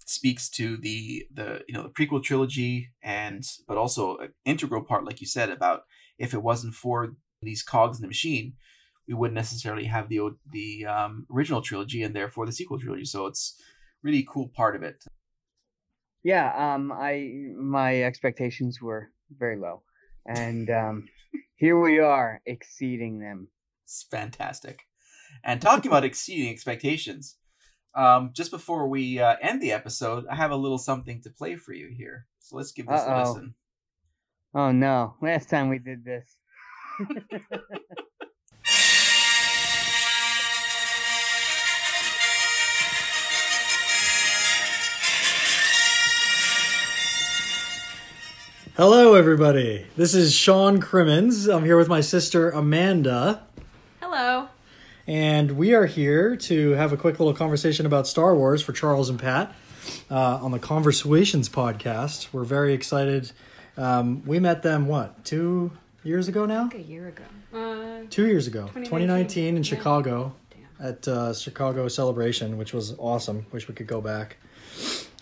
speaks 0.04 0.48
to 0.50 0.76
the 0.76 1.26
the 1.32 1.62
you 1.68 1.74
know 1.74 1.82
the 1.82 1.88
prequel 1.88 2.22
trilogy, 2.22 2.90
and 3.02 3.44
but 3.66 3.76
also 3.76 4.18
an 4.18 4.32
integral 4.44 4.82
part, 4.82 5.04
like 5.04 5.20
you 5.20 5.26
said, 5.26 5.50
about 5.50 5.84
if 6.18 6.32
it 6.32 6.42
wasn't 6.42 6.74
for 6.74 7.14
these 7.42 7.62
cogs 7.62 7.98
in 7.98 8.02
the 8.02 8.08
machine, 8.08 8.54
we 9.06 9.14
wouldn't 9.14 9.34
necessarily 9.34 9.84
have 9.84 10.08
the 10.08 10.20
the 10.50 10.86
um, 10.86 11.26
original 11.32 11.62
trilogy 11.62 12.02
and 12.02 12.14
therefore 12.14 12.46
the 12.46 12.52
sequel 12.52 12.78
trilogy. 12.78 13.04
So 13.04 13.26
it's 13.26 13.60
really 14.02 14.26
cool 14.28 14.48
part 14.48 14.76
of 14.76 14.82
it. 14.82 15.04
Yeah, 16.22 16.74
um, 16.74 16.92
I 16.92 17.52
my 17.56 18.02
expectations 18.02 18.80
were 18.80 19.10
very 19.38 19.56
low, 19.56 19.82
and 20.26 20.70
um, 20.70 21.08
here 21.56 21.78
we 21.78 21.98
are 21.98 22.40
exceeding 22.46 23.18
them. 23.18 23.48
It's 23.84 24.06
fantastic. 24.10 24.80
And 25.44 25.60
talking 25.60 25.90
about 25.90 26.04
exceeding 26.04 26.50
expectations, 26.50 27.36
um, 27.94 28.30
just 28.34 28.50
before 28.50 28.88
we 28.88 29.18
uh, 29.18 29.36
end 29.40 29.62
the 29.62 29.72
episode, 29.72 30.26
I 30.30 30.36
have 30.36 30.50
a 30.50 30.56
little 30.56 30.78
something 30.78 31.22
to 31.22 31.30
play 31.30 31.56
for 31.56 31.72
you 31.72 31.90
here. 31.96 32.26
So 32.40 32.56
let's 32.56 32.72
give 32.72 32.86
this 32.86 33.00
a 33.00 33.10
Uh-oh. 33.10 33.28
listen. 33.28 33.54
Oh 34.54 34.72
no! 34.72 35.16
Last 35.20 35.50
time 35.50 35.68
we 35.68 35.78
did 35.78 36.04
this. 36.04 36.36
Hello, 48.76 49.14
everybody. 49.14 49.86
This 49.96 50.14
is 50.14 50.34
Sean 50.34 50.80
Crimmins. 50.80 51.46
I'm 51.48 51.64
here 51.64 51.78
with 51.78 51.88
my 51.88 52.00
sister 52.02 52.50
Amanda, 52.50 53.42
Hello. 54.00 54.48
and 55.06 55.52
we 55.52 55.72
are 55.72 55.86
here 55.86 56.36
to 56.36 56.72
have 56.72 56.92
a 56.92 56.96
quick 56.96 57.18
little 57.18 57.32
conversation 57.32 57.86
about 57.86 58.06
Star 58.06 58.34
Wars 58.34 58.60
for 58.62 58.72
Charles 58.72 59.08
and 59.08 59.18
Pat 59.18 59.54
uh, 60.10 60.38
on 60.42 60.50
the 60.50 60.58
Conversations 60.58 61.48
podcast. 61.48 62.28
We're 62.32 62.44
very 62.44 62.74
excited. 62.74 63.32
Um, 63.78 64.22
we 64.26 64.38
met 64.40 64.62
them 64.62 64.88
what 64.88 65.24
two 65.24 65.72
years 66.04 66.28
ago 66.28 66.44
now? 66.44 66.68
a 66.74 66.78
year 66.78 67.08
ago. 67.08 67.24
Uh, 67.54 68.02
Two 68.10 68.26
years 68.26 68.46
ago, 68.46 68.66
2019, 68.74 68.84
2019 68.84 69.48
in 69.48 69.56
yeah. 69.56 69.62
Chicago 69.62 70.34
at 70.78 71.08
uh, 71.08 71.32
Chicago 71.32 71.88
Celebration, 71.88 72.58
which 72.58 72.74
was 72.74 72.94
awesome. 72.98 73.46
Wish 73.52 73.68
we 73.68 73.74
could 73.74 73.86
go 73.86 74.02
back. 74.02 74.36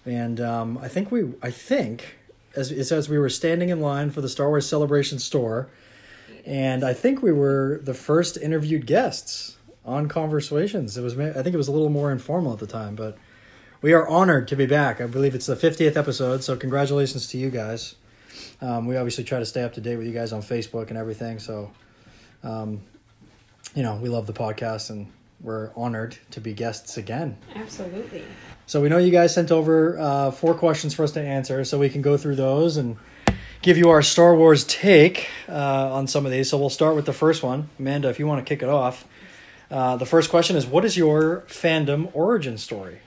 And 0.04 0.40
um, 0.40 0.76
I 0.78 0.88
think 0.88 1.12
we, 1.12 1.32
I 1.40 1.50
think, 1.52 2.16
as 2.56 2.70
it 2.70 2.84
says, 2.84 3.08
we 3.08 3.18
were 3.18 3.28
standing 3.28 3.68
in 3.68 3.80
line 3.80 4.10
for 4.10 4.20
the 4.20 4.28
Star 4.28 4.48
Wars 4.48 4.68
Celebration 4.68 5.18
store, 5.18 5.68
and 6.46 6.84
I 6.84 6.92
think 6.92 7.22
we 7.22 7.32
were 7.32 7.80
the 7.82 7.94
first 7.94 8.36
interviewed 8.36 8.86
guests 8.86 9.56
on 9.84 10.08
Conversations. 10.08 10.96
It 10.96 11.02
was, 11.02 11.18
I 11.18 11.32
think, 11.42 11.54
it 11.54 11.56
was 11.56 11.68
a 11.68 11.72
little 11.72 11.90
more 11.90 12.10
informal 12.10 12.52
at 12.52 12.58
the 12.58 12.66
time, 12.66 12.94
but 12.94 13.16
we 13.82 13.92
are 13.92 14.06
honored 14.08 14.48
to 14.48 14.56
be 14.56 14.66
back. 14.66 15.00
I 15.00 15.06
believe 15.06 15.34
it's 15.34 15.46
the 15.46 15.56
50th 15.56 15.96
episode, 15.96 16.42
so 16.42 16.56
congratulations 16.56 17.26
to 17.28 17.38
you 17.38 17.50
guys. 17.50 17.96
Um, 18.60 18.86
we 18.86 18.96
obviously 18.96 19.24
try 19.24 19.38
to 19.38 19.46
stay 19.46 19.62
up 19.62 19.74
to 19.74 19.80
date 19.80 19.96
with 19.96 20.06
you 20.06 20.12
guys 20.12 20.32
on 20.32 20.42
Facebook 20.42 20.88
and 20.88 20.98
everything, 20.98 21.38
so 21.38 21.70
um, 22.42 22.80
you 23.74 23.82
know, 23.82 23.96
we 23.96 24.08
love 24.08 24.26
the 24.26 24.32
podcast 24.32 24.90
and 24.90 25.10
we're 25.40 25.70
honored 25.76 26.16
to 26.32 26.40
be 26.40 26.52
guests 26.52 26.96
again. 26.96 27.36
absolutely. 27.54 28.24
So 28.66 28.80
we 28.80 28.88
know 28.88 28.98
you 28.98 29.10
guys 29.10 29.34
sent 29.34 29.50
over 29.50 29.98
uh, 29.98 30.30
four 30.30 30.54
questions 30.54 30.94
for 30.94 31.04
us 31.04 31.12
to 31.12 31.20
answer, 31.20 31.64
so 31.64 31.78
we 31.78 31.90
can 31.90 32.00
go 32.00 32.16
through 32.16 32.36
those 32.36 32.76
and 32.78 32.96
give 33.60 33.76
you 33.76 33.90
our 33.90 34.02
Star 34.02 34.34
Wars 34.36 34.64
take 34.64 35.28
uh, 35.48 35.92
on 35.92 36.06
some 36.06 36.24
of 36.24 36.32
these. 36.32 36.48
So 36.48 36.58
we'll 36.58 36.70
start 36.70 36.96
with 36.96 37.06
the 37.06 37.12
first 37.12 37.42
one. 37.42 37.68
Amanda, 37.78 38.08
if 38.08 38.18
you 38.18 38.26
want 38.26 38.44
to 38.44 38.48
kick 38.48 38.62
it 38.62 38.68
off. 38.68 39.06
Uh, 39.70 39.96
the 39.96 40.06
first 40.06 40.30
question 40.30 40.56
is 40.56 40.66
What 40.66 40.84
is 40.84 40.96
your 40.96 41.44
fandom 41.48 42.10
origin 42.14 42.58
story? 42.58 43.00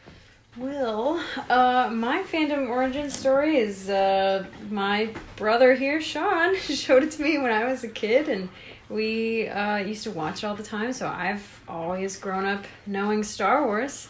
Well, 0.57 1.23
uh, 1.49 1.91
my 1.93 2.23
fandom 2.23 2.69
origin 2.69 3.11
story 3.11 3.57
is 3.57 3.89
uh, 3.89 4.45
my 4.71 5.13
brother 5.35 5.75
here, 5.75 6.01
Sean, 6.01 6.55
showed 6.59 7.03
it 7.03 7.11
to 7.11 7.21
me 7.21 7.37
when 7.37 7.51
I 7.51 7.65
was 7.65 7.83
a 7.83 7.87
kid, 7.87 8.27
and 8.27 8.49
we 8.89 9.47
uh, 9.47 9.77
used 9.77 10.03
to 10.03 10.11
watch 10.11 10.43
it 10.43 10.47
all 10.47 10.55
the 10.55 10.63
time. 10.63 10.93
So 10.93 11.07
I've 11.07 11.61
always 11.67 12.17
grown 12.17 12.45
up 12.45 12.65
knowing 12.85 13.23
Star 13.23 13.65
Wars, 13.65 14.07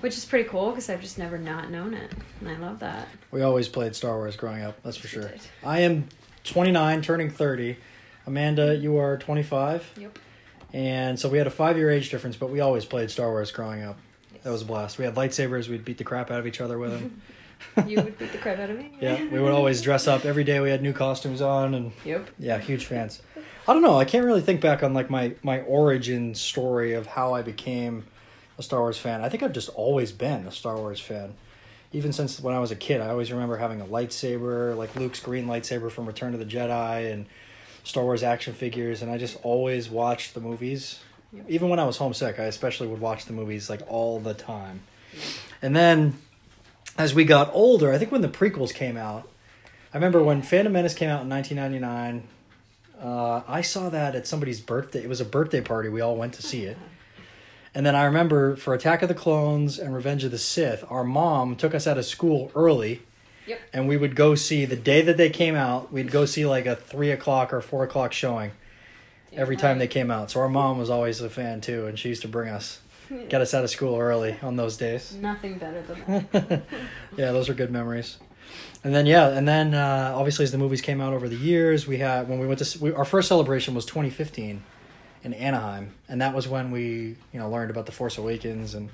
which 0.00 0.16
is 0.16 0.24
pretty 0.24 0.48
cool 0.48 0.70
because 0.70 0.88
I've 0.90 1.00
just 1.00 1.18
never 1.18 1.38
not 1.38 1.70
known 1.70 1.94
it, 1.94 2.12
and 2.40 2.48
I 2.48 2.56
love 2.56 2.80
that. 2.80 3.08
We 3.30 3.42
always 3.42 3.68
played 3.68 3.94
Star 3.96 4.16
Wars 4.16 4.36
growing 4.36 4.62
up, 4.62 4.82
that's 4.82 4.96
for 4.96 5.08
sure. 5.08 5.30
I 5.64 5.80
am 5.80 6.08
29, 6.44 7.02
turning 7.02 7.30
30. 7.30 7.76
Amanda, 8.26 8.76
you 8.76 8.96
are 8.98 9.16
25. 9.16 9.92
Yep. 9.98 10.18
And 10.72 11.18
so 11.18 11.28
we 11.28 11.38
had 11.38 11.46
a 11.46 11.50
five 11.50 11.76
year 11.76 11.90
age 11.90 12.10
difference, 12.10 12.36
but 12.36 12.50
we 12.50 12.60
always 12.60 12.84
played 12.84 13.10
Star 13.10 13.30
Wars 13.30 13.50
growing 13.52 13.82
up. 13.82 13.98
That 14.42 14.50
was 14.50 14.62
a 14.62 14.64
blast. 14.64 14.98
We 14.98 15.04
had 15.04 15.14
lightsabers, 15.14 15.68
we'd 15.68 15.84
beat 15.84 15.98
the 15.98 16.04
crap 16.04 16.30
out 16.30 16.38
of 16.40 16.46
each 16.46 16.60
other 16.60 16.78
with 16.78 16.90
them. 16.92 17.22
you 17.86 17.96
would 17.96 18.18
beat 18.18 18.32
the 18.32 18.38
crap 18.38 18.58
out 18.58 18.70
of 18.70 18.76
me. 18.78 18.92
yeah, 19.00 19.22
we 19.30 19.40
would 19.40 19.52
always 19.52 19.80
dress 19.80 20.06
up 20.06 20.24
every 20.24 20.44
day. 20.44 20.60
We 20.60 20.70
had 20.70 20.82
new 20.82 20.92
costumes 20.92 21.40
on, 21.40 21.74
and 21.74 21.92
Yep. 22.04 22.30
yeah, 22.38 22.58
huge 22.58 22.84
fans. 22.84 23.22
I 23.68 23.72
don't 23.72 23.82
know. 23.82 23.98
I 23.98 24.04
can't 24.04 24.24
really 24.24 24.42
think 24.42 24.60
back 24.60 24.82
on 24.82 24.94
like 24.94 25.10
my 25.10 25.34
my 25.42 25.60
origin 25.62 26.34
story 26.34 26.94
of 26.94 27.06
how 27.06 27.34
I 27.34 27.42
became 27.42 28.04
a 28.58 28.62
Star 28.62 28.80
Wars 28.80 28.98
fan. 28.98 29.22
I 29.22 29.28
think 29.28 29.42
I've 29.42 29.52
just 29.52 29.68
always 29.70 30.12
been 30.12 30.46
a 30.46 30.52
Star 30.52 30.76
Wars 30.76 31.00
fan. 31.00 31.34
Even 31.92 32.12
since 32.12 32.40
when 32.40 32.54
I 32.54 32.60
was 32.60 32.70
a 32.70 32.76
kid, 32.76 33.00
I 33.00 33.08
always 33.08 33.32
remember 33.32 33.56
having 33.56 33.80
a 33.80 33.84
lightsaber, 33.84 34.76
like 34.76 34.94
Luke's 34.94 35.20
green 35.20 35.46
lightsaber 35.46 35.90
from 35.90 36.06
Return 36.06 36.32
of 36.32 36.40
the 36.40 36.46
Jedi, 36.46 37.12
and 37.12 37.26
Star 37.82 38.04
Wars 38.04 38.22
action 38.22 38.54
figures. 38.54 39.02
And 39.02 39.10
I 39.10 39.18
just 39.18 39.36
always 39.42 39.90
watched 39.90 40.34
the 40.34 40.40
movies. 40.40 41.00
Even 41.48 41.68
when 41.68 41.78
I 41.78 41.84
was 41.84 41.96
homesick, 41.96 42.38
I 42.38 42.44
especially 42.44 42.86
would 42.86 43.00
watch 43.00 43.24
the 43.24 43.32
movies 43.32 43.68
like 43.68 43.82
all 43.88 44.20
the 44.20 44.34
time. 44.34 44.82
And 45.60 45.74
then 45.74 46.18
as 46.96 47.14
we 47.14 47.24
got 47.24 47.50
older, 47.52 47.92
I 47.92 47.98
think 47.98 48.12
when 48.12 48.22
the 48.22 48.28
prequels 48.28 48.72
came 48.72 48.96
out, 48.96 49.28
I 49.92 49.96
remember 49.96 50.22
when 50.22 50.42
Phantom 50.42 50.72
Menace 50.72 50.94
came 50.94 51.10
out 51.10 51.22
in 51.22 51.28
1999. 51.28 52.28
Uh, 53.00 53.42
I 53.46 53.60
saw 53.62 53.88
that 53.90 54.14
at 54.14 54.26
somebody's 54.26 54.60
birthday. 54.60 55.02
It 55.02 55.08
was 55.08 55.20
a 55.20 55.24
birthday 55.24 55.60
party. 55.60 55.88
We 55.88 56.00
all 56.00 56.16
went 56.16 56.34
to 56.34 56.42
see 56.42 56.64
it. 56.64 56.78
And 57.74 57.84
then 57.84 57.94
I 57.94 58.04
remember 58.04 58.56
for 58.56 58.72
Attack 58.72 59.02
of 59.02 59.08
the 59.08 59.14
Clones 59.14 59.78
and 59.78 59.94
Revenge 59.94 60.24
of 60.24 60.30
the 60.30 60.38
Sith, 60.38 60.82
our 60.88 61.04
mom 61.04 61.56
took 61.56 61.74
us 61.74 61.86
out 61.86 61.98
of 61.98 62.06
school 62.06 62.50
early. 62.54 63.02
Yep. 63.46 63.60
And 63.72 63.86
we 63.86 63.96
would 63.96 64.16
go 64.16 64.34
see 64.34 64.64
the 64.64 64.76
day 64.76 65.02
that 65.02 65.18
they 65.18 65.28
came 65.30 65.54
out. 65.54 65.92
We'd 65.92 66.10
go 66.10 66.24
see 66.24 66.46
like 66.46 66.64
a 66.66 66.74
three 66.74 67.10
o'clock 67.10 67.52
or 67.52 67.60
four 67.60 67.84
o'clock 67.84 68.12
showing 68.12 68.52
every 69.32 69.56
time 69.56 69.78
they 69.78 69.86
came 69.86 70.10
out. 70.10 70.30
So 70.30 70.40
our 70.40 70.48
mom 70.48 70.78
was 70.78 70.88
always 70.88 71.20
a 71.20 71.28
fan 71.28 71.60
too, 71.60 71.86
and 71.86 71.98
she 71.98 72.08
used 72.08 72.22
to 72.22 72.28
bring 72.28 72.48
us, 72.48 72.80
get 73.28 73.40
us 73.42 73.52
out 73.52 73.62
of 73.62 73.70
school 73.70 73.98
early 73.98 74.36
on 74.42 74.56
those 74.56 74.76
days. 74.78 75.14
Nothing 75.14 75.58
better 75.58 75.82
than 75.82 76.28
that. 76.32 76.62
yeah, 77.16 77.30
those 77.32 77.48
are 77.50 77.54
good 77.54 77.70
memories. 77.70 78.16
And 78.84 78.94
then 78.94 79.06
yeah, 79.06 79.28
and 79.28 79.46
then 79.48 79.74
uh, 79.74 80.12
obviously 80.14 80.44
as 80.44 80.52
the 80.52 80.58
movies 80.58 80.80
came 80.80 81.00
out 81.00 81.12
over 81.12 81.28
the 81.28 81.36
years, 81.36 81.86
we 81.86 81.98
had 81.98 82.28
when 82.28 82.38
we 82.38 82.46
went 82.46 82.60
to 82.60 82.78
we, 82.78 82.92
our 82.92 83.04
first 83.04 83.28
celebration 83.28 83.74
was 83.74 83.84
2015 83.84 84.62
in 85.24 85.34
Anaheim, 85.34 85.94
and 86.08 86.20
that 86.20 86.34
was 86.34 86.46
when 86.46 86.70
we 86.70 87.16
you 87.32 87.40
know 87.40 87.50
learned 87.50 87.70
about 87.70 87.86
the 87.86 87.92
Force 87.92 88.16
Awakens 88.18 88.74
and 88.74 88.90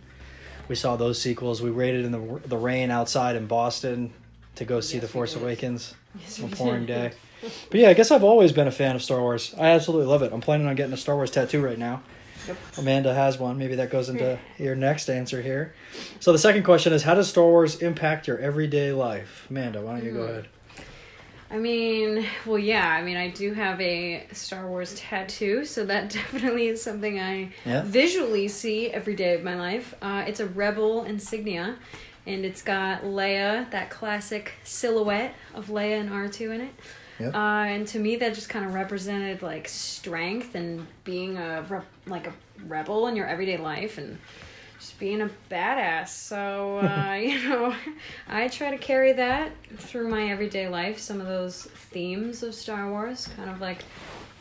we 0.68 0.74
saw 0.74 0.96
those 0.96 1.20
sequels. 1.20 1.60
We 1.60 1.70
waited 1.70 2.04
in 2.04 2.12
the 2.12 2.40
the 2.46 2.56
rain 2.56 2.90
outside 2.90 3.36
in 3.36 3.46
Boston 3.46 4.12
to 4.54 4.64
go 4.64 4.80
see 4.80 4.98
the 4.98 5.08
Force 5.08 5.34
Awakens 5.36 5.94
Yes, 6.20 6.42
on 6.42 6.50
pouring 6.50 6.86
day. 6.86 7.12
But 7.70 7.80
yeah, 7.80 7.88
I 7.88 7.94
guess 7.94 8.10
I've 8.10 8.22
always 8.22 8.52
been 8.52 8.68
a 8.68 8.72
fan 8.72 8.94
of 8.94 9.02
Star 9.02 9.20
Wars. 9.20 9.54
I 9.58 9.68
absolutely 9.68 10.06
love 10.06 10.22
it. 10.22 10.32
I'm 10.32 10.40
planning 10.40 10.66
on 10.66 10.76
getting 10.76 10.92
a 10.92 10.96
Star 10.96 11.16
Wars 11.16 11.30
tattoo 11.30 11.60
right 11.62 11.78
now. 11.78 12.02
Yep. 12.46 12.56
Amanda 12.78 13.14
has 13.14 13.38
one. 13.38 13.58
Maybe 13.58 13.76
that 13.76 13.90
goes 13.90 14.08
into 14.08 14.38
your 14.58 14.74
next 14.74 15.08
answer 15.08 15.40
here. 15.42 15.74
So 16.20 16.32
the 16.32 16.38
second 16.38 16.64
question 16.64 16.92
is, 16.92 17.02
how 17.04 17.14
does 17.14 17.28
Star 17.28 17.44
Wars 17.44 17.80
impact 17.82 18.26
your 18.26 18.38
everyday 18.38 18.92
life? 18.92 19.46
Amanda, 19.50 19.80
why 19.82 19.96
don't 19.96 20.04
you 20.04 20.12
go 20.12 20.24
Hmm. 20.26 20.30
ahead? 20.30 20.48
I 21.50 21.58
mean, 21.58 22.24
well, 22.46 22.58
yeah. 22.58 22.88
I 22.88 23.02
mean, 23.02 23.18
I 23.18 23.28
do 23.28 23.52
have 23.52 23.78
a 23.80 24.26
Star 24.32 24.66
Wars 24.66 24.94
tattoo, 24.94 25.64
so 25.66 25.84
that 25.84 26.10
definitely 26.12 26.68
is 26.68 26.82
something 26.82 27.20
I 27.20 27.50
Yeah. 27.66 27.82
visually 27.84 28.48
see 28.48 28.88
every 28.90 29.14
day 29.14 29.34
of 29.34 29.42
my 29.44 29.54
life. 29.54 29.94
Uh, 30.00 30.24
it's 30.26 30.40
a 30.40 30.46
Rebel 30.46 31.04
insignia, 31.04 31.76
and 32.26 32.44
it's 32.46 32.62
got 32.62 33.02
Leia, 33.02 33.70
that 33.70 33.90
classic 33.90 34.54
silhouette 34.64 35.34
of 35.54 35.66
Leia 35.66 36.00
and 36.00 36.10
R 36.10 36.26
two 36.28 36.50
in 36.52 36.62
it. 36.62 36.70
Yep. 37.20 37.34
Uh, 37.34 37.38
and 37.38 37.86
to 37.88 37.98
me, 37.98 38.16
that 38.16 38.34
just 38.34 38.48
kind 38.48 38.64
of 38.64 38.74
represented 38.74 39.42
like 39.42 39.68
strength 39.68 40.54
and 40.54 40.86
being 41.04 41.36
a 41.36 41.62
rep- 41.68 41.86
like 42.06 42.26
a 42.26 42.32
rebel 42.66 43.06
in 43.08 43.16
your 43.16 43.26
everyday 43.26 43.56
life 43.58 43.98
and 43.98 44.18
just 44.78 44.98
being 44.98 45.20
a 45.22 45.30
badass. 45.50 46.08
So 46.08 46.78
uh, 46.78 47.14
you 47.20 47.48
know, 47.48 47.74
I 48.28 48.48
try 48.48 48.70
to 48.70 48.78
carry 48.78 49.12
that 49.12 49.52
through 49.76 50.08
my 50.08 50.30
everyday 50.30 50.68
life. 50.68 50.98
Some 50.98 51.20
of 51.20 51.26
those 51.26 51.64
themes 51.64 52.42
of 52.42 52.54
Star 52.54 52.90
Wars, 52.90 53.28
kind 53.36 53.50
of 53.50 53.60
like 53.60 53.84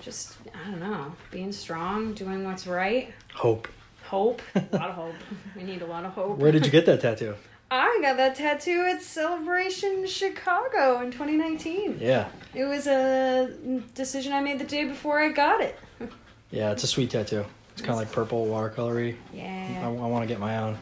just 0.02 0.38
I 0.66 0.72
don't 0.72 0.80
know, 0.80 1.14
being 1.30 1.52
strong, 1.52 2.14
doing 2.14 2.44
what's 2.44 2.66
right, 2.66 3.14
Hope. 3.34 3.68
hope, 4.04 4.42
a 4.56 4.60
lot 4.72 4.90
of 4.90 4.96
hope. 4.96 5.16
We 5.56 5.64
need 5.64 5.82
a 5.84 5.86
lot 5.86 6.06
of 6.06 6.14
hope. 6.14 6.38
Where 6.38 6.52
did 6.52 6.66
you 6.66 6.72
get 6.72 6.86
that 6.88 7.02
tattoo? 7.02 7.36
I 7.74 8.00
got 8.02 8.18
that 8.18 8.36
tattoo 8.36 8.86
at 8.90 9.02
Celebration 9.02 10.06
Chicago 10.06 11.00
in 11.00 11.10
2019. 11.10 12.00
Yeah. 12.02 12.28
It 12.54 12.66
was 12.66 12.86
a 12.86 13.56
decision 13.96 14.34
I 14.34 14.42
made 14.42 14.60
the 14.60 14.66
day 14.66 14.84
before 14.84 15.20
I 15.20 15.30
got 15.30 15.62
it. 15.62 15.80
Yeah, 16.54 16.74
it's 16.74 16.84
a 16.84 16.88
sweet 16.88 17.10
tattoo. 17.12 17.46
It's 17.72 17.82
kind 17.82 17.94
of 17.94 17.96
like 17.96 18.12
purple 18.12 18.46
watercolory. 18.46 19.16
I, 19.32 19.38
Yeah. 19.38 19.84
I 19.86 19.88
want 19.88 20.24
to 20.24 20.28
get 20.28 20.38
my 20.38 20.58
own. 20.58 20.78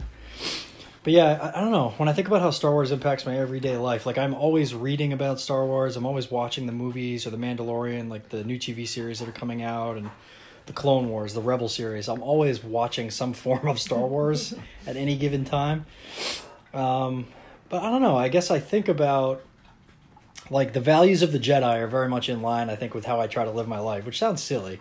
But 1.04 1.14
yeah, 1.14 1.26
I, 1.54 1.60
I 1.60 1.62
don't 1.62 1.72
know. 1.72 1.94
When 1.98 2.10
I 2.10 2.14
think 2.14 2.28
about 2.28 2.42
how 2.42 2.50
Star 2.50 2.72
Wars 2.72 2.92
impacts 2.92 3.24
my 3.24 3.38
everyday 3.38 3.78
life, 3.78 4.08
like 4.08 4.18
I'm 4.18 4.34
always 4.34 4.74
reading 4.74 5.14
about 5.14 5.40
Star 5.40 5.64
Wars. 5.68 5.96
I'm 5.96 6.08
always 6.08 6.32
watching 6.32 6.66
the 6.66 6.72
movies 6.72 7.28
or 7.28 7.30
the 7.30 7.38
Mandalorian, 7.38 8.10
like 8.10 8.30
the 8.30 8.44
new 8.44 8.58
TV 8.58 8.88
series 8.88 9.20
that 9.20 9.30
are 9.30 9.32
coming 9.32 9.62
out, 9.62 9.96
and 9.96 10.10
the 10.66 10.74
Clone 10.74 11.08
Wars, 11.10 11.36
the 11.36 11.42
Rebel 11.42 11.70
series. 11.70 12.10
I'm 12.10 12.24
always 12.24 12.64
watching 12.64 13.12
some 13.12 13.34
form 13.46 13.68
of 13.68 13.80
Star 13.80 14.08
Wars 14.08 14.56
at 14.88 14.98
any 14.98 15.16
given 15.18 15.46
time. 15.46 15.86
Um, 16.74 17.28
but 17.70 17.84
I 17.84 17.90
don't 17.90 18.02
know. 18.02 18.18
I 18.18 18.30
guess 18.30 18.52
I 18.52 18.60
think 18.60 18.88
about 18.88 19.42
like 20.50 20.74
the 20.74 20.80
values 20.80 21.22
of 21.22 21.32
the 21.32 21.40
Jedi 21.40 21.80
are 21.80 21.88
very 21.88 22.10
much 22.10 22.30
in 22.30 22.42
line. 22.42 22.70
I 22.70 22.76
think 22.76 22.94
with 22.94 23.06
how 23.06 23.20
I 23.20 23.28
try 23.28 23.46
to 23.46 23.52
live 23.52 23.68
my 23.68 23.80
life, 23.80 24.06
which 24.06 24.18
sounds 24.18 24.42
silly, 24.42 24.80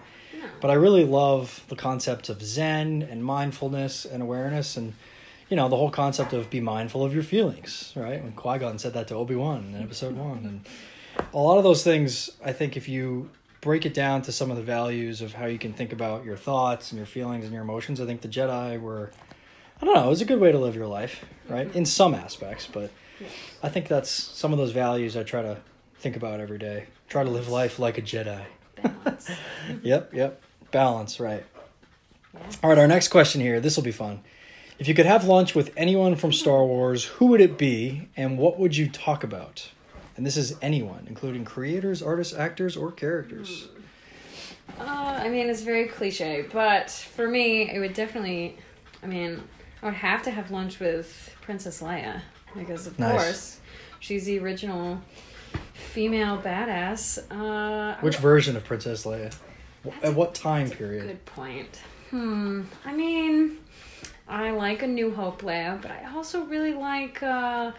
but 0.60 0.70
I 0.70 0.74
really 0.74 1.04
love 1.04 1.64
the 1.68 1.76
concept 1.76 2.28
of 2.28 2.42
Zen 2.42 3.02
and 3.02 3.24
mindfulness 3.24 4.04
and 4.04 4.22
awareness, 4.22 4.76
and 4.76 4.94
you 5.48 5.56
know 5.56 5.68
the 5.68 5.76
whole 5.76 5.90
concept 5.90 6.32
of 6.32 6.50
be 6.50 6.60
mindful 6.60 7.04
of 7.04 7.12
your 7.12 7.22
feelings. 7.22 7.92
Right? 7.94 8.22
When 8.22 8.32
Qui 8.32 8.58
Gon 8.58 8.78
said 8.78 8.94
that 8.94 9.08
to 9.08 9.14
Obi 9.14 9.34
Wan 9.34 9.74
in 9.74 9.82
Episode 9.82 10.16
One, 10.16 10.44
and 10.44 11.26
a 11.32 11.38
lot 11.38 11.58
of 11.58 11.64
those 11.64 11.84
things. 11.84 12.30
I 12.44 12.52
think 12.52 12.76
if 12.76 12.88
you 12.88 13.30
break 13.60 13.84
it 13.84 13.92
down 13.92 14.22
to 14.22 14.32
some 14.32 14.50
of 14.50 14.56
the 14.56 14.62
values 14.62 15.20
of 15.20 15.34
how 15.34 15.46
you 15.46 15.58
can 15.58 15.72
think 15.72 15.92
about 15.92 16.24
your 16.24 16.36
thoughts 16.36 16.92
and 16.92 16.96
your 16.96 17.06
feelings 17.06 17.44
and 17.44 17.52
your 17.52 17.62
emotions, 17.62 18.00
I 18.00 18.06
think 18.06 18.22
the 18.22 18.28
Jedi 18.28 18.80
were. 18.80 19.10
I 19.80 19.84
don't 19.84 19.94
know. 19.94 20.06
It 20.06 20.08
was 20.08 20.20
a 20.20 20.24
good 20.24 20.40
way 20.40 20.52
to 20.52 20.58
live 20.58 20.74
your 20.74 20.86
life, 20.86 21.24
right? 21.48 21.74
In 21.74 21.84
some 21.84 22.14
aspects, 22.14 22.66
but 22.66 22.90
I 23.62 23.68
think 23.68 23.88
that's 23.88 24.10
some 24.10 24.52
of 24.52 24.58
those 24.58 24.72
values 24.72 25.16
I 25.16 25.22
try 25.22 25.42
to 25.42 25.58
think 25.98 26.16
about 26.16 26.40
every 26.40 26.58
day. 26.58 26.86
Try 27.08 27.24
to 27.24 27.30
live 27.30 27.48
life 27.48 27.78
like 27.78 27.98
a 27.98 28.02
Jedi. 28.02 28.44
yep, 29.82 30.12
yep. 30.12 30.42
Balance, 30.70 31.20
right. 31.20 31.44
All 32.62 32.70
right, 32.70 32.78
our 32.78 32.86
next 32.86 33.08
question 33.08 33.40
here. 33.40 33.60
This 33.60 33.76
will 33.76 33.84
be 33.84 33.92
fun. 33.92 34.20
If 34.78 34.86
you 34.86 34.94
could 34.94 35.06
have 35.06 35.24
lunch 35.24 35.54
with 35.54 35.72
anyone 35.76 36.14
from 36.14 36.32
Star 36.32 36.64
Wars, 36.66 37.04
who 37.04 37.26
would 37.26 37.40
it 37.40 37.58
be 37.58 38.08
and 38.16 38.38
what 38.38 38.58
would 38.58 38.76
you 38.76 38.88
talk 38.88 39.24
about? 39.24 39.70
And 40.16 40.26
this 40.26 40.36
is 40.36 40.56
anyone, 40.60 41.06
including 41.08 41.44
creators, 41.44 42.02
artists, 42.02 42.34
actors, 42.34 42.76
or 42.76 42.90
characters. 42.90 43.68
Uh, 44.78 44.82
I 44.84 45.28
mean, 45.28 45.48
it's 45.48 45.62
very 45.62 45.86
cliche, 45.86 46.46
but 46.52 46.90
for 46.90 47.28
me, 47.28 47.70
it 47.70 47.78
would 47.78 47.94
definitely. 47.94 48.56
I 49.02 49.06
mean, 49.06 49.42
I 49.82 49.86
would 49.86 49.94
have 49.94 50.22
to 50.24 50.30
have 50.30 50.50
lunch 50.50 50.80
with 50.80 51.34
Princess 51.42 51.80
Leia 51.82 52.20
because, 52.56 52.86
of 52.86 52.98
Nice. 52.98 53.12
course, 53.12 53.60
she's 54.00 54.24
the 54.24 54.38
original 54.38 55.00
female 55.74 56.38
badass. 56.38 57.18
Uh, 57.30 57.96
Which 58.00 58.16
would- 58.16 58.22
version 58.22 58.56
of 58.56 58.64
Princess 58.64 59.04
Leia? 59.04 59.34
Wh- 59.84 60.04
At 60.04 60.14
what 60.14 60.34
time 60.34 60.70
period? 60.70 61.06
Good 61.06 61.24
point. 61.26 61.80
Hmm. 62.10 62.62
I 62.84 62.92
mean, 62.92 63.58
I 64.28 64.50
like 64.50 64.82
a 64.82 64.86
New 64.86 65.14
Hope 65.14 65.42
Leia, 65.42 65.80
but 65.80 65.90
I 65.90 66.10
also 66.14 66.42
really 66.44 66.74
like 66.74 67.22
uh, 67.22 67.72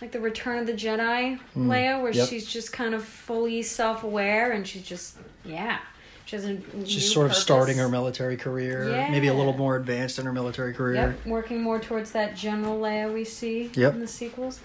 like 0.00 0.10
the 0.12 0.20
Return 0.20 0.58
of 0.58 0.66
the 0.66 0.72
Jedi 0.72 1.38
Mm, 1.56 1.66
Leia, 1.66 2.02
where 2.02 2.12
yep. 2.12 2.28
she's 2.28 2.46
just 2.46 2.72
kind 2.72 2.94
of 2.94 3.04
fully 3.04 3.62
self-aware 3.62 4.52
and 4.52 4.66
she's 4.66 4.82
just 4.82 5.16
yeah, 5.44 5.78
she 6.24 6.36
has 6.36 6.44
a 6.46 6.58
She's 6.86 7.12
sort 7.12 7.26
of 7.30 7.34
starting 7.36 7.76
her 7.78 7.88
military 7.88 8.36
career, 8.36 8.88
yeah. 8.90 9.10
maybe 9.10 9.26
a 9.28 9.34
little 9.34 9.52
more 9.56 9.76
advanced 9.76 10.18
in 10.18 10.24
her 10.26 10.32
military 10.32 10.72
career. 10.72 10.94
Yep, 10.94 11.26
working 11.26 11.62
more 11.62 11.78
towards 11.78 12.12
that 12.12 12.34
General 12.36 12.80
Leia 12.80 13.12
we 13.12 13.24
see 13.24 13.70
Yep. 13.74 13.94
in 13.94 14.00
the 14.00 14.06
sequels. 14.08 14.60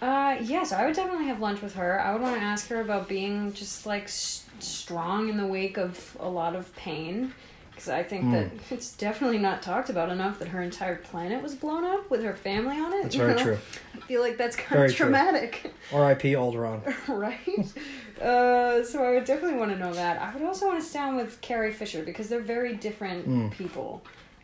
Uh, 0.00 0.36
yeah, 0.42 0.62
so 0.62 0.76
I 0.76 0.86
would 0.86 0.94
definitely 0.94 1.26
have 1.26 1.40
lunch 1.40 1.60
with 1.60 1.74
her. 1.74 2.00
I 2.00 2.12
would 2.12 2.22
want 2.22 2.36
to 2.36 2.42
ask 2.42 2.68
her 2.68 2.80
about 2.80 3.08
being 3.08 3.52
just 3.52 3.84
like 3.84 4.04
s- 4.04 4.44
strong 4.60 5.28
in 5.28 5.36
the 5.36 5.46
wake 5.46 5.76
of 5.76 6.16
a 6.20 6.28
lot 6.28 6.54
of 6.54 6.74
pain, 6.76 7.32
Because 7.78 7.90
I 7.90 8.02
think 8.02 8.24
Mm. 8.24 8.32
that 8.32 8.72
it's 8.72 8.90
definitely 8.96 9.38
not 9.38 9.62
talked 9.62 9.88
about 9.88 10.08
enough 10.10 10.40
that 10.40 10.48
her 10.48 10.60
entire 10.60 10.96
planet 10.96 11.40
was 11.40 11.54
blown 11.54 11.84
up 11.84 12.10
with 12.10 12.24
her 12.24 12.34
family 12.34 12.76
on 12.76 12.92
it. 12.92 13.04
That's 13.04 13.14
very 13.14 13.34
know? 13.36 13.42
true. 13.44 13.58
I 13.94 14.00
feel 14.00 14.20
like 14.20 14.36
that's 14.36 14.56
kind 14.56 14.78
Very 14.78 14.88
of 14.88 14.96
traumatic. 14.96 15.72
R.I.P. 15.92 16.32
Alderaan. 16.32 16.80
right? 17.08 18.20
Uh, 18.20 18.82
so 18.82 19.04
I 19.04 19.12
would 19.12 19.24
definitely 19.24 19.58
want 19.60 19.70
to 19.70 19.78
know 19.78 19.94
that. 19.94 20.20
I 20.20 20.34
would 20.34 20.42
also 20.42 20.66
want 20.66 20.80
to 20.82 20.84
stand 20.84 21.16
with 21.16 21.40
Carrie 21.40 21.72
Fisher 21.72 22.02
because 22.02 22.28
they're 22.28 22.40
very 22.40 22.74
different 22.74 23.28
Mm. 23.28 23.50
people. 23.52 24.02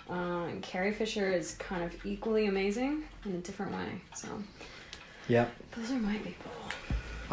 Uh, 0.09 0.45
and 0.45 0.62
Carrie 0.62 0.93
Fisher 0.93 1.28
is 1.32 1.57
kind 1.57 1.82
of 1.82 2.07
equally 2.07 2.47
amazing 2.47 3.03
in 3.24 3.32
a 3.32 3.39
different 3.39 3.72
way. 3.72 4.01
So 4.14 4.28
Yeah. 5.26 5.47
those 5.76 5.91
are 5.91 5.95
my 5.99 6.18
people. 6.18 6.53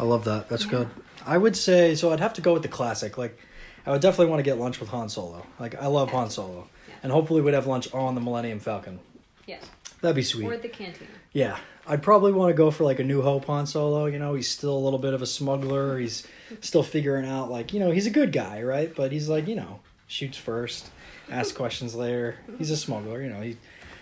I 0.00 0.02
love 0.02 0.24
that. 0.24 0.48
That's 0.48 0.64
good. 0.64 0.88
I 1.24 1.38
would 1.38 1.56
say 1.56 1.94
so. 1.94 2.12
I'd 2.12 2.18
have 2.18 2.32
to 2.34 2.40
go 2.40 2.52
with 2.54 2.62
the 2.62 2.68
classic. 2.68 3.16
Like, 3.18 3.38
I 3.86 3.90
would 3.90 4.00
definitely 4.00 4.26
want 4.26 4.40
to 4.40 4.44
get 4.44 4.58
lunch 4.58 4.80
with 4.80 4.90
Han 4.90 5.08
Solo. 5.08 5.46
Like, 5.58 5.74
I 5.74 5.86
love 5.86 6.10
Han 6.10 6.30
Solo, 6.30 6.68
and 7.02 7.10
hopefully 7.10 7.40
we'd 7.40 7.54
have 7.54 7.66
lunch 7.66 7.92
on 7.92 8.14
the 8.14 8.20
Millennium 8.20 8.60
Falcon. 8.60 9.00
Yes. 9.46 9.62
That'd 10.02 10.16
be 10.16 10.22
sweet. 10.22 10.46
Or 10.46 10.52
at 10.52 10.62
the 10.62 10.68
canteen. 10.68 11.06
Yeah, 11.32 11.56
I'd 11.86 12.02
probably 12.02 12.32
want 12.32 12.50
to 12.50 12.54
go 12.54 12.70
for 12.72 12.82
like 12.84 12.98
a 12.98 13.04
New 13.04 13.22
Hope 13.22 13.44
Han 13.46 13.66
Solo. 13.66 14.06
You 14.06 14.18
know, 14.18 14.34
he's 14.34 14.50
still 14.50 14.76
a 14.76 14.78
little 14.78 14.98
bit 14.98 15.14
of 15.14 15.22
a 15.22 15.26
smuggler. 15.26 15.98
He's 15.98 16.26
still 16.60 16.82
figuring 16.82 17.24
out 17.24 17.50
like 17.50 17.72
you 17.72 17.80
know 17.80 17.92
he's 17.92 18.06
a 18.06 18.10
good 18.10 18.32
guy, 18.32 18.62
right? 18.62 18.94
But 18.94 19.12
he's 19.12 19.28
like 19.28 19.46
you 19.46 19.54
know 19.54 19.80
shoots 20.08 20.36
first, 20.36 20.90
asks 21.30 21.52
questions 21.52 21.94
later. 21.94 22.38
He's 22.58 22.70
a 22.70 22.76
smuggler. 22.76 23.22
You 23.22 23.30
know, 23.30 23.40
he 23.40 23.56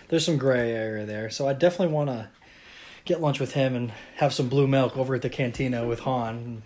there's 0.09 0.25
some 0.25 0.37
gray 0.37 0.71
area 0.71 1.05
there. 1.05 1.29
So 1.29 1.47
I 1.47 1.53
definitely 1.53 1.93
want 1.93 2.09
to 2.09 2.29
get 3.05 3.21
lunch 3.21 3.39
with 3.39 3.53
him 3.53 3.75
and 3.75 3.91
have 4.17 4.33
some 4.33 4.49
blue 4.49 4.67
milk 4.67 4.97
over 4.97 5.15
at 5.15 5.21
the 5.21 5.29
cantina 5.29 5.85
with 5.85 5.99
Han. 6.01 6.35
And 6.35 6.61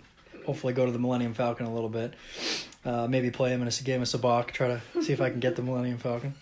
hopefully 0.45 0.73
go 0.73 0.85
to 0.85 0.91
the 0.91 0.99
Millennium 0.99 1.33
Falcon 1.33 1.65
a 1.65 1.73
little 1.73 1.89
bit. 1.89 2.13
Uh, 2.85 3.07
maybe 3.07 3.31
play 3.31 3.49
him 3.49 3.61
in 3.61 3.67
a 3.67 3.71
game 3.83 4.01
of 4.01 4.07
sabacc. 4.07 4.51
Try 4.51 4.67
to 4.67 5.03
see 5.03 5.11
if 5.11 5.19
I 5.19 5.29
can 5.31 5.39
get 5.39 5.55
the 5.55 5.63
Millennium 5.63 5.97
Falcon. 5.97 6.35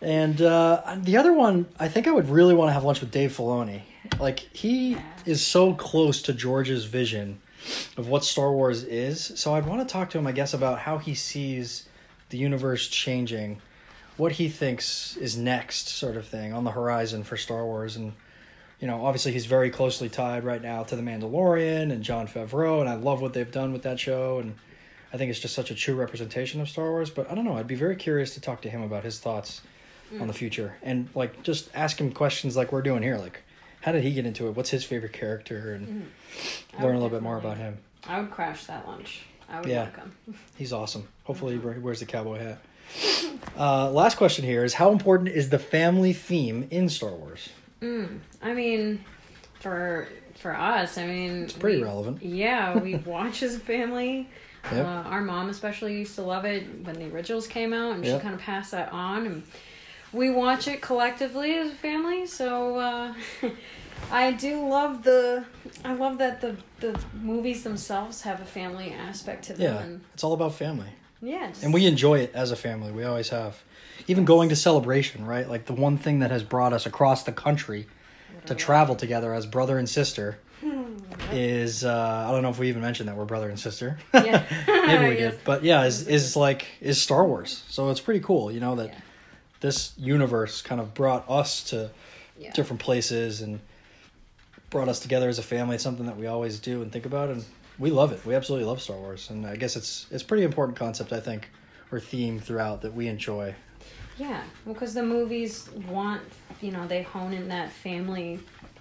And 0.00 0.40
uh, 0.40 0.96
the 0.96 1.16
other 1.16 1.32
one, 1.32 1.66
I 1.78 1.88
think 1.88 2.06
I 2.06 2.12
would 2.12 2.28
really 2.28 2.54
want 2.54 2.68
to 2.68 2.72
have 2.72 2.84
lunch 2.84 3.00
with 3.00 3.10
Dave 3.10 3.36
Filoni. 3.36 3.82
Like 4.18 4.40
he 4.40 4.96
is 5.26 5.44
so 5.44 5.74
close 5.74 6.22
to 6.22 6.32
George's 6.32 6.84
vision 6.84 7.40
of 7.96 8.08
what 8.08 8.24
Star 8.24 8.52
Wars 8.52 8.84
is. 8.84 9.32
So 9.36 9.54
I'd 9.54 9.66
want 9.66 9.86
to 9.86 9.92
talk 9.92 10.10
to 10.10 10.18
him, 10.18 10.26
I 10.26 10.32
guess, 10.32 10.54
about 10.54 10.78
how 10.78 10.98
he 10.98 11.14
sees 11.14 11.88
the 12.30 12.38
universe 12.38 12.88
changing, 12.88 13.60
what 14.16 14.32
he 14.32 14.48
thinks 14.48 15.16
is 15.16 15.36
next, 15.36 15.88
sort 15.88 16.16
of 16.16 16.26
thing, 16.26 16.52
on 16.52 16.64
the 16.64 16.70
horizon 16.70 17.24
for 17.24 17.36
Star 17.36 17.64
Wars. 17.64 17.96
And 17.96 18.12
you 18.80 18.86
know, 18.86 19.04
obviously 19.04 19.32
he's 19.32 19.46
very 19.46 19.70
closely 19.70 20.08
tied 20.08 20.44
right 20.44 20.62
now 20.62 20.84
to 20.84 20.94
the 20.94 21.02
Mandalorian 21.02 21.90
and 21.90 22.02
Jon 22.02 22.28
Favreau, 22.28 22.80
and 22.80 22.88
I 22.88 22.94
love 22.94 23.20
what 23.20 23.32
they've 23.32 23.50
done 23.50 23.72
with 23.72 23.82
that 23.82 23.98
show. 23.98 24.38
And 24.38 24.54
I 25.12 25.16
think 25.16 25.30
it's 25.30 25.40
just 25.40 25.54
such 25.54 25.70
a 25.70 25.74
true 25.74 25.94
representation 25.94 26.60
of 26.60 26.68
Star 26.68 26.90
Wars. 26.90 27.10
But 27.10 27.30
I 27.30 27.34
don't 27.34 27.44
know. 27.44 27.56
I'd 27.56 27.66
be 27.66 27.74
very 27.74 27.96
curious 27.96 28.34
to 28.34 28.40
talk 28.40 28.62
to 28.62 28.70
him 28.70 28.82
about 28.82 29.04
his 29.04 29.18
thoughts 29.18 29.62
on 30.20 30.26
the 30.26 30.32
Mm. 30.32 30.36
future 30.36 30.76
and 30.82 31.08
like 31.14 31.42
just 31.42 31.68
ask 31.74 32.00
him 32.00 32.12
questions 32.12 32.56
like 32.56 32.72
we're 32.72 32.82
doing 32.82 33.02
here. 33.02 33.16
Like, 33.18 33.42
how 33.82 33.92
did 33.92 34.02
he 34.02 34.12
get 34.12 34.26
into 34.26 34.48
it? 34.48 34.52
What's 34.56 34.70
his 34.70 34.84
favorite 34.84 35.12
character? 35.12 35.74
And. 35.74 36.10
I 36.78 36.82
learn 36.82 36.94
a 36.94 36.98
little 36.98 37.10
bit 37.10 37.22
more 37.22 37.36
about 37.38 37.56
him. 37.58 37.78
I 38.06 38.20
would 38.20 38.30
crash 38.30 38.64
that 38.66 38.86
lunch. 38.86 39.22
I 39.50 39.60
would 39.60 39.68
Yeah. 39.68 39.82
want 39.84 39.94
to 39.94 40.00
come. 40.00 40.12
He's 40.56 40.72
awesome. 40.72 41.08
Hopefully, 41.24 41.54
he 41.54 41.58
wears 41.58 42.00
the 42.00 42.06
cowboy 42.06 42.38
hat. 42.38 42.58
Uh, 43.58 43.90
last 43.90 44.16
question 44.16 44.44
here 44.44 44.64
is 44.64 44.74
how 44.74 44.92
important 44.92 45.28
is 45.30 45.50
the 45.50 45.58
family 45.58 46.12
theme 46.12 46.66
in 46.70 46.88
Star 46.88 47.10
Wars? 47.12 47.48
Mm, 47.82 48.18
I 48.42 48.52
mean, 48.54 49.04
for 49.60 50.08
for 50.36 50.54
us, 50.54 50.96
I 50.98 51.06
mean, 51.06 51.42
it's 51.44 51.52
pretty 51.52 51.82
relevant. 51.82 52.22
Yeah, 52.22 52.78
we 52.78 52.94
watch 53.06 53.42
as 53.42 53.56
a 53.56 53.60
family. 53.60 54.28
Yep. 54.72 54.84
Uh, 54.86 54.88
our 55.08 55.20
mom 55.22 55.48
especially 55.48 55.98
used 55.98 56.14
to 56.16 56.22
love 56.22 56.44
it 56.44 56.64
when 56.84 56.96
the 56.98 57.06
originals 57.14 57.46
came 57.46 57.72
out, 57.72 57.94
and 57.94 58.04
Yep. 58.04 58.20
she 58.20 58.22
kind 58.22 58.34
of 58.34 58.40
passed 58.40 58.70
that 58.72 58.92
on, 58.92 59.26
and 59.26 59.42
we 60.12 60.30
watch 60.30 60.68
it 60.68 60.80
collectively 60.80 61.54
as 61.54 61.70
a 61.72 61.74
family. 61.74 62.26
So 62.26 62.76
uh, 62.78 63.14
I 64.10 64.32
do 64.32 64.66
love 64.68 65.02
the, 65.02 65.44
I 65.84 65.94
love 65.94 66.18
that 66.18 66.40
the 66.40 66.56
the 66.80 66.98
movies 67.20 67.64
themselves 67.64 68.22
have 68.22 68.40
a 68.40 68.44
family 68.44 68.92
aspect 68.92 69.44
to 69.46 69.52
them. 69.54 69.62
Yeah, 69.74 69.82
And 69.82 70.00
it's 70.14 70.22
all 70.22 70.32
about 70.32 70.54
family. 70.54 70.90
yeah, 71.20 71.48
just, 71.48 71.64
And 71.64 71.74
we 71.74 71.86
enjoy 71.86 72.20
it 72.20 72.30
as 72.34 72.52
a 72.52 72.56
family. 72.56 72.92
We 72.92 73.04
always 73.04 73.30
have. 73.30 73.62
Even 74.06 74.24
going 74.24 74.48
to 74.48 74.56
celebration, 74.56 75.26
right? 75.26 75.46
Like 75.48 75.66
the 75.66 75.72
one 75.74 75.98
thing 75.98 76.20
that 76.20 76.30
has 76.30 76.42
brought 76.42 76.72
us 76.72 76.86
across 76.86 77.24
the 77.24 77.32
country 77.32 77.88
to 78.46 78.54
travel 78.54 78.94
together 78.94 79.34
as 79.34 79.44
brother 79.44 79.76
and 79.76 79.86
sister 79.88 80.38
is 81.32 81.84
uh, 81.84 82.26
I 82.28 82.30
don't 82.32 82.42
know 82.42 82.50
if 82.50 82.58
we 82.58 82.68
even 82.68 82.82
mentioned 82.82 83.08
that 83.08 83.16
we're 83.16 83.24
brother 83.24 83.48
and 83.48 83.58
sister. 83.58 83.98
Yeah. 84.14 84.44
Maybe 84.66 85.08
we 85.08 85.14
Yes. 85.20 85.34
did. 85.34 85.44
But 85.44 85.64
yeah, 85.64 85.84
is 85.84 86.06
is 86.08 86.36
like 86.36 86.66
is 86.80 87.00
Star 87.00 87.26
Wars. 87.26 87.62
So 87.68 87.90
it's 87.90 88.00
pretty 88.00 88.20
cool, 88.20 88.50
you 88.50 88.60
know, 88.60 88.74
that 88.76 88.94
this 89.60 89.92
universe 89.98 90.62
kind 90.62 90.80
of 90.80 90.94
brought 90.94 91.28
us 91.28 91.62
to 91.70 91.90
Yeah. 92.38 92.52
different 92.52 92.80
places 92.80 93.40
and 93.40 93.60
brought 94.70 94.88
us 94.88 95.00
together 95.00 95.28
as 95.28 95.38
a 95.38 95.42
family. 95.42 95.74
It's 95.76 95.84
something 95.84 96.06
that 96.06 96.16
we 96.16 96.26
always 96.26 96.58
do 96.60 96.82
and 96.82 96.92
think 96.92 97.06
about 97.06 97.30
and 97.30 97.44
we 97.78 97.90
love 97.90 98.12
it. 98.12 98.24
We 98.26 98.34
absolutely 98.34 98.66
love 98.66 98.80
Star 98.82 98.96
Wars. 98.96 99.30
And 99.30 99.46
I 99.46 99.56
guess 99.56 99.76
it's 99.76 100.06
it's 100.10 100.22
pretty 100.22 100.44
important 100.44 100.76
concept 100.78 101.12
I 101.12 101.20
think 101.20 101.48
or 101.90 102.00
theme 102.00 102.38
throughout 102.38 102.82
that 102.82 102.94
we 102.94 103.08
enjoy. 103.08 103.54
Yeah, 104.18 104.42
because 104.66 104.94
the 104.94 105.02
movies 105.04 105.70
want, 105.88 106.22
you 106.60 106.72
know, 106.72 106.86
they 106.88 107.02
hone 107.02 107.32
in 107.32 107.48
that 107.48 107.70
family. 107.70 108.40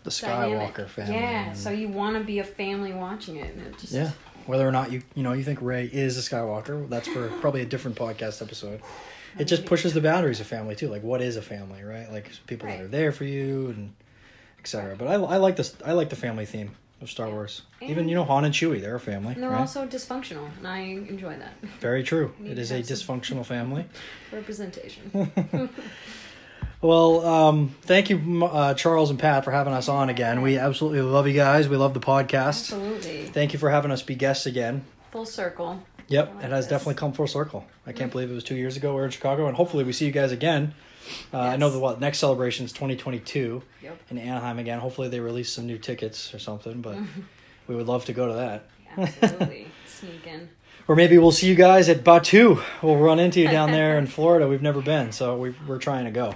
The 0.10 0.22
dynamic. 0.28 0.74
Skywalker 0.74 0.90
family. 0.90 1.14
Yeah, 1.16 1.50
and- 1.50 1.58
so 1.58 1.70
you 1.70 1.88
want 1.90 2.18
to 2.18 2.24
be 2.24 2.40
a 2.40 2.44
family 2.44 2.94
watching 2.94 3.38
it, 3.38 3.54
and 3.56 3.68
it 3.68 3.78
just 3.78 3.94
Yeah. 3.94 4.12
Whether 4.46 4.66
or 4.68 4.72
not 4.72 4.92
you 4.92 5.04
you 5.14 5.24
know 5.24 5.34
you 5.34 5.44
think 5.44 5.62
Rey 5.62 5.86
is 5.92 6.18
a 6.18 6.22
Skywalker, 6.22 6.88
that's 6.90 7.08
for 7.08 7.28
probably 7.42 7.62
a 7.62 7.66
different 7.66 7.98
podcast 7.98 8.42
episode. 8.42 8.82
It 9.38 9.46
just 9.46 9.66
pushes 9.66 9.94
the 9.94 10.02
boundaries 10.02 10.40
of 10.40 10.48
family 10.48 10.76
too. 10.76 10.88
Like 10.88 11.04
what 11.04 11.22
is 11.22 11.36
a 11.36 11.42
family, 11.42 11.84
right? 11.84 12.12
Like 12.12 12.32
people 12.48 12.68
that 12.70 12.80
are 12.82 12.88
there 12.88 13.12
for 13.12 13.26
you 13.26 13.68
and 13.70 13.94
etc. 14.60 14.96
But 14.98 15.08
I, 15.10 15.14
I 15.16 15.38
like 15.38 15.58
this. 15.58 15.76
I 15.86 15.92
like 15.92 16.10
the 16.10 16.16
family 16.16 16.46
theme 16.46 16.72
of 17.02 17.10
Star 17.12 17.30
Wars. 17.30 17.62
Even 17.82 18.08
you 18.08 18.16
know 18.16 18.24
Han 18.24 18.46
and 18.46 18.54
Chewie, 18.54 18.82
they're 18.82 18.96
a 18.96 19.00
family. 19.00 19.34
And 19.34 19.44
they're 19.44 19.50
right? 19.50 19.60
also 19.60 19.86
dysfunctional, 19.86 20.50
and 20.58 20.68
I 20.68 20.80
enjoy 20.80 21.38
that 21.38 21.54
Very 21.80 22.04
true. 22.04 22.34
It 22.44 22.58
is 22.58 22.72
a 22.72 22.82
dysfunctional 22.82 23.46
family. 23.46 23.86
representation. 24.32 25.30
Well, 26.82 27.26
um, 27.26 27.76
thank 27.82 28.10
you, 28.10 28.46
uh, 28.46 28.74
Charles 28.76 29.10
and 29.10 29.18
Pat, 29.18 29.44
for 29.44 29.52
having 29.52 29.74
us 29.74 29.90
on 29.90 30.10
again. 30.10 30.42
We 30.44 30.58
absolutely 30.60 31.02
love 31.02 31.28
you 31.28 31.34
guys. 31.34 31.68
We 31.68 31.76
love 31.76 31.94
the 31.96 32.00
podcast. 32.00 32.72
Absolutely. 32.72 33.26
Thank 33.26 33.54
you 33.54 33.60
for 33.60 33.70
having 33.72 33.90
us 33.92 34.04
be 34.04 34.14
guests 34.16 34.46
again. 34.46 34.86
Full 35.12 35.26
circle. 35.26 35.82
Yep, 36.10 36.44
it 36.44 36.52
has 36.52 36.68
definitely 36.68 36.94
come 36.96 37.14
full 37.14 37.28
circle. 37.28 37.66
I 37.86 37.92
can't 37.94 38.12
believe 38.12 38.30
it 38.32 38.34
was 38.34 38.44
two 38.44 38.56
years 38.56 38.78
ago. 38.78 38.94
We're 38.94 39.06
in 39.06 39.12
Chicago, 39.12 39.48
and 39.48 39.58
hopefully 39.58 39.84
we 39.84 39.92
see 39.92 40.06
you 40.06 40.12
guys 40.12 40.32
again. 40.32 40.74
Uh, 41.34 41.40
I 41.40 41.58
know 41.58 41.70
the 41.70 41.80
what 41.80 42.00
next 42.00 42.20
celebration 42.20 42.66
is 42.66 42.72
2022 42.74 43.64
Yep. 43.82 44.00
in 44.12 44.18
Anaheim 44.18 44.60
again. 44.60 44.80
Hopefully 44.80 45.10
they 45.10 45.20
release 45.20 45.50
some 45.50 45.66
new 45.66 45.78
tickets 45.78 46.34
or 46.34 46.40
something, 46.40 46.82
but 46.82 46.98
we 47.68 47.76
would 47.76 47.88
love 47.88 48.06
to 48.06 48.14
go 48.14 48.28
to 48.28 48.34
that. 48.36 48.64
Absolutely. 48.98 49.68
Sneak 49.88 50.28
in. 50.28 50.50
Or 50.90 50.96
maybe 50.96 51.18
we'll 51.18 51.34
see 51.34 51.50
you 51.50 51.56
guys 51.56 51.90
at 51.90 52.06
Batuu. 52.06 52.64
We'll 52.82 52.96
run 52.96 53.20
into 53.20 53.42
you 53.42 53.50
down 53.50 53.72
there 53.74 53.98
in 53.98 54.08
Florida. 54.08 54.48
We've 54.48 54.62
never 54.62 54.82
been, 54.82 55.12
so 55.12 55.36
we, 55.36 55.54
we're 55.68 55.80
trying 55.80 56.06
to 56.06 56.12
go. 56.12 56.34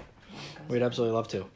We'd 0.72 0.82
absolutely 0.82 1.16
love 1.16 1.28
to. 1.30 1.48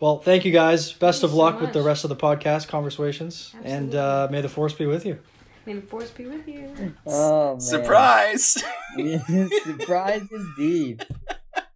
Well, 0.00 0.18
thank 0.18 0.44
you 0.44 0.52
guys. 0.52 0.92
Best 0.92 1.22
of 1.22 1.30
so 1.30 1.36
luck 1.36 1.60
with 1.62 1.72
the 1.72 1.82
rest 1.82 2.04
of 2.04 2.10
the 2.10 2.16
podcast 2.16 2.68
conversations, 2.68 3.54
and 3.64 3.94
uh, 3.94 4.28
may 4.30 4.42
the 4.42 4.50
force 4.50 4.74
be 4.74 4.84
with 4.84 5.06
you. 5.06 5.18
May 5.64 5.74
the 5.74 5.82
force 5.82 6.10
be 6.10 6.26
with 6.26 6.46
you. 6.46 6.94
Oh, 7.06 7.52
man. 7.52 7.60
Surprise! 7.60 8.62
Surprise 9.64 10.22
indeed. 10.30 11.06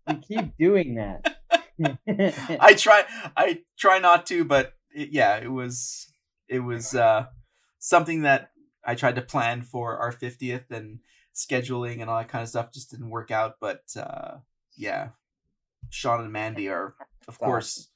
You 0.08 0.16
keep 0.28 0.56
doing 0.58 0.96
that. 0.96 1.38
I 2.60 2.74
try 2.74 3.04
I 3.36 3.62
try 3.78 3.98
not 3.98 4.26
to, 4.26 4.44
but 4.44 4.74
it, 4.90 5.08
yeah, 5.10 5.36
it 5.36 5.50
was 5.50 6.12
it 6.48 6.60
was 6.60 6.94
uh 6.94 7.26
something 7.78 8.22
that 8.22 8.50
I 8.84 8.94
tried 8.94 9.16
to 9.16 9.22
plan 9.22 9.62
for 9.62 9.96
our 9.98 10.12
50th 10.12 10.70
and 10.70 11.00
scheduling 11.34 12.00
and 12.00 12.10
all 12.10 12.18
that 12.18 12.28
kind 12.28 12.42
of 12.42 12.48
stuff 12.48 12.72
just 12.72 12.90
didn't 12.90 13.10
work 13.10 13.30
out, 13.30 13.54
but 13.60 13.84
uh 13.96 14.36
yeah. 14.76 15.08
Sean 15.90 16.20
and 16.20 16.32
Mandy 16.32 16.68
are 16.68 16.94
of 17.28 17.38
course 17.38 17.88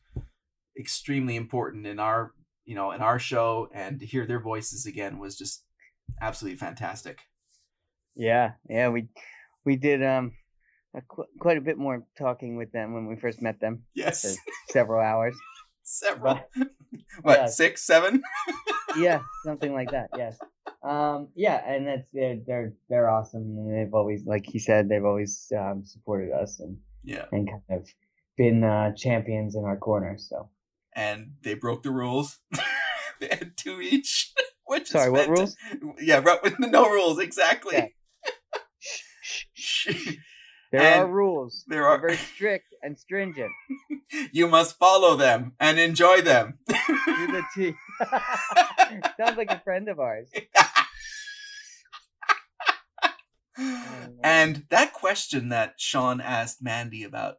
extremely 0.79 1.37
important 1.37 1.87
in 1.87 1.99
our, 1.99 2.33
you 2.65 2.75
know, 2.75 2.93
in 2.93 3.01
our 3.01 3.19
show 3.19 3.69
and 3.75 4.01
to 4.01 4.07
hear 4.07 4.27
their 4.27 4.41
voices 4.41 4.87
again 4.87 5.19
was 5.19 5.37
just 5.37 5.65
absolutely 6.21 6.59
fantastic. 6.59 7.19
Yeah, 8.15 8.53
yeah, 8.69 8.89
we 8.89 9.09
we 9.65 9.77
did 9.77 10.03
um 10.03 10.33
a 10.95 11.03
qu- 11.03 11.27
quite 11.39 11.59
a 11.59 11.61
bit 11.61 11.79
more 11.79 12.05
talking 12.17 12.57
with 12.57 12.73
them 12.73 12.95
when 12.95 13.07
we 13.07 13.17
first 13.17 13.43
met 13.43 13.61
them. 13.61 13.85
Yes. 13.95 14.37
several 14.71 15.03
hours. 15.03 15.37
Several. 15.83 16.41
what, 17.23 17.39
yeah. 17.39 17.47
six, 17.47 17.83
seven? 17.83 18.23
yeah, 18.99 19.21
something 19.45 19.73
like 19.73 19.91
that. 19.91 20.11
Yes. 20.17 20.39
Um. 20.83 21.29
Yeah, 21.35 21.63
and 21.67 21.87
that's 21.87 22.11
they're 22.13 22.39
they're, 22.47 22.73
they're 22.89 23.11
awesome. 23.11 23.43
And 23.43 23.73
they've 23.73 23.95
always, 23.95 24.27
like 24.27 24.45
he 24.47 24.59
said, 24.59 24.89
they've 24.89 25.05
always 25.05 25.51
um, 25.59 25.83
supported 25.85 26.31
us 26.33 26.61
and 26.61 26.77
Yeah. 27.09 27.25
and 27.33 27.49
kind 27.49 27.63
of 27.81 27.89
been 28.37 28.63
uh, 28.63 28.93
champions 28.95 29.57
in 29.57 29.65
our 29.65 29.77
corner. 29.77 30.17
So 30.19 30.51
and 30.95 31.33
they 31.43 31.55
broke 31.55 31.83
the 31.83 31.91
rules. 31.91 32.39
they 33.21 33.29
had 33.29 33.57
two 33.57 33.81
each. 33.81 34.33
Which 34.67 34.89
Sorry, 34.89 35.11
what 35.11 35.29
fanta- 35.29 35.55
Yeah, 35.99 36.21
ru- 36.23 36.69
no 36.69 36.91
rules 36.91 37.19
exactly. 37.19 37.95
There 40.71 40.83
And 40.83 41.01
are 41.05 41.11
rules. 41.11 41.65
there 41.67 41.81
They're 41.85 41.99
very 41.99 42.17
strict 42.19 42.67
and 42.83 42.99
stringent. 42.99 43.51
You 44.33 44.49
must 44.49 44.77
follow 44.79 45.17
them 45.17 45.53
and 45.59 45.79
enjoy 45.79 46.21
them. 46.21 46.59
To 46.69 46.77
the 47.27 47.43
T. 47.55 47.75
Sounds 49.17 49.39
like 49.39 49.51
a 49.51 49.61
friend 49.61 49.89
of 49.89 49.99
ours. 49.99 50.29
And 54.23 54.65
that 54.71 54.93
question 54.93 55.49
that 55.51 55.75
Sean 55.79 56.21
asked 56.21 56.63
Mandy 56.63 57.05
about, 57.05 57.37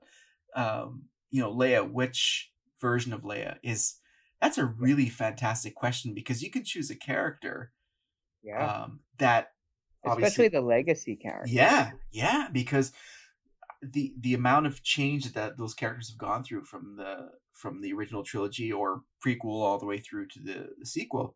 um, 0.56 1.04
you 1.32 1.42
know, 1.42 1.54
Leia, 1.54 1.90
which 1.90 2.52
version 2.82 3.14
of 3.14 3.22
Leia 3.22 3.58
is 3.64 3.96
that's 4.42 4.58
a 4.58 4.66
really 4.66 5.10
fantastic 5.10 5.76
question 5.76 6.14
because 6.14 6.42
you 6.42 6.50
can 6.50 6.64
choose 6.64 6.90
a 6.90 6.96
character 6.96 7.72
Yeah. 8.44 8.66
um, 8.84 9.02
that 9.18 9.52
Especially 10.06 10.48
the 10.48 10.62
legacy 10.62 11.18
character. 11.18 11.52
yeah, 11.52 11.92
yeah, 12.12 12.48
because 12.52 12.94
the 13.82 14.14
the 14.20 14.34
amount 14.34 14.66
of 14.66 14.82
change 14.84 15.34
that 15.34 15.58
those 15.58 15.74
characters 15.74 16.10
have 16.10 16.18
gone 16.18 16.44
through 16.44 16.64
from 16.64 16.96
the 16.96 17.32
from 17.54 17.82
the 17.82 17.92
original 17.92 18.24
trilogy 18.24 18.72
or 18.72 19.02
prequel 19.26 19.62
all 19.62 19.78
the 19.78 19.86
way 19.86 19.98
through 19.98 20.26
to 20.28 20.40
the, 20.40 20.70
the 20.80 20.86
sequel, 20.86 21.36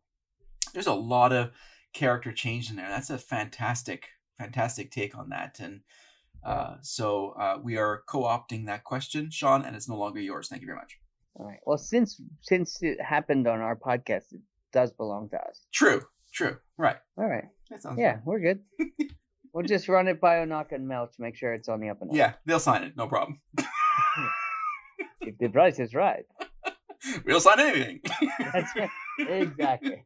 there's 0.72 0.86
a 0.86 0.94
lot 0.94 1.32
of 1.32 1.50
character 1.92 2.32
change 2.32 2.70
in 2.70 2.76
there. 2.76 2.88
That's 2.88 3.10
a 3.10 3.18
fantastic, 3.18 4.08
fantastic 4.38 4.90
take 4.90 5.16
on 5.16 5.28
that. 5.30 5.60
And 5.60 5.80
uh, 6.44 6.76
so 6.82 7.30
uh, 7.38 7.58
we 7.62 7.76
are 7.76 8.02
co-opting 8.08 8.66
that 8.66 8.84
question, 8.84 9.30
Sean, 9.30 9.64
and 9.64 9.74
it's 9.76 9.88
no 9.88 9.96
longer 9.96 10.20
yours. 10.20 10.48
Thank 10.48 10.62
you 10.62 10.66
very 10.66 10.78
much. 10.78 10.98
All 11.36 11.46
right. 11.46 11.58
Well, 11.66 11.78
since 11.78 12.20
since 12.42 12.78
it 12.82 13.00
happened 13.00 13.48
on 13.48 13.60
our 13.60 13.74
podcast, 13.76 14.32
it 14.32 14.40
does 14.72 14.92
belong 14.92 15.28
to 15.30 15.36
us. 15.36 15.66
True, 15.72 16.02
true, 16.32 16.58
right. 16.78 16.96
All 17.18 17.26
right. 17.28 17.44
That 17.70 17.82
sounds 17.82 17.98
Yeah, 17.98 18.14
fun. 18.14 18.22
we're 18.26 18.40
good. 18.40 18.60
we'll 19.52 19.64
just 19.66 19.88
run 19.88 20.06
it 20.06 20.20
by 20.20 20.36
Onaka 20.36 20.72
and 20.72 20.88
Melch, 20.88 21.12
to 21.16 21.22
make 21.22 21.34
sure 21.36 21.52
it's 21.54 21.68
on 21.68 21.80
the 21.80 21.88
up 21.88 22.02
and 22.02 22.10
up. 22.10 22.16
Yeah, 22.16 22.34
they'll 22.46 22.60
sign 22.60 22.84
it, 22.84 22.96
no 22.96 23.06
problem. 23.08 23.40
If 25.26 25.38
the 25.38 25.48
price 25.48 25.78
is 25.78 25.94
right. 25.94 26.26
we'll 27.26 27.40
sign 27.40 27.58
anything. 27.60 28.00
That's 28.52 28.70
right. 28.76 28.90
Exactly. 29.18 30.04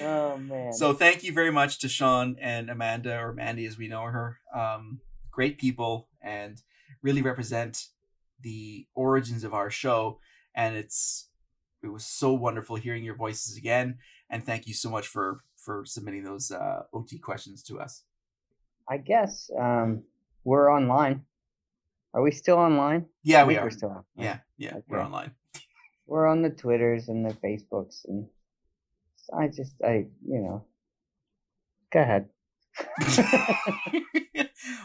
Oh 0.00 0.36
man. 0.36 0.72
So 0.72 0.92
thank 0.92 1.22
you 1.22 1.32
very 1.32 1.50
much 1.50 1.78
to 1.80 1.88
Sean 1.88 2.36
and 2.40 2.70
Amanda 2.70 3.18
or 3.18 3.32
Mandy 3.32 3.66
as 3.66 3.78
we 3.78 3.88
know 3.88 4.02
her. 4.02 4.38
Um, 4.54 5.00
great 5.30 5.58
people 5.58 6.08
and 6.22 6.60
really 7.02 7.22
represent 7.22 7.86
the 8.40 8.86
origins 8.94 9.44
of 9.44 9.54
our 9.54 9.70
show. 9.70 10.18
And 10.54 10.76
it's 10.76 11.28
it 11.82 11.88
was 11.88 12.04
so 12.04 12.32
wonderful 12.32 12.76
hearing 12.76 13.04
your 13.04 13.14
voices 13.16 13.56
again. 13.56 13.98
And 14.30 14.44
thank 14.44 14.66
you 14.66 14.74
so 14.74 14.90
much 14.90 15.06
for 15.06 15.40
for 15.56 15.84
submitting 15.84 16.24
those 16.24 16.50
uh, 16.50 16.82
OT 16.92 17.18
questions 17.18 17.62
to 17.64 17.78
us. 17.80 18.02
I 18.88 18.98
guess 18.98 19.50
um 19.58 20.02
we're 20.44 20.72
online. 20.72 21.24
Are 22.14 22.22
we 22.22 22.30
still 22.30 22.56
online? 22.56 23.06
Yeah, 23.22 23.44
we 23.44 23.56
are 23.56 23.64
We're 23.64 23.70
still 23.70 23.90
on. 23.90 24.04
Yeah, 24.16 24.38
yeah, 24.56 24.78
we're 24.88 25.00
online. 25.00 25.32
We're 26.06 26.26
on 26.26 26.40
the 26.40 26.50
Twitters 26.50 27.08
and 27.08 27.24
the 27.24 27.34
Facebooks 27.34 28.06
and 28.06 28.26
I 29.36 29.48
just 29.48 29.74
I 29.84 30.06
you 30.26 30.40
know 30.40 30.64
go 31.92 32.00
ahead. 32.00 32.28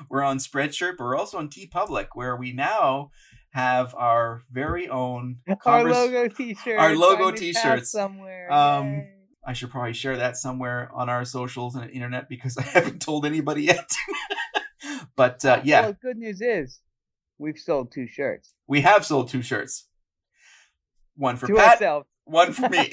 we're 0.10 0.24
on 0.24 0.38
Spreadshirt, 0.38 0.98
but 0.98 1.04
we're 1.04 1.16
also 1.18 1.38
on 1.38 1.50
TeePublic, 1.50 2.08
where 2.14 2.36
we 2.36 2.52
now 2.54 3.12
have 3.52 3.94
our 3.96 4.44
very 4.52 4.90
own 4.90 5.38
Our 5.66 5.84
logo 5.84 6.28
t-shirts. 6.28 6.82
Our 6.82 6.96
logo 6.96 7.28
on 7.28 7.36
the 7.36 7.54
tab 7.54 7.54
T-shirts 7.54 7.92
somewhere. 7.92 8.52
Um, 8.52 9.04
I 9.46 9.54
should 9.54 9.70
probably 9.70 9.94
share 9.94 10.18
that 10.18 10.38
somewhere 10.38 10.90
on 10.94 11.10
our 11.10 11.26
socials 11.26 11.76
and 11.76 11.90
internet 11.92 12.30
because 12.30 12.58
I 12.58 12.64
haven't 12.64 13.02
told 13.02 13.26
anybody 13.26 13.64
yet. 13.64 13.92
but 15.16 15.44
uh, 15.46 15.62
yeah, 15.64 15.82
Well, 15.82 15.98
good 16.02 16.18
news 16.18 16.42
is 16.42 16.80
we've 17.38 17.60
sold 17.60 17.92
two 17.92 18.08
shirts. 18.08 18.54
we 18.68 18.82
have 18.82 19.06
sold 19.06 19.30
two 19.30 19.42
shirts. 19.42 19.88
One 21.16 21.38
for 21.38 21.46
To 21.48 21.54
Pat, 21.56 21.74
ourselves. 21.74 22.08
one 22.24 22.54
for 22.54 22.70
me. 22.70 22.90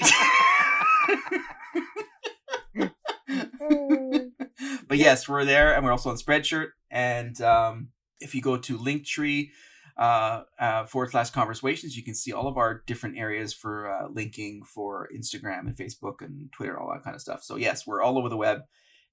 But 4.91 4.97
yes, 4.97 5.29
we're 5.29 5.45
there, 5.45 5.73
and 5.73 5.85
we're 5.85 5.91
also 5.93 6.09
on 6.09 6.17
Spreadshirt. 6.17 6.71
And 6.89 7.39
um, 7.39 7.91
if 8.19 8.35
you 8.35 8.41
go 8.41 8.57
to 8.57 8.77
Linktree 8.77 9.51
uh, 9.95 10.41
uh, 10.59 10.85
forward 10.85 11.11
slash 11.11 11.29
conversations, 11.29 11.95
you 11.95 12.03
can 12.03 12.13
see 12.13 12.33
all 12.33 12.45
of 12.45 12.57
our 12.57 12.83
different 12.85 13.17
areas 13.17 13.53
for 13.53 13.89
uh, 13.89 14.09
linking 14.09 14.63
for 14.65 15.07
Instagram 15.15 15.61
and 15.61 15.77
Facebook 15.77 16.15
and 16.19 16.51
Twitter, 16.51 16.77
all 16.77 16.91
that 16.91 17.05
kind 17.05 17.15
of 17.15 17.21
stuff. 17.21 17.41
So 17.41 17.55
yes, 17.55 17.87
we're 17.87 18.01
all 18.01 18.17
over 18.17 18.27
the 18.27 18.35
web, 18.35 18.63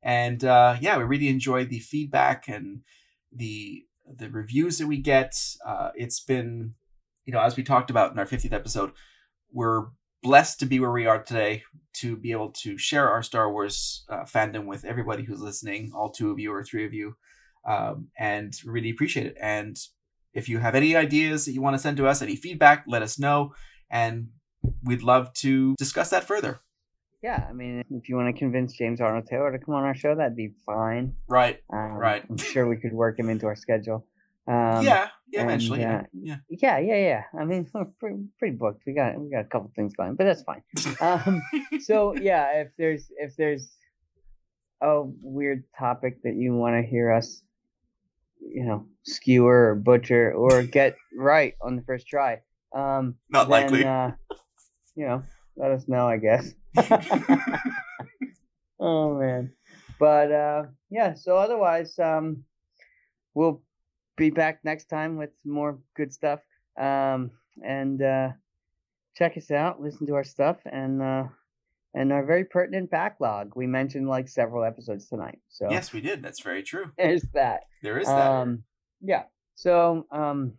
and 0.03 0.43
uh, 0.43 0.79
yeah, 0.81 0.99
we 0.99 1.05
really 1.05 1.29
enjoy 1.29 1.65
the 1.65 1.79
feedback 1.79 2.49
and 2.49 2.81
the 3.33 3.85
the 4.05 4.31
reviews 4.31 4.79
that 4.79 4.89
we 4.89 4.97
get. 4.97 5.41
Uh, 5.65 5.91
it's 5.95 6.19
been, 6.19 6.75
you 7.25 7.33
know, 7.33 7.41
as 7.41 7.57
we 7.57 7.63
talked 7.63 7.89
about 7.89 8.11
in 8.11 8.19
our 8.19 8.27
50th 8.27 8.53
episode, 8.53 8.91
we're 9.53 9.85
blessed 10.23 10.61
to 10.61 10.67
be 10.67 10.81
where 10.81 10.91
we 10.91 11.07
are 11.07 11.23
today 11.23 11.63
to 11.95 12.17
be 12.17 12.33
able 12.33 12.51
to 12.51 12.77
share 12.79 13.09
our 13.09 13.23
Star 13.23 13.51
Wars 13.53 14.05
uh, 14.09 14.23
fandom 14.25 14.67
with 14.67 14.85
everybody 14.85 15.25
who's 15.25 15.41
listening, 15.41 15.93
all 15.95 16.11
two 16.11 16.31
of 16.31 16.39
you 16.39 16.53
or 16.53 16.63
three 16.63 16.85
of 16.85 16.93
you, 16.93 17.17
um, 17.67 18.09
and 18.19 18.55
really 18.65 18.91
appreciate 18.91 19.27
it. 19.27 19.37
And 19.41 19.77
if 20.35 20.49
you 20.49 20.59
have 20.59 20.75
any 20.75 20.95
ideas 20.95 21.45
that 21.45 21.53
you 21.53 21.63
want 21.63 21.75
to 21.75 21.79
send 21.83 21.97
to 21.97 22.07
us, 22.07 22.23
any 22.23 22.37
feedback, 22.37 22.85
let 22.87 23.03
us 23.03 23.19
know, 23.19 23.55
and 23.91 24.29
we'd 24.85 25.03
love 25.03 25.33
to 25.35 25.75
discuss 25.77 26.11
that 26.11 26.25
further. 26.25 26.61
Yeah, 27.23 27.47
I 27.49 27.53
mean, 27.53 27.83
if 27.91 28.09
you 28.09 28.15
want 28.15 28.33
to 28.33 28.39
convince 28.39 28.75
James 28.75 29.01
Arnold 29.01 29.27
Taylor 29.27 29.51
to 29.51 29.59
come 29.59 29.75
on 29.75 29.83
our 29.83 29.95
show, 29.95 30.15
that'd 30.15 30.37
be 30.37 30.53
fine. 30.65 31.15
Right, 31.27 31.59
Um, 31.73 31.95
right. 31.95 32.23
I'm 32.31 32.37
sure 32.37 32.69
we 32.69 32.77
could 32.77 32.93
work 32.93 33.19
him 33.19 33.29
into 33.29 33.47
our 33.47 33.57
schedule. 33.57 34.07
Um, 34.49 34.83
yeah, 34.83 35.09
yeah, 35.31 35.41
and, 35.41 35.51
eventually, 35.51 35.81
yeah, 35.81 35.99
uh, 35.99 36.03
yeah. 36.13 36.37
yeah, 36.49 36.79
yeah, 36.79 36.97
yeah. 36.97 37.23
I 37.39 37.45
mean, 37.45 37.69
we're 37.75 37.85
pretty, 38.01 38.25
pretty 38.39 38.57
booked. 38.57 38.85
We 38.87 38.95
got 38.95 39.19
we 39.19 39.31
got 39.31 39.41
a 39.41 39.49
couple 39.49 39.71
things 39.77 39.95
going, 39.95 40.15
but 40.15 40.25
that's 40.25 40.43
fine. 40.43 40.63
Um, 41.01 41.43
so 41.81 42.15
yeah, 42.17 42.61
if 42.61 42.69
there's 42.79 43.11
if 43.17 43.37
there's 43.37 43.69
a 44.81 45.03
weird 45.23 45.65
topic 45.79 46.23
that 46.23 46.37
you 46.37 46.55
want 46.55 46.77
to 46.77 46.89
hear 46.89 47.13
us, 47.13 47.43
you 48.41 48.65
know, 48.65 48.87
skewer 49.05 49.71
or 49.71 49.75
butcher 49.75 50.33
or 50.33 50.63
get 50.63 50.97
right 51.17 51.55
on 51.61 51.77
the 51.77 51.83
first 51.83 52.07
try, 52.07 52.41
um, 52.75 53.17
Not 53.29 53.49
then, 53.49 53.63
likely. 53.63 53.85
Uh, 53.85 54.13
you 54.95 55.07
know, 55.07 55.23
let 55.57 55.73
us 55.73 55.87
know. 55.89 56.09
I 56.09 56.17
guess. 56.17 56.55
oh 58.81 59.19
man, 59.19 59.53
but 59.99 60.33
uh, 60.33 60.63
yeah. 60.91 61.15
So 61.15 61.37
otherwise, 61.37 61.99
um, 61.99 62.45
we'll 63.35 63.63
be 64.19 64.31
back 64.31 64.61
next 64.65 64.87
time 64.87 65.17
with 65.17 65.31
more 65.45 65.79
good 65.97 66.13
stuff. 66.13 66.41
Um, 66.79 67.31
and 67.65 68.03
uh, 68.03 68.29
check 69.17 69.37
us 69.37 69.51
out, 69.51 69.81
listen 69.81 70.07
to 70.09 70.15
our 70.15 70.25
stuff, 70.25 70.59
and 70.71 71.01
uh, 71.03 71.25
and 71.95 72.13
our 72.13 72.25
very 72.25 72.45
pertinent 72.45 72.91
backlog. 72.91 73.53
We 73.57 73.67
mentioned 73.67 74.09
like 74.09 74.29
several 74.29 74.63
episodes 74.65 75.09
tonight. 75.09 75.39
So 75.49 75.69
Yes, 75.71 75.93
we 75.93 76.01
did. 76.01 76.23
That's 76.23 76.41
very 76.41 76.63
true. 76.63 76.93
there's 76.99 77.25
that. 77.35 77.63
There 77.83 77.99
is 77.99 78.07
that. 78.07 78.31
Um, 78.31 78.63
yeah. 79.01 79.25
So 79.55 80.07
um, 80.13 80.55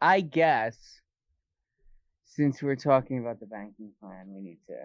I 0.00 0.20
guess 0.20 0.76
since 2.26 2.62
we're 2.62 2.76
talking 2.76 3.20
about 3.20 3.38
the 3.40 3.46
banking 3.46 3.92
clan, 4.00 4.26
we 4.28 4.40
need 4.40 4.58
to 4.66 4.76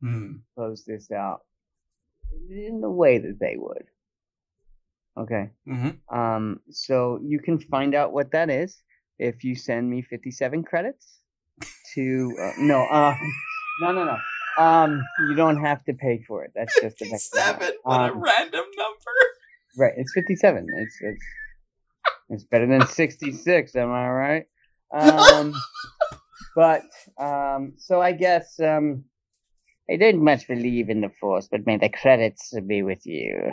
Hmm. 0.00 0.36
close 0.54 0.84
this 0.84 1.10
out 1.10 1.42
in 2.50 2.80
the 2.82 2.90
way 2.90 3.16
that 3.18 3.38
they 3.40 3.54
would. 3.56 3.86
Okay. 5.16 5.50
Mm-hmm. 5.68 6.16
Um, 6.16 6.60
so 6.70 7.20
you 7.22 7.38
can 7.38 7.58
find 7.58 7.94
out 7.94 8.12
what 8.12 8.32
that 8.32 8.50
is 8.50 8.82
if 9.18 9.44
you 9.44 9.54
send 9.54 9.88
me 9.88 10.02
57 10.02 10.64
credits 10.64 11.20
to 11.94 12.36
uh, 12.40 12.52
no, 12.58 12.82
uh, 12.84 13.14
no, 13.80 13.92
no, 13.92 14.04
no. 14.04 14.16
Um, 14.56 15.02
you 15.28 15.34
don't 15.34 15.60
have 15.60 15.84
to 15.84 15.94
pay 15.94 16.22
for 16.26 16.44
it. 16.44 16.52
That's 16.54 16.74
just 16.80 17.00
a 17.02 17.18
Seven. 17.18 17.72
What 17.82 18.00
a 18.00 18.12
Um, 18.12 18.20
random 18.22 18.64
number. 18.76 19.16
Right, 19.76 19.94
it's 19.96 20.12
57. 20.14 20.66
It's 20.76 20.98
it's 21.00 21.24
it's 22.30 22.44
better 22.44 22.66
than 22.66 22.86
66, 22.86 23.76
am 23.76 23.90
I 23.90 24.08
right? 24.08 24.46
Um 24.92 25.54
but 26.56 26.82
um 27.20 27.74
so 27.78 28.00
I 28.00 28.12
guess 28.12 28.58
um 28.60 29.04
I 29.90 29.96
don't 29.96 30.22
much 30.22 30.46
believe 30.48 30.88
in 30.88 31.00
the 31.02 31.10
force, 31.20 31.48
but 31.50 31.66
may 31.66 31.76
the 31.76 31.90
credits 31.90 32.54
be 32.66 32.82
with 32.82 33.04
you. 33.04 33.52